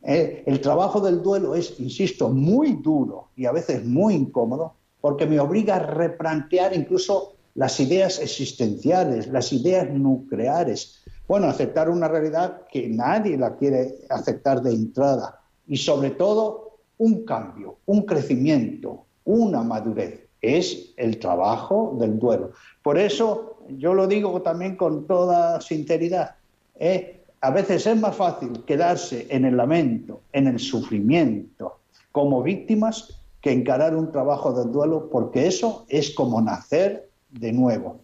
Eh, 0.04 0.42
el 0.46 0.60
trabajo 0.60 1.00
del 1.00 1.22
duelo 1.22 1.54
es, 1.54 1.78
insisto, 1.78 2.28
muy 2.28 2.72
duro 2.82 3.28
y 3.36 3.46
a 3.46 3.52
veces 3.52 3.84
muy 3.84 4.14
incómodo 4.14 4.74
porque 5.00 5.26
me 5.26 5.38
obliga 5.38 5.76
a 5.76 5.86
replantear 5.86 6.74
incluso 6.74 7.34
las 7.54 7.78
ideas 7.80 8.20
existenciales, 8.20 9.26
las 9.28 9.52
ideas 9.52 9.90
nucleares. 9.90 11.02
Bueno, 11.28 11.46
aceptar 11.46 11.88
una 11.88 12.08
realidad 12.08 12.62
que 12.70 12.88
nadie 12.88 13.36
la 13.36 13.56
quiere 13.56 13.98
aceptar 14.08 14.62
de 14.62 14.72
entrada 14.72 15.40
y 15.66 15.76
sobre 15.76 16.10
todo 16.10 16.78
un 16.98 17.24
cambio, 17.24 17.78
un 17.86 18.02
crecimiento, 18.02 19.06
una 19.24 19.62
madurez. 19.62 20.28
Es 20.40 20.92
el 20.96 21.18
trabajo 21.18 21.96
del 22.00 22.18
duelo. 22.18 22.50
Por 22.82 22.98
eso 22.98 23.58
yo 23.68 23.94
lo 23.94 24.06
digo 24.08 24.42
también 24.42 24.76
con 24.76 25.06
toda 25.06 25.60
sinceridad. 25.60 26.36
¿eh? 26.74 27.21
A 27.42 27.50
veces 27.50 27.86
es 27.88 27.96
más 27.96 28.14
fácil 28.14 28.64
quedarse 28.64 29.26
en 29.28 29.44
el 29.44 29.56
lamento, 29.56 30.22
en 30.32 30.46
el 30.46 30.60
sufrimiento, 30.60 31.80
como 32.12 32.40
víctimas, 32.40 33.18
que 33.40 33.50
encarar 33.50 33.96
un 33.96 34.12
trabajo 34.12 34.52
del 34.52 34.70
duelo, 34.70 35.10
porque 35.10 35.48
eso 35.48 35.84
es 35.88 36.10
como 36.10 36.40
nacer 36.40 37.10
de 37.30 37.52
nuevo. 37.52 38.00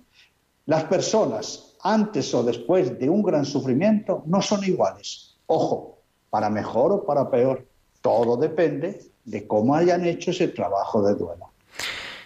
Las 0.67 0.85
personas, 0.85 1.77
antes 1.83 2.35
o 2.35 2.43
después 2.43 2.99
de 2.99 3.09
un 3.09 3.23
gran 3.23 3.45
sufrimiento, 3.45 4.25
no 4.27 4.43
son 4.43 4.65
iguales. 4.65 5.37
Ojo, 5.47 5.99
para 6.31 6.51
mejor 6.51 6.91
o 6.91 7.07
para 7.07 7.31
peor. 7.31 7.65
Todo 8.03 8.37
depende 8.37 9.01
de 9.25 9.47
cómo 9.47 9.77
hayan 9.77 10.05
hecho 10.05 10.33
ese 10.33 10.49
trabajo 10.49 11.01
de 11.03 11.15
duelo. 11.15 11.53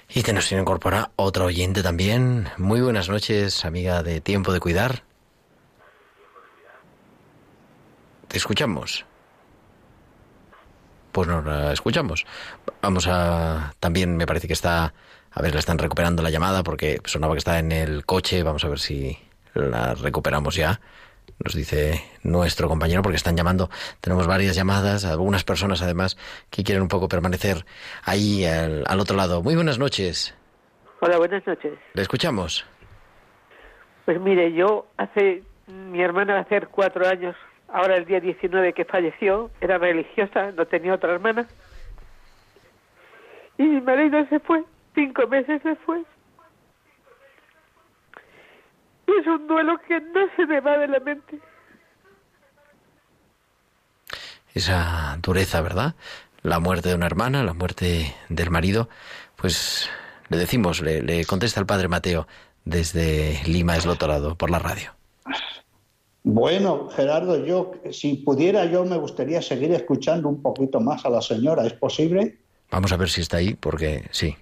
Y 0.09 0.23
te 0.23 0.33
nos 0.33 0.51
incorpora 0.51 1.11
otro 1.17 1.45
oyente 1.45 1.83
también. 1.83 2.49
Muy 2.57 2.81
buenas 2.81 3.11
noches, 3.11 3.67
amiga 3.67 4.03
de 4.03 4.23
Tiempo 4.23 4.53
de 4.55 4.61
Cuidar. 4.61 5.12
Te 8.33 8.39
escuchamos. 8.39 9.05
Pues 11.13 11.29
no 11.29 11.43
la 11.43 11.71
escuchamos. 11.75 12.25
Vamos 12.81 13.07
a. 13.07 13.75
También 13.79 14.17
me 14.17 14.25
parece 14.25 14.47
que 14.47 14.55
está. 14.55 14.95
A 15.33 15.43
ver, 15.43 15.53
la 15.53 15.61
están 15.61 15.77
recuperando 15.77 16.23
la 16.23 16.31
llamada 16.31 16.63
porque 16.63 16.99
sonaba 17.05 17.35
que 17.35 17.41
está 17.41 17.59
en 17.59 17.73
el 17.73 18.07
coche. 18.07 18.43
Vamos 18.43 18.65
a 18.65 18.69
ver 18.69 18.79
si 18.79 19.19
la 19.53 19.93
recuperamos 19.97 20.57
ya. 20.57 20.81
Nos 21.45 21.53
dice 21.53 22.03
nuestro 22.23 22.69
compañero 22.69 23.03
porque 23.03 23.17
están 23.17 23.37
llamando. 23.37 23.69
Tenemos 24.01 24.27
varias 24.27 24.57
llamadas, 24.57 25.05
algunas 25.05 25.45
personas 25.45 25.83
además 25.83 26.17
que 26.49 26.65
quieren 26.65 26.81
un 26.81 26.89
poco 26.89 27.09
permanecer 27.09 27.67
ahí 28.03 28.47
al, 28.47 28.85
al 28.87 28.99
otro 28.99 29.15
lado. 29.15 29.43
Muy 29.43 29.57
buenas 29.57 29.79
noches. 29.79 30.35
Hola, 31.01 31.19
buenas 31.19 31.47
noches. 31.47 31.75
¿Le 31.93 32.01
escuchamos? 32.01 32.65
Pues 34.07 34.19
mire, 34.19 34.55
yo 34.55 34.87
hace, 34.97 35.43
mi 35.67 36.01
hermana 36.01 36.33
va 36.33 36.39
a 36.39 36.43
hacer 36.45 36.69
cuatro 36.69 37.07
años, 37.07 37.37
ahora 37.73 37.97
el 37.97 38.05
día 38.05 38.21
19 38.21 38.73
que 38.75 38.85
falleció, 38.85 39.51
era 39.61 39.79
religiosa, 39.79 40.53
no 40.53 40.67
tenía 40.67 40.95
otra 40.95 41.13
hermana. 41.13 41.47
Y 43.59 43.65
mi 43.65 43.81
marido 43.81 44.25
se 44.29 44.41
fue, 44.41 44.65
cinco 44.95 45.27
meses 45.27 45.63
después. 45.63 46.05
Y 49.07 49.21
es 49.21 49.27
un 49.27 49.47
duelo 49.47 49.79
que 49.89 50.01
no 50.01 50.21
se 50.37 50.47
me 50.47 50.61
va 50.61 50.79
de 50.79 50.89
la 50.89 51.01
mente. 51.01 51.39
Esa 54.55 55.17
dureza, 55.21 55.61
¿verdad? 55.63 55.95
La 56.43 56.61
muerte 56.61 56.91
de 56.91 56.95
una 56.95 57.07
hermana, 57.07 57.43
la 57.43 57.55
muerte 57.55 58.15
del 58.29 58.51
marido. 58.51 58.89
Pues 59.37 59.91
le 60.29 60.37
decimos, 60.37 60.81
le, 60.81 61.25
contesta 61.25 61.61
el 61.61 61.67
padre 61.67 61.89
Mateo 61.89 62.27
desde 62.65 63.43
Lima, 63.47 63.77
Eslotorado, 63.77 64.37
por 64.37 64.51
la 64.51 64.59
radio. 64.59 64.93
Bueno, 66.25 66.89
Gerardo, 66.91 67.45
yo, 67.45 67.73
si 67.91 68.17
pudiera, 68.19 68.65
yo 68.67 68.85
me 68.85 68.97
gustaría 68.97 69.43
seguir 69.43 69.73
escuchando 69.73 70.29
un 70.29 70.41
poquito 70.41 70.81
más 70.81 71.05
a 71.05 71.11
la 71.11 71.21
señora. 71.21 71.65
¿Es 71.67 71.73
posible? 71.73 72.39
Vamos 72.71 72.93
a 72.93 72.97
ver 72.97 73.09
si 73.09 73.21
está 73.23 73.39
ahí, 73.39 73.55
porque 73.55 74.05
sí, 74.13 74.37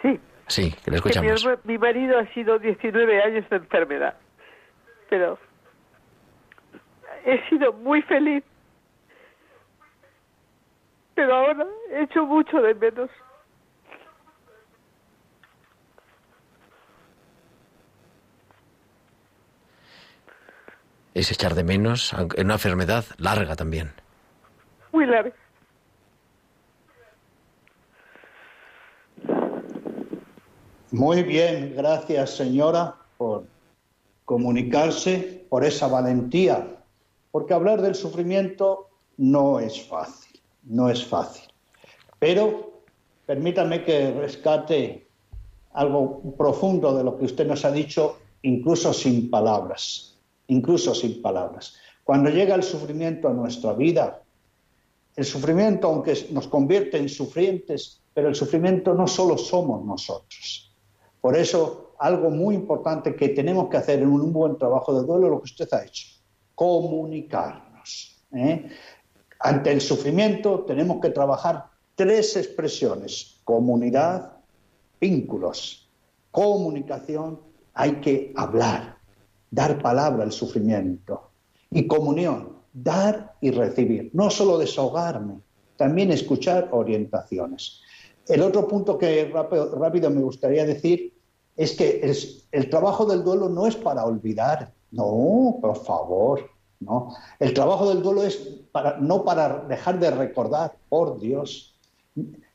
Sí, 0.00 0.20
sí, 0.46 0.70
que 0.84 0.90
le 0.90 1.00
que 1.02 1.20
mi, 1.20 1.28
escuchamos. 1.28 1.44
herma- 1.44 1.58
mi 1.64 1.76
marido 1.78 2.18
ha 2.18 2.32
sido 2.34 2.58
19 2.58 3.20
años 3.22 3.48
de 3.50 3.56
enfermedad, 3.56 4.14
pero 5.10 5.38
he 7.26 7.48
sido 7.48 7.72
muy 7.72 8.02
feliz 8.02 8.44
pero 11.16 11.32
ahora 11.32 11.64
echo 11.92 12.26
mucho 12.26 12.60
de 12.60 12.74
menos. 12.74 13.08
Es 21.14 21.30
echar 21.30 21.54
de 21.54 21.62
menos 21.64 22.12
aunque- 22.12 22.40
en 22.40 22.48
una 22.48 22.54
enfermedad 22.54 23.04
larga 23.18 23.54
también. 23.56 23.92
Muy 24.92 25.06
larga. 25.06 25.32
Muy 30.90 31.22
bien, 31.22 31.74
gracias 31.76 32.36
señora 32.36 32.94
por 33.16 33.46
comunicarse, 34.24 35.44
por 35.48 35.64
esa 35.64 35.88
valentía, 35.88 36.76
porque 37.32 37.54
hablar 37.54 37.80
del 37.82 37.94
sufrimiento 37.94 38.88
no 39.16 39.58
es 39.58 39.86
fácil, 39.88 40.40
no 40.62 40.88
es 40.88 41.04
fácil. 41.04 41.52
Pero 42.18 42.82
permítame 43.26 43.84
que 43.84 44.12
rescate 44.12 45.06
algo 45.72 46.22
profundo 46.36 46.96
de 46.96 47.02
lo 47.04 47.18
que 47.18 47.24
usted 47.24 47.46
nos 47.46 47.64
ha 47.64 47.72
dicho, 47.72 48.18
incluso 48.42 48.92
sin 48.92 49.30
palabras, 49.30 50.13
incluso 50.48 50.94
sin 50.94 51.22
palabras. 51.22 51.74
Cuando 52.02 52.30
llega 52.30 52.54
el 52.54 52.62
sufrimiento 52.62 53.28
a 53.28 53.32
nuestra 53.32 53.72
vida, 53.72 54.22
el 55.16 55.24
sufrimiento, 55.24 55.88
aunque 55.88 56.28
nos 56.30 56.48
convierte 56.48 56.98
en 56.98 57.08
sufrientes, 57.08 58.00
pero 58.12 58.28
el 58.28 58.34
sufrimiento 58.34 58.94
no 58.94 59.06
solo 59.06 59.38
somos 59.38 59.84
nosotros. 59.84 60.72
Por 61.20 61.36
eso, 61.36 61.94
algo 61.98 62.30
muy 62.30 62.54
importante 62.54 63.14
que 63.14 63.30
tenemos 63.30 63.68
que 63.68 63.76
hacer 63.76 64.00
en 64.00 64.08
un 64.08 64.32
buen 64.32 64.58
trabajo 64.58 64.98
de 64.98 65.06
duelo, 65.06 65.30
lo 65.30 65.38
que 65.38 65.44
usted 65.44 65.72
ha 65.72 65.84
hecho, 65.84 66.06
comunicarnos. 66.54 68.24
¿eh? 68.32 68.68
Ante 69.38 69.72
el 69.72 69.80
sufrimiento 69.80 70.64
tenemos 70.64 71.00
que 71.00 71.10
trabajar 71.10 71.66
tres 71.94 72.36
expresiones, 72.36 73.40
comunidad, 73.44 74.32
vínculos, 75.00 75.88
comunicación, 76.30 77.40
hay 77.74 78.00
que 78.00 78.32
hablar, 78.36 78.93
dar 79.54 79.80
palabra 79.80 80.24
al 80.24 80.32
sufrimiento 80.32 81.30
y 81.70 81.86
comunión, 81.86 82.58
dar 82.72 83.36
y 83.40 83.50
recibir, 83.50 84.10
no 84.12 84.30
solo 84.30 84.58
desahogarme, 84.58 85.40
también 85.76 86.10
escuchar 86.10 86.68
orientaciones. 86.72 87.80
El 88.26 88.42
otro 88.42 88.66
punto 88.66 88.98
que 88.98 89.30
rápido, 89.32 90.10
me 90.10 90.22
gustaría 90.22 90.64
decir 90.64 91.14
es 91.56 91.76
que 91.76 92.00
el, 92.00 92.16
el, 92.50 92.70
trabajo 92.70 93.06
del 93.06 93.22
duelo 93.22 93.48
no 93.48 93.66
es 93.66 93.76
para 93.76 94.04
olvidar, 94.04 94.72
no, 94.90 95.58
por 95.60 95.76
favor, 95.84 96.50
no. 96.80 97.14
El 97.38 97.54
trabajo 97.54 97.88
del 97.88 98.02
duelo 98.02 98.24
es 98.24 98.36
para, 98.72 98.98
no 98.98 99.24
para 99.24 99.60
dejar 99.68 100.00
de 100.00 100.10
recordar, 100.10 100.76
por 100.88 101.20
Dios. 101.20 101.76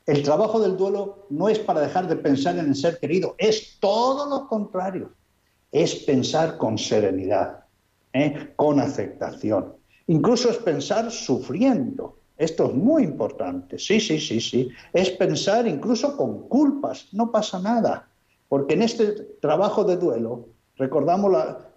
El 0.06 0.22
trabajo 0.22 0.60
del 0.60 0.76
duelo 0.76 1.26
no 1.30 1.48
es 1.48 1.58
para 1.58 1.80
dejar 1.80 2.08
de 2.08 2.16
pensar 2.16 2.58
en 2.58 2.66
el 2.66 2.74
ser 2.74 2.98
querido, 2.98 3.34
es 3.38 3.78
todo 3.80 4.28
lo 4.28 4.48
contrario, 4.48 5.12
es 5.72 5.94
pensar 5.94 6.56
con 6.56 6.78
serenidad, 6.78 7.64
¿eh? 8.12 8.52
con 8.56 8.80
aceptación. 8.80 9.74
Incluso 10.06 10.50
es 10.50 10.56
pensar 10.56 11.10
sufriendo. 11.10 12.16
Esto 12.36 12.66
es 12.66 12.74
muy 12.74 13.04
importante. 13.04 13.78
Sí, 13.78 14.00
sí, 14.00 14.18
sí, 14.18 14.40
sí. 14.40 14.68
Es 14.92 15.10
pensar 15.10 15.68
incluso 15.68 16.16
con 16.16 16.48
culpas. 16.48 17.08
No 17.12 17.30
pasa 17.30 17.60
nada. 17.60 18.08
Porque 18.48 18.74
en 18.74 18.82
este 18.82 19.12
trabajo 19.40 19.84
de 19.84 19.96
duelo, 19.96 20.48
recordamos 20.76 21.32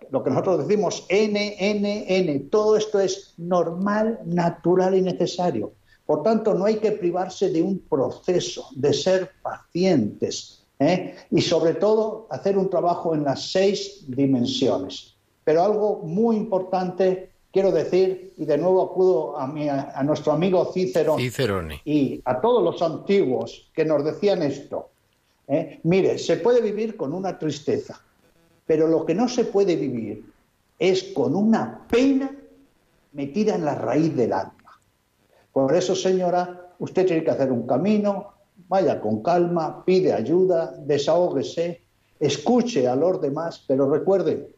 lo 0.10 0.24
que 0.24 0.30
nosotros 0.30 0.68
decimos 0.68 1.06
N, 1.10 1.56
N, 1.60 2.06
N. 2.08 2.40
Todo 2.50 2.78
esto 2.78 3.00
es 3.00 3.34
normal, 3.38 4.20
natural 4.26 4.96
y 4.96 5.02
necesario. 5.02 5.74
Por 6.06 6.24
tanto, 6.24 6.54
no 6.54 6.66
hay 6.66 6.78
que 6.78 6.94
privarse 6.94 7.50
de 7.50 7.62
un 7.62 7.80
proceso, 7.80 8.68
de 8.76 8.94
ser 8.94 9.32
pacientes. 9.42 10.63
¿Eh? 10.80 11.16
Y 11.32 11.42
sobre 11.42 11.76
todo, 11.76 12.28
hacer 12.30 12.58
un 12.58 12.70
trabajo 12.70 13.14
en 13.16 13.24
las 13.24 13.52
seis 13.52 14.04
dimensiones. 14.08 15.16
Pero 15.44 15.64
algo 15.64 16.02
muy 16.04 16.38
importante 16.38 17.34
quiero 17.54 17.72
decir, 17.72 18.34
y 18.36 18.46
de 18.46 18.58
nuevo 18.58 18.82
acudo 18.82 19.38
a, 19.38 19.46
mi, 19.46 19.70
a 19.70 20.02
nuestro 20.04 20.34
amigo 20.34 20.72
Cicerón 20.74 21.20
Cicerone. 21.20 21.82
y 21.86 22.20
a 22.26 22.42
todos 22.42 22.64
los 22.64 22.82
antiguos 22.82 23.70
que 23.74 23.86
nos 23.86 24.04
decían 24.04 24.42
esto. 24.42 24.90
¿eh? 25.48 25.80
Mire, 25.84 26.18
se 26.18 26.38
puede 26.38 26.62
vivir 26.62 26.98
con 26.98 27.14
una 27.14 27.38
tristeza, 27.38 28.02
pero 28.66 28.88
lo 28.88 29.06
que 29.06 29.14
no 29.14 29.30
se 29.30 29.46
puede 29.46 29.76
vivir 29.76 30.26
es 30.80 31.04
con 31.14 31.36
una 31.36 31.86
pena 31.88 32.36
metida 33.12 33.54
en 33.54 33.66
la 33.66 33.76
raíz 33.76 34.16
del 34.16 34.34
alma. 34.34 34.82
Por 35.52 35.76
eso, 35.76 35.96
señora, 35.96 36.74
usted 36.80 37.06
tiene 37.06 37.24
que 37.24 37.30
hacer 37.30 37.52
un 37.52 37.68
camino, 37.68 38.33
vaya 38.74 39.00
con 39.00 39.22
calma, 39.22 39.86
pide 39.86 40.12
ayuda, 40.12 40.74
desahógese, 40.80 41.84
escuche 42.20 42.88
a 42.88 42.96
los 42.96 43.22
demás, 43.22 43.64
pero 43.68 43.88
recuerde, 43.88 44.50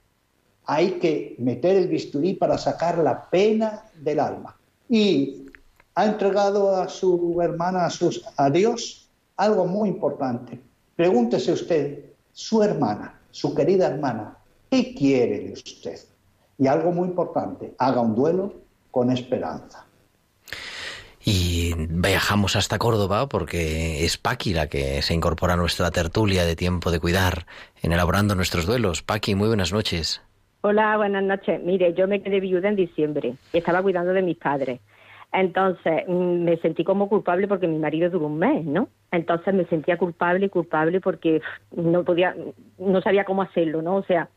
hay 0.63 0.91
que 1.01 1.35
meter 1.37 1.75
el 1.75 1.89
bisturí 1.89 2.33
para 2.33 2.57
sacar 2.57 2.97
la 2.99 3.29
pena 3.29 3.83
del 3.93 4.21
alma. 4.21 4.55
Y 4.87 5.47
ha 5.95 6.05
entregado 6.05 6.77
a 6.77 6.87
su 6.87 7.41
hermana, 7.41 7.87
a, 7.87 7.89
sus, 7.89 8.23
a 8.37 8.49
Dios, 8.49 9.09
algo 9.35 9.65
muy 9.65 9.89
importante. 9.89 10.61
Pregúntese 10.95 11.51
usted, 11.51 12.05
su 12.31 12.63
hermana, 12.63 13.19
su 13.31 13.53
querida 13.53 13.87
hermana, 13.87 14.37
¿qué 14.69 14.95
quiere 14.95 15.39
de 15.41 15.51
usted? 15.51 15.99
Y 16.57 16.67
algo 16.67 16.93
muy 16.93 17.09
importante, 17.09 17.75
haga 17.77 17.99
un 17.99 18.15
duelo 18.15 18.53
con 18.91 19.11
esperanza. 19.11 19.85
Y 21.25 21.73
viajamos 21.89 22.55
hasta 22.55 22.77
Córdoba 22.77 23.27
porque 23.27 24.05
es 24.05 24.17
Paqui 24.19 24.53
la 24.53 24.67
que 24.67 25.01
se 25.01 25.15
incorpora 25.15 25.55
a 25.55 25.57
nuestra 25.57 25.89
tertulia 25.89 26.45
de 26.45 26.55
tiempo 26.55 26.91
de 26.91 26.99
cuidar 26.99 27.47
en 27.81 27.91
elaborando 27.91 28.35
nuestros 28.35 28.67
duelos. 28.67 29.01
Paqui, 29.01 29.33
muy 29.33 29.47
buenas 29.47 29.73
noches. 29.73 30.21
Hola, 30.61 30.97
buenas 30.97 31.23
noches. 31.23 31.59
Mire, 31.63 31.95
yo 31.95 32.07
me 32.07 32.21
quedé 32.21 32.39
viuda 32.39 32.69
en 32.69 32.75
diciembre 32.75 33.33
y 33.51 33.57
estaba 33.57 33.81
cuidando 33.81 34.13
de 34.13 34.21
mis 34.21 34.37
padres. 34.37 34.81
Entonces 35.33 36.07
me 36.07 36.57
sentí 36.57 36.83
como 36.83 37.09
culpable 37.09 37.47
porque 37.47 37.67
mi 37.67 37.79
marido 37.79 38.11
duró 38.11 38.27
un 38.27 38.37
mes, 38.37 38.63
¿no? 38.63 38.87
Entonces 39.11 39.51
me 39.51 39.65
sentía 39.65 39.97
culpable 39.97 40.49
culpable 40.49 41.01
porque 41.01 41.41
no 41.75 42.03
podía, 42.03 42.35
no 42.77 43.01
sabía 43.01 43.25
cómo 43.25 43.41
hacerlo, 43.41 43.81
¿no? 43.81 43.95
O 43.95 44.03
sea, 44.03 44.29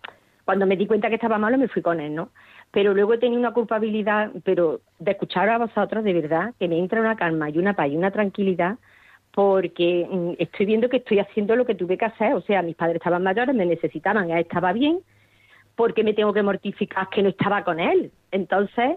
cuando 0.46 0.66
me 0.66 0.76
di 0.76 0.86
cuenta 0.86 1.10
que 1.10 1.16
estaba 1.16 1.36
malo 1.36 1.58
me 1.58 1.68
fui 1.68 1.82
con 1.82 2.00
él, 2.00 2.14
¿no? 2.14 2.30
Pero 2.70 2.94
luego 2.94 3.14
he 3.14 3.18
tenido 3.18 3.40
una 3.40 3.52
culpabilidad, 3.52 4.30
pero 4.44 4.80
de 4.98 5.12
escuchar 5.12 5.48
a 5.48 5.58
vosotros, 5.58 6.04
de 6.04 6.12
verdad, 6.12 6.54
que 6.58 6.68
me 6.68 6.78
entra 6.78 7.00
una 7.00 7.16
calma 7.16 7.48
y 7.50 7.58
una 7.58 7.74
paz 7.74 7.88
y 7.90 7.96
una 7.96 8.10
tranquilidad 8.10 8.76
porque 9.32 10.34
estoy 10.38 10.66
viendo 10.66 10.88
que 10.88 10.96
estoy 10.96 11.20
haciendo 11.20 11.54
lo 11.54 11.64
que 11.64 11.76
tuve 11.76 11.96
que 11.96 12.06
hacer. 12.06 12.34
O 12.34 12.40
sea, 12.40 12.60
mis 12.62 12.74
padres 12.74 12.96
estaban 12.96 13.22
mayores, 13.22 13.54
me 13.54 13.66
necesitaban, 13.66 14.30
él 14.30 14.38
estaba 14.38 14.72
bien, 14.72 14.98
porque 15.76 16.02
me 16.02 16.12
tengo 16.12 16.32
que 16.32 16.42
mortificar 16.42 17.08
que 17.08 17.22
no 17.22 17.28
estaba 17.28 17.62
con 17.62 17.78
él. 17.78 18.10
Entonces, 18.32 18.96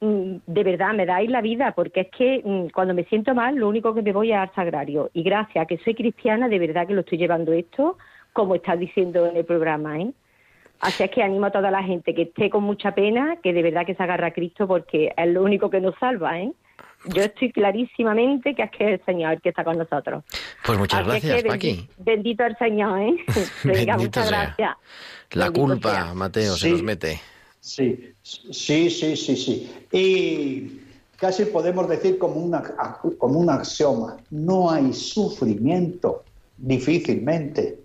de 0.00 0.64
verdad, 0.64 0.92
me 0.92 1.06
dais 1.06 1.30
la 1.30 1.40
vida, 1.40 1.72
porque 1.72 2.00
es 2.00 2.08
que 2.10 2.68
cuando 2.74 2.94
me 2.94 3.04
siento 3.04 3.32
mal, 3.34 3.54
lo 3.54 3.68
único 3.68 3.94
que 3.94 4.02
me 4.02 4.12
voy 4.12 4.32
es 4.32 4.38
al 4.38 4.52
sagrario. 4.54 5.10
Y 5.14 5.22
gracias 5.22 5.62
a 5.62 5.66
que 5.66 5.78
soy 5.78 5.94
cristiana, 5.94 6.48
de 6.48 6.58
verdad 6.58 6.86
que 6.86 6.94
lo 6.94 7.02
estoy 7.02 7.18
llevando 7.18 7.52
esto, 7.52 7.96
como 8.32 8.56
estás 8.56 8.80
diciendo 8.80 9.24
en 9.26 9.36
el 9.36 9.44
programa, 9.44 10.00
¿eh? 10.00 10.12
Así 10.80 11.02
es 11.02 11.10
que 11.10 11.22
animo 11.22 11.46
a 11.46 11.50
toda 11.50 11.70
la 11.70 11.82
gente 11.82 12.14
que 12.14 12.22
esté 12.22 12.50
con 12.50 12.62
mucha 12.64 12.94
pena, 12.94 13.36
que 13.42 13.52
de 13.52 13.62
verdad 13.62 13.86
que 13.86 13.94
se 13.94 14.02
agarra 14.02 14.28
a 14.28 14.32
Cristo, 14.32 14.66
porque 14.68 15.12
es 15.16 15.28
lo 15.28 15.42
único 15.42 15.70
que 15.70 15.80
nos 15.80 15.94
salva, 15.98 16.38
¿eh? 16.40 16.52
Yo 17.06 17.22
estoy 17.22 17.52
clarísimamente 17.52 18.54
que 18.54 18.62
es 18.64 18.70
que 18.72 18.84
es 18.94 19.00
el 19.00 19.06
Señor 19.06 19.34
el 19.34 19.40
que 19.40 19.50
está 19.50 19.62
con 19.64 19.78
nosotros. 19.78 20.24
Pues 20.64 20.78
muchas 20.78 21.00
Así 21.00 21.08
gracias, 21.10 21.36
es 21.36 21.42
que 21.44 21.48
Paqui. 21.48 21.68
bendi- 21.70 21.88
Bendito 21.98 22.44
el 22.44 22.56
Señor, 22.58 23.00
¿eh? 23.00 23.16
Venga, 23.64 23.96
muchas 23.96 24.28
sea. 24.28 24.38
gracias. 24.44 24.76
La 25.32 25.44
Bendito 25.46 25.66
culpa, 25.66 25.90
sea. 25.90 26.14
Mateo, 26.14 26.54
se 26.54 26.70
nos 26.70 26.82
mete. 26.82 27.20
Sí, 27.60 28.12
sí, 28.22 28.90
sí, 28.90 29.16
sí, 29.16 29.36
sí. 29.36 29.72
Y 29.92 30.80
casi 31.16 31.44
podemos 31.46 31.88
decir 31.88 32.18
como, 32.18 32.36
una, 32.36 32.62
como 33.18 33.38
un 33.40 33.50
axioma, 33.50 34.16
no 34.30 34.70
hay 34.70 34.92
sufrimiento, 34.92 36.24
difícilmente. 36.58 37.78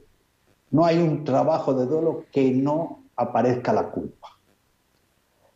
No 0.72 0.86
hay 0.86 0.98
un 0.98 1.24
trabajo 1.24 1.74
de 1.74 1.86
duelo 1.86 2.26
que 2.32 2.52
no 2.52 3.04
aparezca 3.16 3.74
la 3.74 3.92
culpa. 3.92 4.30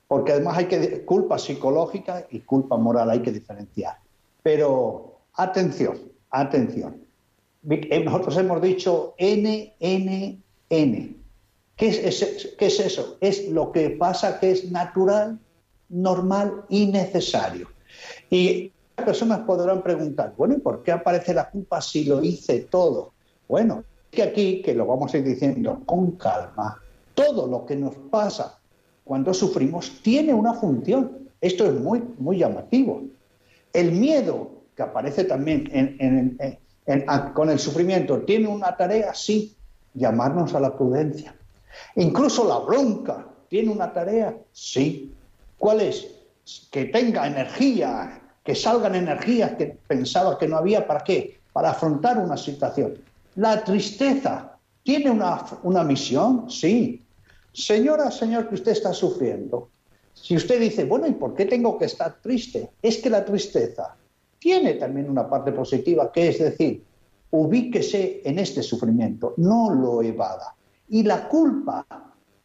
Porque 0.07 0.33
además 0.33 0.57
hay 0.57 0.65
que 0.65 1.03
culpa 1.03 1.37
psicológica 1.39 2.27
y 2.29 2.41
culpa 2.41 2.77
moral 2.77 3.09
hay 3.09 3.21
que 3.21 3.31
diferenciar. 3.31 3.97
Pero 4.43 5.19
atención, 5.33 5.99
atención. 6.29 7.01
Eh, 7.69 8.03
Nosotros 8.03 8.37
hemos 8.37 8.61
dicho 8.61 9.15
N, 9.17 9.73
N, 9.79 10.39
N. 10.69 11.15
¿Qué 11.75 11.87
es, 11.87 12.55
qué 12.57 12.65
es 12.67 12.79
eso? 12.79 13.17
Es 13.19 13.49
lo 13.49 13.71
que 13.71 13.89
pasa 13.91 14.39
que 14.39 14.51
es 14.51 14.71
natural, 14.71 15.39
normal 15.89 16.65
y 16.69 16.85
necesario. 16.87 17.67
Y 18.29 18.71
las 18.95 19.05
personas 19.05 19.39
podrán 19.39 19.81
preguntar, 19.81 20.33
bueno, 20.37 20.55
¿y 20.55 20.59
por 20.59 20.83
qué 20.83 20.91
aparece 20.91 21.33
la 21.33 21.49
culpa 21.49 21.81
si 21.81 22.05
lo 22.05 22.23
hice 22.23 22.61
todo? 22.61 23.13
Bueno, 23.47 23.83
que 24.15 24.23
aquí, 24.23 24.61
que 24.63 24.73
lo 24.73 24.85
vamos 24.87 25.13
a 25.13 25.17
ir 25.19 25.23
diciendo 25.25 25.81
con 25.85 26.11
calma, 26.11 26.81
todo 27.13 27.45
lo 27.47 27.65
que 27.65 27.75
nos 27.75 27.95
pasa 28.09 28.57
cuando 29.03 29.33
sufrimos 29.33 30.01
tiene 30.01 30.33
una 30.33 30.53
función. 30.53 31.29
Esto 31.41 31.65
es 31.67 31.73
muy, 31.79 32.01
muy 32.17 32.39
llamativo. 32.39 33.03
El 33.71 33.91
miedo 33.91 34.49
que 34.75 34.83
aparece 34.83 35.25
también 35.25 35.69
en- 35.71 35.95
en- 35.99 36.37
en- 36.39 36.59
en- 36.87 37.05
a- 37.07 37.33
con 37.33 37.49
el 37.49 37.59
sufrimiento, 37.59 38.21
tiene 38.21 38.47
una 38.47 38.75
tarea, 38.75 39.13
sí, 39.13 39.55
llamarnos 39.93 40.53
a 40.55 40.59
la 40.59 40.75
prudencia. 40.75 41.35
Incluso 41.95 42.47
la 42.47 42.59
bronca 42.59 43.27
tiene 43.49 43.69
una 43.71 43.93
tarea, 43.93 44.35
sí. 44.51 45.13
¿Cuál 45.57 45.81
es? 45.81 46.07
Que 46.71 46.85
tenga 46.85 47.27
energía, 47.27 48.21
que 48.43 48.55
salgan 48.55 48.95
energías 48.95 49.53
que 49.53 49.77
pensaba 49.87 50.37
que 50.37 50.47
no 50.47 50.57
había, 50.57 50.85
¿para 50.85 51.03
qué? 51.03 51.39
Para 51.53 51.71
afrontar 51.71 52.17
una 52.17 52.37
situación. 52.37 52.93
La 53.35 53.63
tristeza 53.63 54.57
tiene 54.83 55.11
una, 55.11 55.45
una 55.63 55.83
misión, 55.83 56.49
sí. 56.49 57.03
Señora, 57.51 58.11
señor, 58.11 58.47
que 58.47 58.55
usted 58.55 58.71
está 58.71 58.93
sufriendo. 58.93 59.69
Si 60.13 60.35
usted 60.35 60.59
dice, 60.59 60.85
bueno, 60.85 61.07
¿y 61.07 61.11
por 61.11 61.35
qué 61.35 61.45
tengo 61.45 61.77
que 61.77 61.85
estar 61.85 62.21
triste? 62.21 62.71
Es 62.81 62.97
que 62.97 63.09
la 63.09 63.25
tristeza 63.25 63.95
tiene 64.39 64.75
también 64.75 65.09
una 65.09 65.29
parte 65.29 65.51
positiva, 65.51 66.11
que 66.11 66.29
es 66.29 66.39
decir, 66.39 66.83
ubíquese 67.31 68.21
en 68.23 68.39
este 68.39 68.63
sufrimiento, 68.63 69.33
no 69.37 69.69
lo 69.69 70.01
evada. 70.01 70.55
Y 70.87 71.03
la 71.03 71.27
culpa 71.27 71.85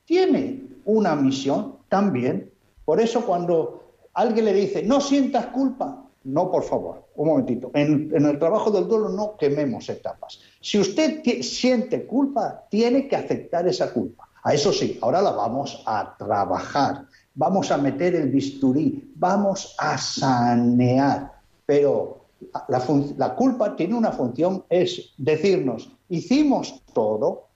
tiene 0.05 0.65
una 0.87 1.15
misión 1.15 1.77
también. 1.89 2.51
Por 2.85 3.01
eso 3.01 3.25
cuando 3.25 3.93
alguien 4.15 4.47
le 4.47 4.55
dice, 4.55 4.83
no 4.83 5.01
sientas 5.01 5.47
culpa, 5.47 6.00
no, 6.25 6.51
por 6.51 6.65
favor, 6.65 7.07
un 7.15 7.29
momentito. 7.29 7.71
En, 7.75 8.13
el 8.15 8.39
trabajo 8.39 8.71
del 8.71 8.87
duelo 8.87 9.09
no 9.09 9.37
quememos 9.37 9.89
etapas. 9.89 10.41
Si 10.61 10.79
usted 10.79 11.23
siente 11.43 12.07
culpa, 12.07 12.67
tiene 12.69 13.09
que 13.09 13.17
aceptar 13.17 13.67
esa 13.67 13.93
culpa. 13.93 14.29
A 14.43 14.55
eso 14.55 14.73
sí, 14.73 14.99
ahora 15.01 15.23
la 15.23 15.33
vamos 15.33 15.83
a 15.87 16.15
trabajar, 16.19 17.07
vamos 17.35 17.71
a 17.71 17.79
meter 17.79 18.15
el 18.15 18.29
bisturí, 18.29 19.13
vamos 19.17 19.75
a 19.79 19.97
sanear. 19.97 21.33
Pero 21.65 22.27
la 22.69 23.35
culpa 23.35 23.77
tiene 23.77 23.95
una 23.95 24.13
función, 24.13 24.65
es 24.69 25.15
decirnos, 25.17 25.91
hicimos 26.09 26.83
todo, 26.93 27.49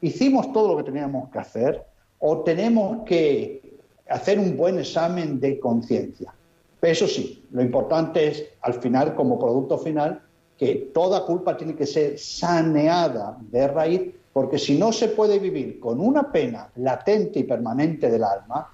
hicimos 0.00 0.52
todo 0.52 0.68
lo 0.68 0.76
que 0.78 0.90
teníamos 0.90 1.30
que 1.30 1.38
hacer 1.38 1.86
o 2.18 2.40
tenemos 2.40 3.04
que 3.04 3.78
hacer 4.08 4.38
un 4.38 4.56
buen 4.56 4.78
examen 4.78 5.40
de 5.40 5.58
conciencia. 5.58 6.34
Eso 6.82 7.06
sí, 7.06 7.44
lo 7.52 7.62
importante 7.62 8.26
es, 8.26 8.44
al 8.60 8.74
final, 8.74 9.14
como 9.14 9.38
producto 9.38 9.78
final, 9.78 10.20
que 10.58 10.90
toda 10.92 11.24
culpa 11.24 11.56
tiene 11.56 11.76
que 11.76 11.86
ser 11.86 12.18
saneada 12.18 13.38
de 13.40 13.68
raíz, 13.68 14.02
porque 14.32 14.58
si 14.58 14.76
no 14.76 14.92
se 14.92 15.08
puede 15.08 15.38
vivir 15.38 15.78
con 15.78 16.00
una 16.00 16.32
pena 16.32 16.68
latente 16.76 17.38
y 17.38 17.44
permanente 17.44 18.10
del 18.10 18.24
alma, 18.24 18.68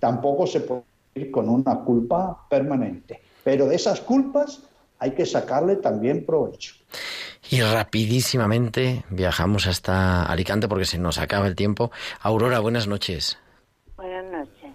tampoco 0.00 0.46
se 0.46 0.60
puede 0.60 0.82
vivir 1.14 1.30
con 1.30 1.48
una 1.48 1.80
culpa 1.80 2.46
permanente. 2.48 3.20
Pero 3.44 3.66
de 3.68 3.76
esas 3.76 4.00
culpas 4.00 4.62
hay 4.98 5.12
que 5.12 5.24
sacarle 5.24 5.76
también 5.76 6.26
provecho. 6.26 6.74
Y 7.48 7.60
rapidísimamente 7.60 9.04
viajamos 9.08 9.68
hasta 9.68 10.24
Alicante 10.24 10.66
porque 10.66 10.84
se 10.84 10.98
nos 10.98 11.18
acaba 11.18 11.46
el 11.46 11.54
tiempo. 11.54 11.92
Aurora, 12.20 12.58
buenas 12.58 12.88
noches. 12.88 13.38
Buenas 13.96 14.24
noches. 14.32 14.72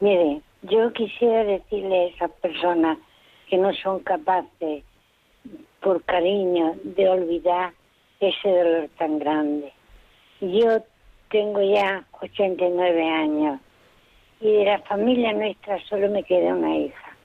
Mire, 0.00 0.42
yo 0.62 0.92
quisiera 0.92 1.44
decirle 1.44 1.96
a 1.96 2.06
esas 2.08 2.30
personas 2.32 2.98
que 3.48 3.56
no 3.56 3.72
son 3.74 4.00
capaces, 4.00 4.84
por 5.80 6.02
cariño, 6.02 6.74
de 6.82 7.08
olvidar 7.08 7.72
ese 8.20 8.48
dolor 8.48 8.90
tan 8.98 9.18
grande. 9.18 9.72
Yo 10.40 10.82
tengo 11.30 11.62
ya 11.62 12.04
89 12.20 13.08
años 13.08 13.60
y 14.40 14.52
de 14.52 14.64
la 14.64 14.78
familia 14.80 15.32
nuestra 15.32 15.78
solo 15.88 16.10
me 16.10 16.24
queda 16.24 16.54
una 16.54 16.76
hija. 16.76 17.16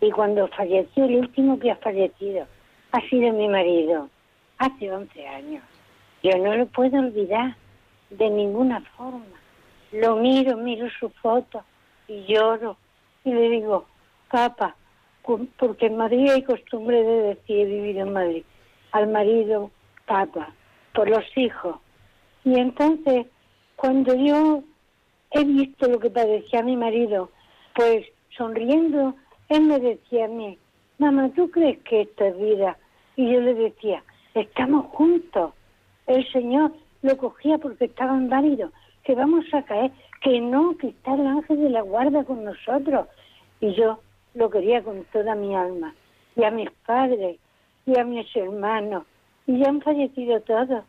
Y 0.00 0.10
cuando 0.10 0.48
falleció, 0.48 1.04
el 1.04 1.16
último 1.16 1.58
que 1.58 1.70
ha 1.70 1.76
fallecido 1.76 2.46
ha 2.92 3.00
sido 3.08 3.32
mi 3.32 3.48
marido, 3.48 4.08
hace 4.58 4.90
11 4.90 5.28
años. 5.28 5.62
Yo 6.22 6.38
no 6.38 6.56
lo 6.56 6.66
puedo 6.66 6.98
olvidar 6.98 7.56
de 8.10 8.30
ninguna 8.30 8.80
forma. 8.96 9.24
Lo 9.92 10.16
miro, 10.16 10.56
miro 10.56 10.88
su 10.98 11.10
foto 11.10 11.62
y 12.08 12.24
lloro 12.24 12.76
y 13.24 13.32
le 13.32 13.48
digo, 13.50 13.86
papá, 14.30 14.74
porque 15.58 15.86
en 15.86 15.96
Madrid 15.96 16.30
hay 16.30 16.42
costumbre 16.42 17.02
de 17.02 17.22
decir, 17.34 17.58
he 17.58 17.64
vivido 17.66 18.00
en 18.00 18.12
Madrid, 18.12 18.44
al 18.92 19.08
marido, 19.08 19.70
papá, 20.06 20.52
por 20.94 21.08
los 21.08 21.24
hijos. 21.36 21.76
Y 22.44 22.58
entonces, 22.58 23.26
cuando 23.76 24.14
yo 24.14 24.62
he 25.30 25.44
visto 25.44 25.86
lo 25.88 25.98
que 25.98 26.10
padecía 26.10 26.62
mi 26.62 26.76
marido, 26.76 27.30
pues 27.74 28.06
sonriendo, 28.36 29.14
él 29.50 29.62
me 29.62 29.78
decía 29.78 30.24
a 30.24 30.28
mí, 30.28 30.58
mamá, 30.98 31.30
¿tú 31.34 31.50
crees 31.50 31.78
que 31.80 32.02
esto 32.02 32.24
es 32.24 32.38
vida? 32.38 32.78
Y 33.16 33.30
yo 33.32 33.40
le 33.40 33.54
decía, 33.54 34.02
estamos 34.34 34.86
juntos. 34.86 35.52
El 36.06 36.26
Señor 36.32 36.72
lo 37.02 37.16
cogía 37.16 37.58
porque 37.58 37.86
estaba 37.86 38.16
inválido, 38.16 38.72
que 39.04 39.14
vamos 39.14 39.44
a 39.52 39.62
caer, 39.62 39.90
que 40.20 40.40
no, 40.40 40.76
que 40.76 40.88
está 40.88 41.14
el 41.14 41.26
ángel 41.26 41.60
de 41.60 41.70
la 41.70 41.82
guarda 41.82 42.24
con 42.24 42.44
nosotros. 42.44 43.06
Y 43.60 43.74
yo 43.74 44.00
lo 44.34 44.50
quería 44.50 44.82
con 44.82 45.04
toda 45.12 45.34
mi 45.34 45.54
alma, 45.54 45.94
y 46.36 46.44
a 46.44 46.50
mis 46.50 46.70
padres, 46.86 47.38
y 47.86 47.98
a 47.98 48.04
mis 48.04 48.26
hermanos, 48.36 49.04
y 49.46 49.58
ya 49.58 49.68
han 49.68 49.80
fallecido 49.80 50.40
todos. 50.42 50.84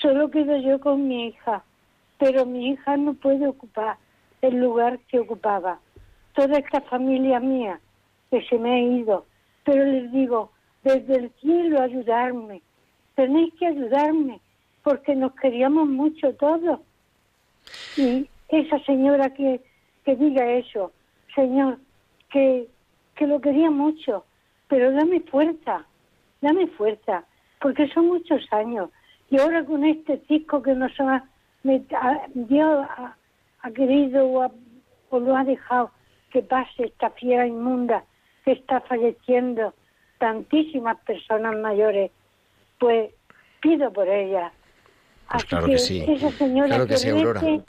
Solo 0.00 0.30
quedo 0.30 0.56
yo 0.58 0.80
con 0.80 1.08
mi 1.08 1.28
hija, 1.28 1.64
pero 2.18 2.44
mi 2.44 2.70
hija 2.70 2.96
no 2.96 3.14
puede 3.14 3.46
ocupar 3.46 3.96
el 4.42 4.56
lugar 4.56 4.98
que 5.08 5.20
ocupaba. 5.20 5.78
Toda 6.34 6.58
esta 6.58 6.80
familia 6.82 7.40
mía 7.40 7.80
que 8.30 8.42
se 8.46 8.58
me 8.58 8.74
ha 8.74 8.80
ido, 8.80 9.24
pero 9.64 9.84
les 9.84 10.12
digo, 10.12 10.50
desde 10.82 11.16
el 11.16 11.30
cielo 11.40 11.80
ayudarme, 11.80 12.62
tenéis 13.14 13.54
que 13.54 13.66
ayudarme, 13.66 14.40
porque 14.82 15.14
nos 15.16 15.34
queríamos 15.34 15.88
mucho 15.88 16.34
todos. 16.34 16.80
Y 17.96 18.28
esa 18.48 18.78
señora 18.80 19.30
que, 19.34 19.60
que 20.04 20.16
diga 20.16 20.50
eso, 20.52 20.92
Señor, 21.34 21.78
que, 22.30 22.68
que 23.14 23.26
lo 23.26 23.40
quería 23.40 23.70
mucho, 23.70 24.24
pero 24.68 24.92
dame 24.92 25.20
fuerza, 25.20 25.84
dame 26.40 26.66
fuerza, 26.68 27.24
porque 27.60 27.88
son 27.88 28.06
muchos 28.08 28.46
años. 28.52 28.90
Y 29.30 29.38
ahora 29.40 29.64
con 29.64 29.84
este 29.84 30.18
cisco 30.28 30.62
que 30.62 30.74
nos 30.74 30.92
ha, 31.00 31.24
me- 31.64 31.82
ha- 31.94 32.26
Dios 32.34 32.86
ha, 32.96 33.16
ha 33.62 33.70
querido 33.72 34.26
o, 34.26 34.42
ha- 34.42 34.50
o 35.10 35.18
lo 35.18 35.36
ha 35.36 35.44
dejado 35.44 35.90
que 36.30 36.42
pase 36.42 36.84
esta 36.84 37.10
fiera 37.10 37.46
inmunda 37.46 38.04
que 38.44 38.52
está 38.52 38.80
falleciendo 38.82 39.74
tantísimas 40.18 40.96
personas 41.00 41.56
mayores, 41.58 42.10
pues 42.78 43.10
pido 43.60 43.92
por 43.92 44.08
ella. 44.08 44.52
Pues 45.30 45.42
Así 45.42 45.46
claro 45.48 45.66
que 45.66 45.78
sí. 45.78 46.04
Esa 46.06 46.30
señora 46.38 46.68
Claro 46.68 46.86
que 46.86 46.96
sí, 46.96 47.08
rece- 47.10 47.64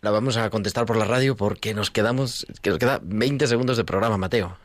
La 0.00 0.10
vamos 0.10 0.36
a 0.36 0.48
contestar 0.50 0.86
por 0.86 0.96
la 0.96 1.04
radio 1.04 1.36
porque 1.36 1.74
nos 1.74 1.90
quedamos, 1.90 2.46
que 2.62 2.70
nos 2.70 2.78
queda 2.78 3.00
20 3.02 3.46
segundos 3.46 3.76
de 3.76 3.84
programa, 3.84 4.16
Mateo. 4.16 4.56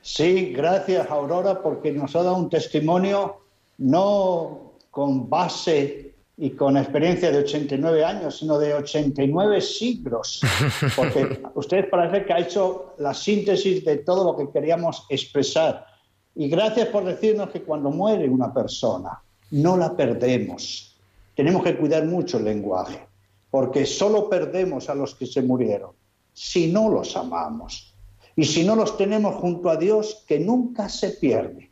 Sí, 0.00 0.52
gracias 0.52 1.10
Aurora, 1.10 1.62
porque 1.62 1.92
nos 1.92 2.14
ha 2.16 2.22
dado 2.22 2.36
un 2.36 2.50
testimonio 2.50 3.40
no 3.78 4.74
con 4.90 5.28
base 5.28 6.14
y 6.36 6.50
con 6.50 6.76
experiencia 6.76 7.30
de 7.30 7.38
89 7.38 8.04
años, 8.04 8.38
sino 8.38 8.58
de 8.58 8.74
89 8.74 9.60
siglos. 9.60 10.40
Porque 10.96 11.40
usted 11.54 11.88
parece 11.88 12.24
que 12.24 12.32
ha 12.32 12.40
hecho 12.40 12.94
la 12.98 13.14
síntesis 13.14 13.84
de 13.84 13.98
todo 13.98 14.24
lo 14.24 14.36
que 14.36 14.52
queríamos 14.52 15.06
expresar. 15.08 15.86
Y 16.34 16.48
gracias 16.48 16.88
por 16.88 17.04
decirnos 17.04 17.50
que 17.50 17.62
cuando 17.62 17.90
muere 17.90 18.28
una 18.28 18.52
persona, 18.52 19.22
no 19.52 19.76
la 19.76 19.96
perdemos. 19.96 20.96
Tenemos 21.36 21.62
que 21.62 21.76
cuidar 21.76 22.04
mucho 22.04 22.38
el 22.38 22.44
lenguaje, 22.44 23.06
porque 23.54 23.86
solo 23.86 24.28
perdemos 24.28 24.90
a 24.90 24.96
los 24.96 25.14
que 25.14 25.26
se 25.26 25.40
murieron 25.40 25.92
si 26.32 26.72
no 26.72 26.88
los 26.88 27.16
amamos. 27.16 27.94
Y 28.34 28.42
si 28.42 28.64
no 28.64 28.74
los 28.74 28.96
tenemos 28.96 29.36
junto 29.36 29.70
a 29.70 29.76
Dios, 29.76 30.24
que 30.26 30.40
nunca 30.40 30.88
se 30.88 31.10
pierde, 31.10 31.70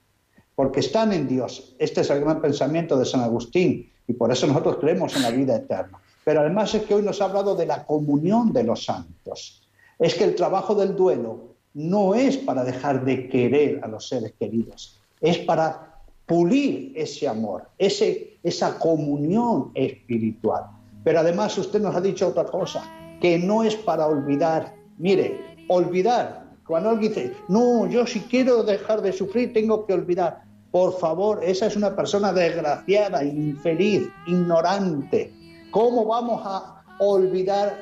porque 0.54 0.78
están 0.78 1.12
en 1.12 1.26
Dios. 1.26 1.74
Este 1.80 2.02
es 2.02 2.10
el 2.10 2.20
gran 2.20 2.40
pensamiento 2.40 2.96
de 2.96 3.04
San 3.04 3.22
Agustín 3.22 3.90
y 4.06 4.12
por 4.12 4.30
eso 4.30 4.46
nosotros 4.46 4.76
creemos 4.76 5.16
en 5.16 5.22
la 5.22 5.32
vida 5.32 5.56
eterna. 5.56 6.00
Pero 6.24 6.42
además 6.42 6.72
es 6.72 6.82
que 6.82 6.94
hoy 6.94 7.02
nos 7.02 7.20
ha 7.20 7.24
hablado 7.24 7.56
de 7.56 7.66
la 7.66 7.84
comunión 7.84 8.52
de 8.52 8.62
los 8.62 8.84
santos. 8.84 9.68
Es 9.98 10.14
que 10.14 10.22
el 10.22 10.36
trabajo 10.36 10.76
del 10.76 10.94
duelo 10.94 11.56
no 11.74 12.14
es 12.14 12.36
para 12.36 12.62
dejar 12.62 13.04
de 13.04 13.28
querer 13.28 13.80
a 13.82 13.88
los 13.88 14.06
seres 14.06 14.34
queridos, 14.38 15.00
es 15.20 15.38
para 15.38 16.00
pulir 16.26 16.92
ese 16.94 17.26
amor, 17.26 17.64
ese, 17.76 18.38
esa 18.44 18.78
comunión 18.78 19.72
espiritual. 19.74 20.66
Pero 21.04 21.20
además 21.20 21.56
usted 21.58 21.80
nos 21.80 21.94
ha 21.94 22.00
dicho 22.00 22.28
otra 22.28 22.44
cosa, 22.44 22.82
que 23.20 23.38
no 23.38 23.62
es 23.62 23.76
para 23.76 24.06
olvidar. 24.06 24.74
Mire, 24.98 25.56
olvidar, 25.68 26.44
cuando 26.66 26.90
alguien 26.90 27.12
dice, 27.12 27.32
no, 27.48 27.86
yo 27.86 28.06
si 28.06 28.20
quiero 28.20 28.62
dejar 28.62 29.02
de 29.02 29.12
sufrir 29.12 29.52
tengo 29.52 29.86
que 29.86 29.94
olvidar. 29.94 30.44
Por 30.70 30.98
favor, 30.98 31.40
esa 31.42 31.66
es 31.66 31.76
una 31.76 31.94
persona 31.94 32.32
desgraciada, 32.32 33.22
infeliz, 33.24 34.08
ignorante. 34.26 35.32
¿Cómo 35.70 36.06
vamos 36.06 36.40
a 36.44 36.82
olvidar 36.98 37.76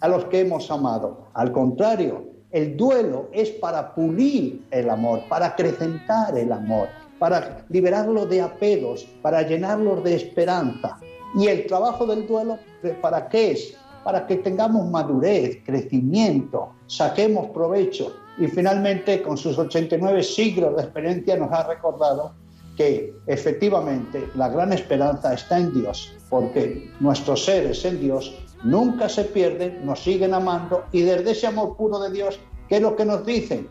a 0.00 0.08
los 0.08 0.24
que 0.26 0.40
hemos 0.40 0.70
amado? 0.70 1.28
Al 1.34 1.52
contrario, 1.52 2.36
El 2.52 2.76
duelo 2.76 3.28
es 3.32 3.50
para 3.50 3.94
pulir 3.94 4.64
el 4.70 4.88
amor, 4.88 5.20
para 5.28 5.46
acrecentar 5.46 6.38
el 6.38 6.52
amor, 6.52 6.88
para 7.18 7.64
liberarlo 7.68 8.24
de 8.24 8.40
apegos, 8.40 9.04
para 9.20 9.42
llenarlo 9.42 10.00
de 10.00 10.14
esperanza. 10.14 10.98
Y 11.36 11.48
el 11.48 11.66
trabajo 11.66 12.06
del 12.06 12.26
duelo, 12.26 12.58
¿para 13.02 13.28
qué 13.28 13.52
es? 13.52 13.74
Para 14.02 14.26
que 14.26 14.36
tengamos 14.36 14.88
madurez, 14.88 15.58
crecimiento, 15.64 16.70
saquemos 16.86 17.50
provecho. 17.50 18.16
Y 18.38 18.46
finalmente, 18.46 19.22
con 19.22 19.36
sus 19.36 19.58
89 19.58 20.22
siglos 20.22 20.76
de 20.76 20.82
experiencia, 20.82 21.36
nos 21.36 21.52
ha 21.52 21.66
recordado 21.66 22.32
que 22.76 23.14
efectivamente 23.26 24.28
la 24.34 24.48
gran 24.48 24.72
esperanza 24.72 25.34
está 25.34 25.58
en 25.58 25.72
Dios, 25.72 26.14
porque 26.30 26.90
nuestros 27.00 27.44
seres 27.44 27.84
en 27.84 28.00
Dios 28.00 28.34
nunca 28.64 29.08
se 29.08 29.24
pierden, 29.24 29.84
nos 29.84 30.02
siguen 30.02 30.34
amando 30.34 30.84
y 30.92 31.02
desde 31.02 31.30
ese 31.30 31.46
amor 31.46 31.76
puro 31.76 31.98
de 31.98 32.10
Dios, 32.10 32.38
¿qué 32.68 32.76
es 32.76 32.82
lo 32.82 32.96
que 32.96 33.04
nos 33.04 33.24
dicen? 33.24 33.68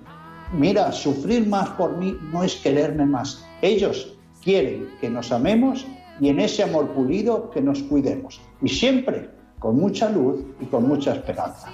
Mira, 0.53 0.91
sufrir 0.91 1.47
más 1.47 1.69
por 1.71 1.97
mí 1.97 2.17
no 2.31 2.43
es 2.43 2.55
quererme 2.55 3.05
más. 3.05 3.43
Ellos 3.61 4.15
quieren 4.43 4.89
que 5.01 5.09
nos 5.09 5.31
amemos 5.31 5.85
y 6.19 6.29
en 6.29 6.39
ese 6.39 6.63
amor 6.63 6.89
pulido 6.91 7.49
que 7.51 7.61
nos 7.61 7.81
cuidemos. 7.83 8.41
Y 8.61 8.69
siempre 8.69 9.29
con 9.59 9.77
mucha 9.77 10.09
luz 10.09 10.41
y 10.59 10.65
con 10.65 10.87
mucha 10.87 11.13
esperanza. 11.13 11.69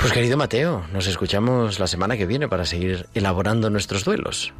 Pues 0.00 0.12
querido 0.12 0.36
Mateo, 0.36 0.82
nos 0.92 1.06
escuchamos 1.06 1.78
la 1.78 1.86
semana 1.86 2.16
que 2.16 2.26
viene 2.26 2.48
para 2.48 2.64
seguir 2.64 3.06
elaborando 3.14 3.68
nuestros 3.68 4.04
duelos. 4.04 4.52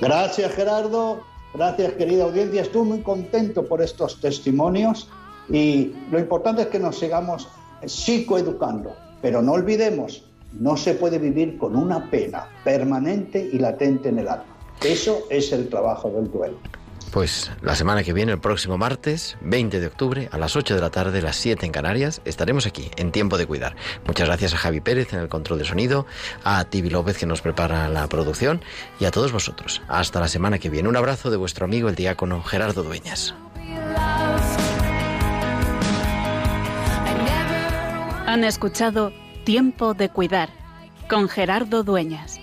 Gracias 0.00 0.52
Gerardo, 0.54 1.20
gracias 1.54 1.92
querida 1.92 2.24
audiencia, 2.24 2.62
estoy 2.62 2.82
muy 2.82 3.00
contento 3.00 3.64
por 3.64 3.80
estos 3.80 4.20
testimonios 4.20 5.08
y 5.48 5.94
lo 6.10 6.18
importante 6.18 6.62
es 6.62 6.68
que 6.68 6.80
nos 6.80 6.98
sigamos 6.98 7.48
psicoeducando, 7.86 8.94
pero 9.22 9.40
no 9.40 9.52
olvidemos, 9.52 10.24
no 10.52 10.76
se 10.76 10.94
puede 10.94 11.18
vivir 11.18 11.58
con 11.58 11.76
una 11.76 12.10
pena 12.10 12.48
permanente 12.64 13.48
y 13.52 13.58
latente 13.58 14.08
en 14.08 14.18
el 14.18 14.28
alma. 14.28 14.56
Eso 14.84 15.22
es 15.30 15.52
el 15.52 15.68
trabajo 15.68 16.10
del 16.10 16.30
duelo. 16.30 16.58
Pues 17.12 17.50
la 17.62 17.74
semana 17.74 18.02
que 18.04 18.12
viene, 18.12 18.32
el 18.32 18.40
próximo 18.40 18.76
martes, 18.76 19.38
20 19.40 19.80
de 19.80 19.86
octubre, 19.86 20.28
a 20.30 20.38
las 20.38 20.56
8 20.56 20.74
de 20.74 20.80
la 20.80 20.90
tarde, 20.90 21.22
las 21.22 21.36
7 21.36 21.64
en 21.64 21.72
Canarias, 21.72 22.20
estaremos 22.24 22.66
aquí, 22.66 22.90
en 22.96 23.12
Tiempo 23.12 23.38
de 23.38 23.46
Cuidar. 23.46 23.76
Muchas 24.06 24.28
gracias 24.28 24.54
a 24.54 24.58
Javi 24.58 24.80
Pérez 24.80 25.12
en 25.12 25.20
el 25.20 25.28
control 25.28 25.58
de 25.58 25.64
sonido, 25.64 26.06
a 26.44 26.64
Tibi 26.64 26.90
López 26.90 27.16
que 27.16 27.26
nos 27.26 27.40
prepara 27.40 27.88
la 27.88 28.06
producción 28.08 28.62
y 29.00 29.06
a 29.06 29.10
todos 29.10 29.32
vosotros. 29.32 29.82
Hasta 29.88 30.20
la 30.20 30.28
semana 30.28 30.58
que 30.58 30.70
viene. 30.70 30.88
Un 30.88 30.96
abrazo 30.96 31.30
de 31.30 31.36
vuestro 31.36 31.64
amigo 31.64 31.88
el 31.88 31.94
diácono 31.94 32.42
Gerardo 32.42 32.82
Dueñas. 32.82 33.34
Han 38.26 38.44
escuchado 38.44 39.12
Tiempo 39.44 39.94
de 39.94 40.10
Cuidar 40.10 40.50
con 41.08 41.28
Gerardo 41.28 41.82
Dueñas. 41.82 42.38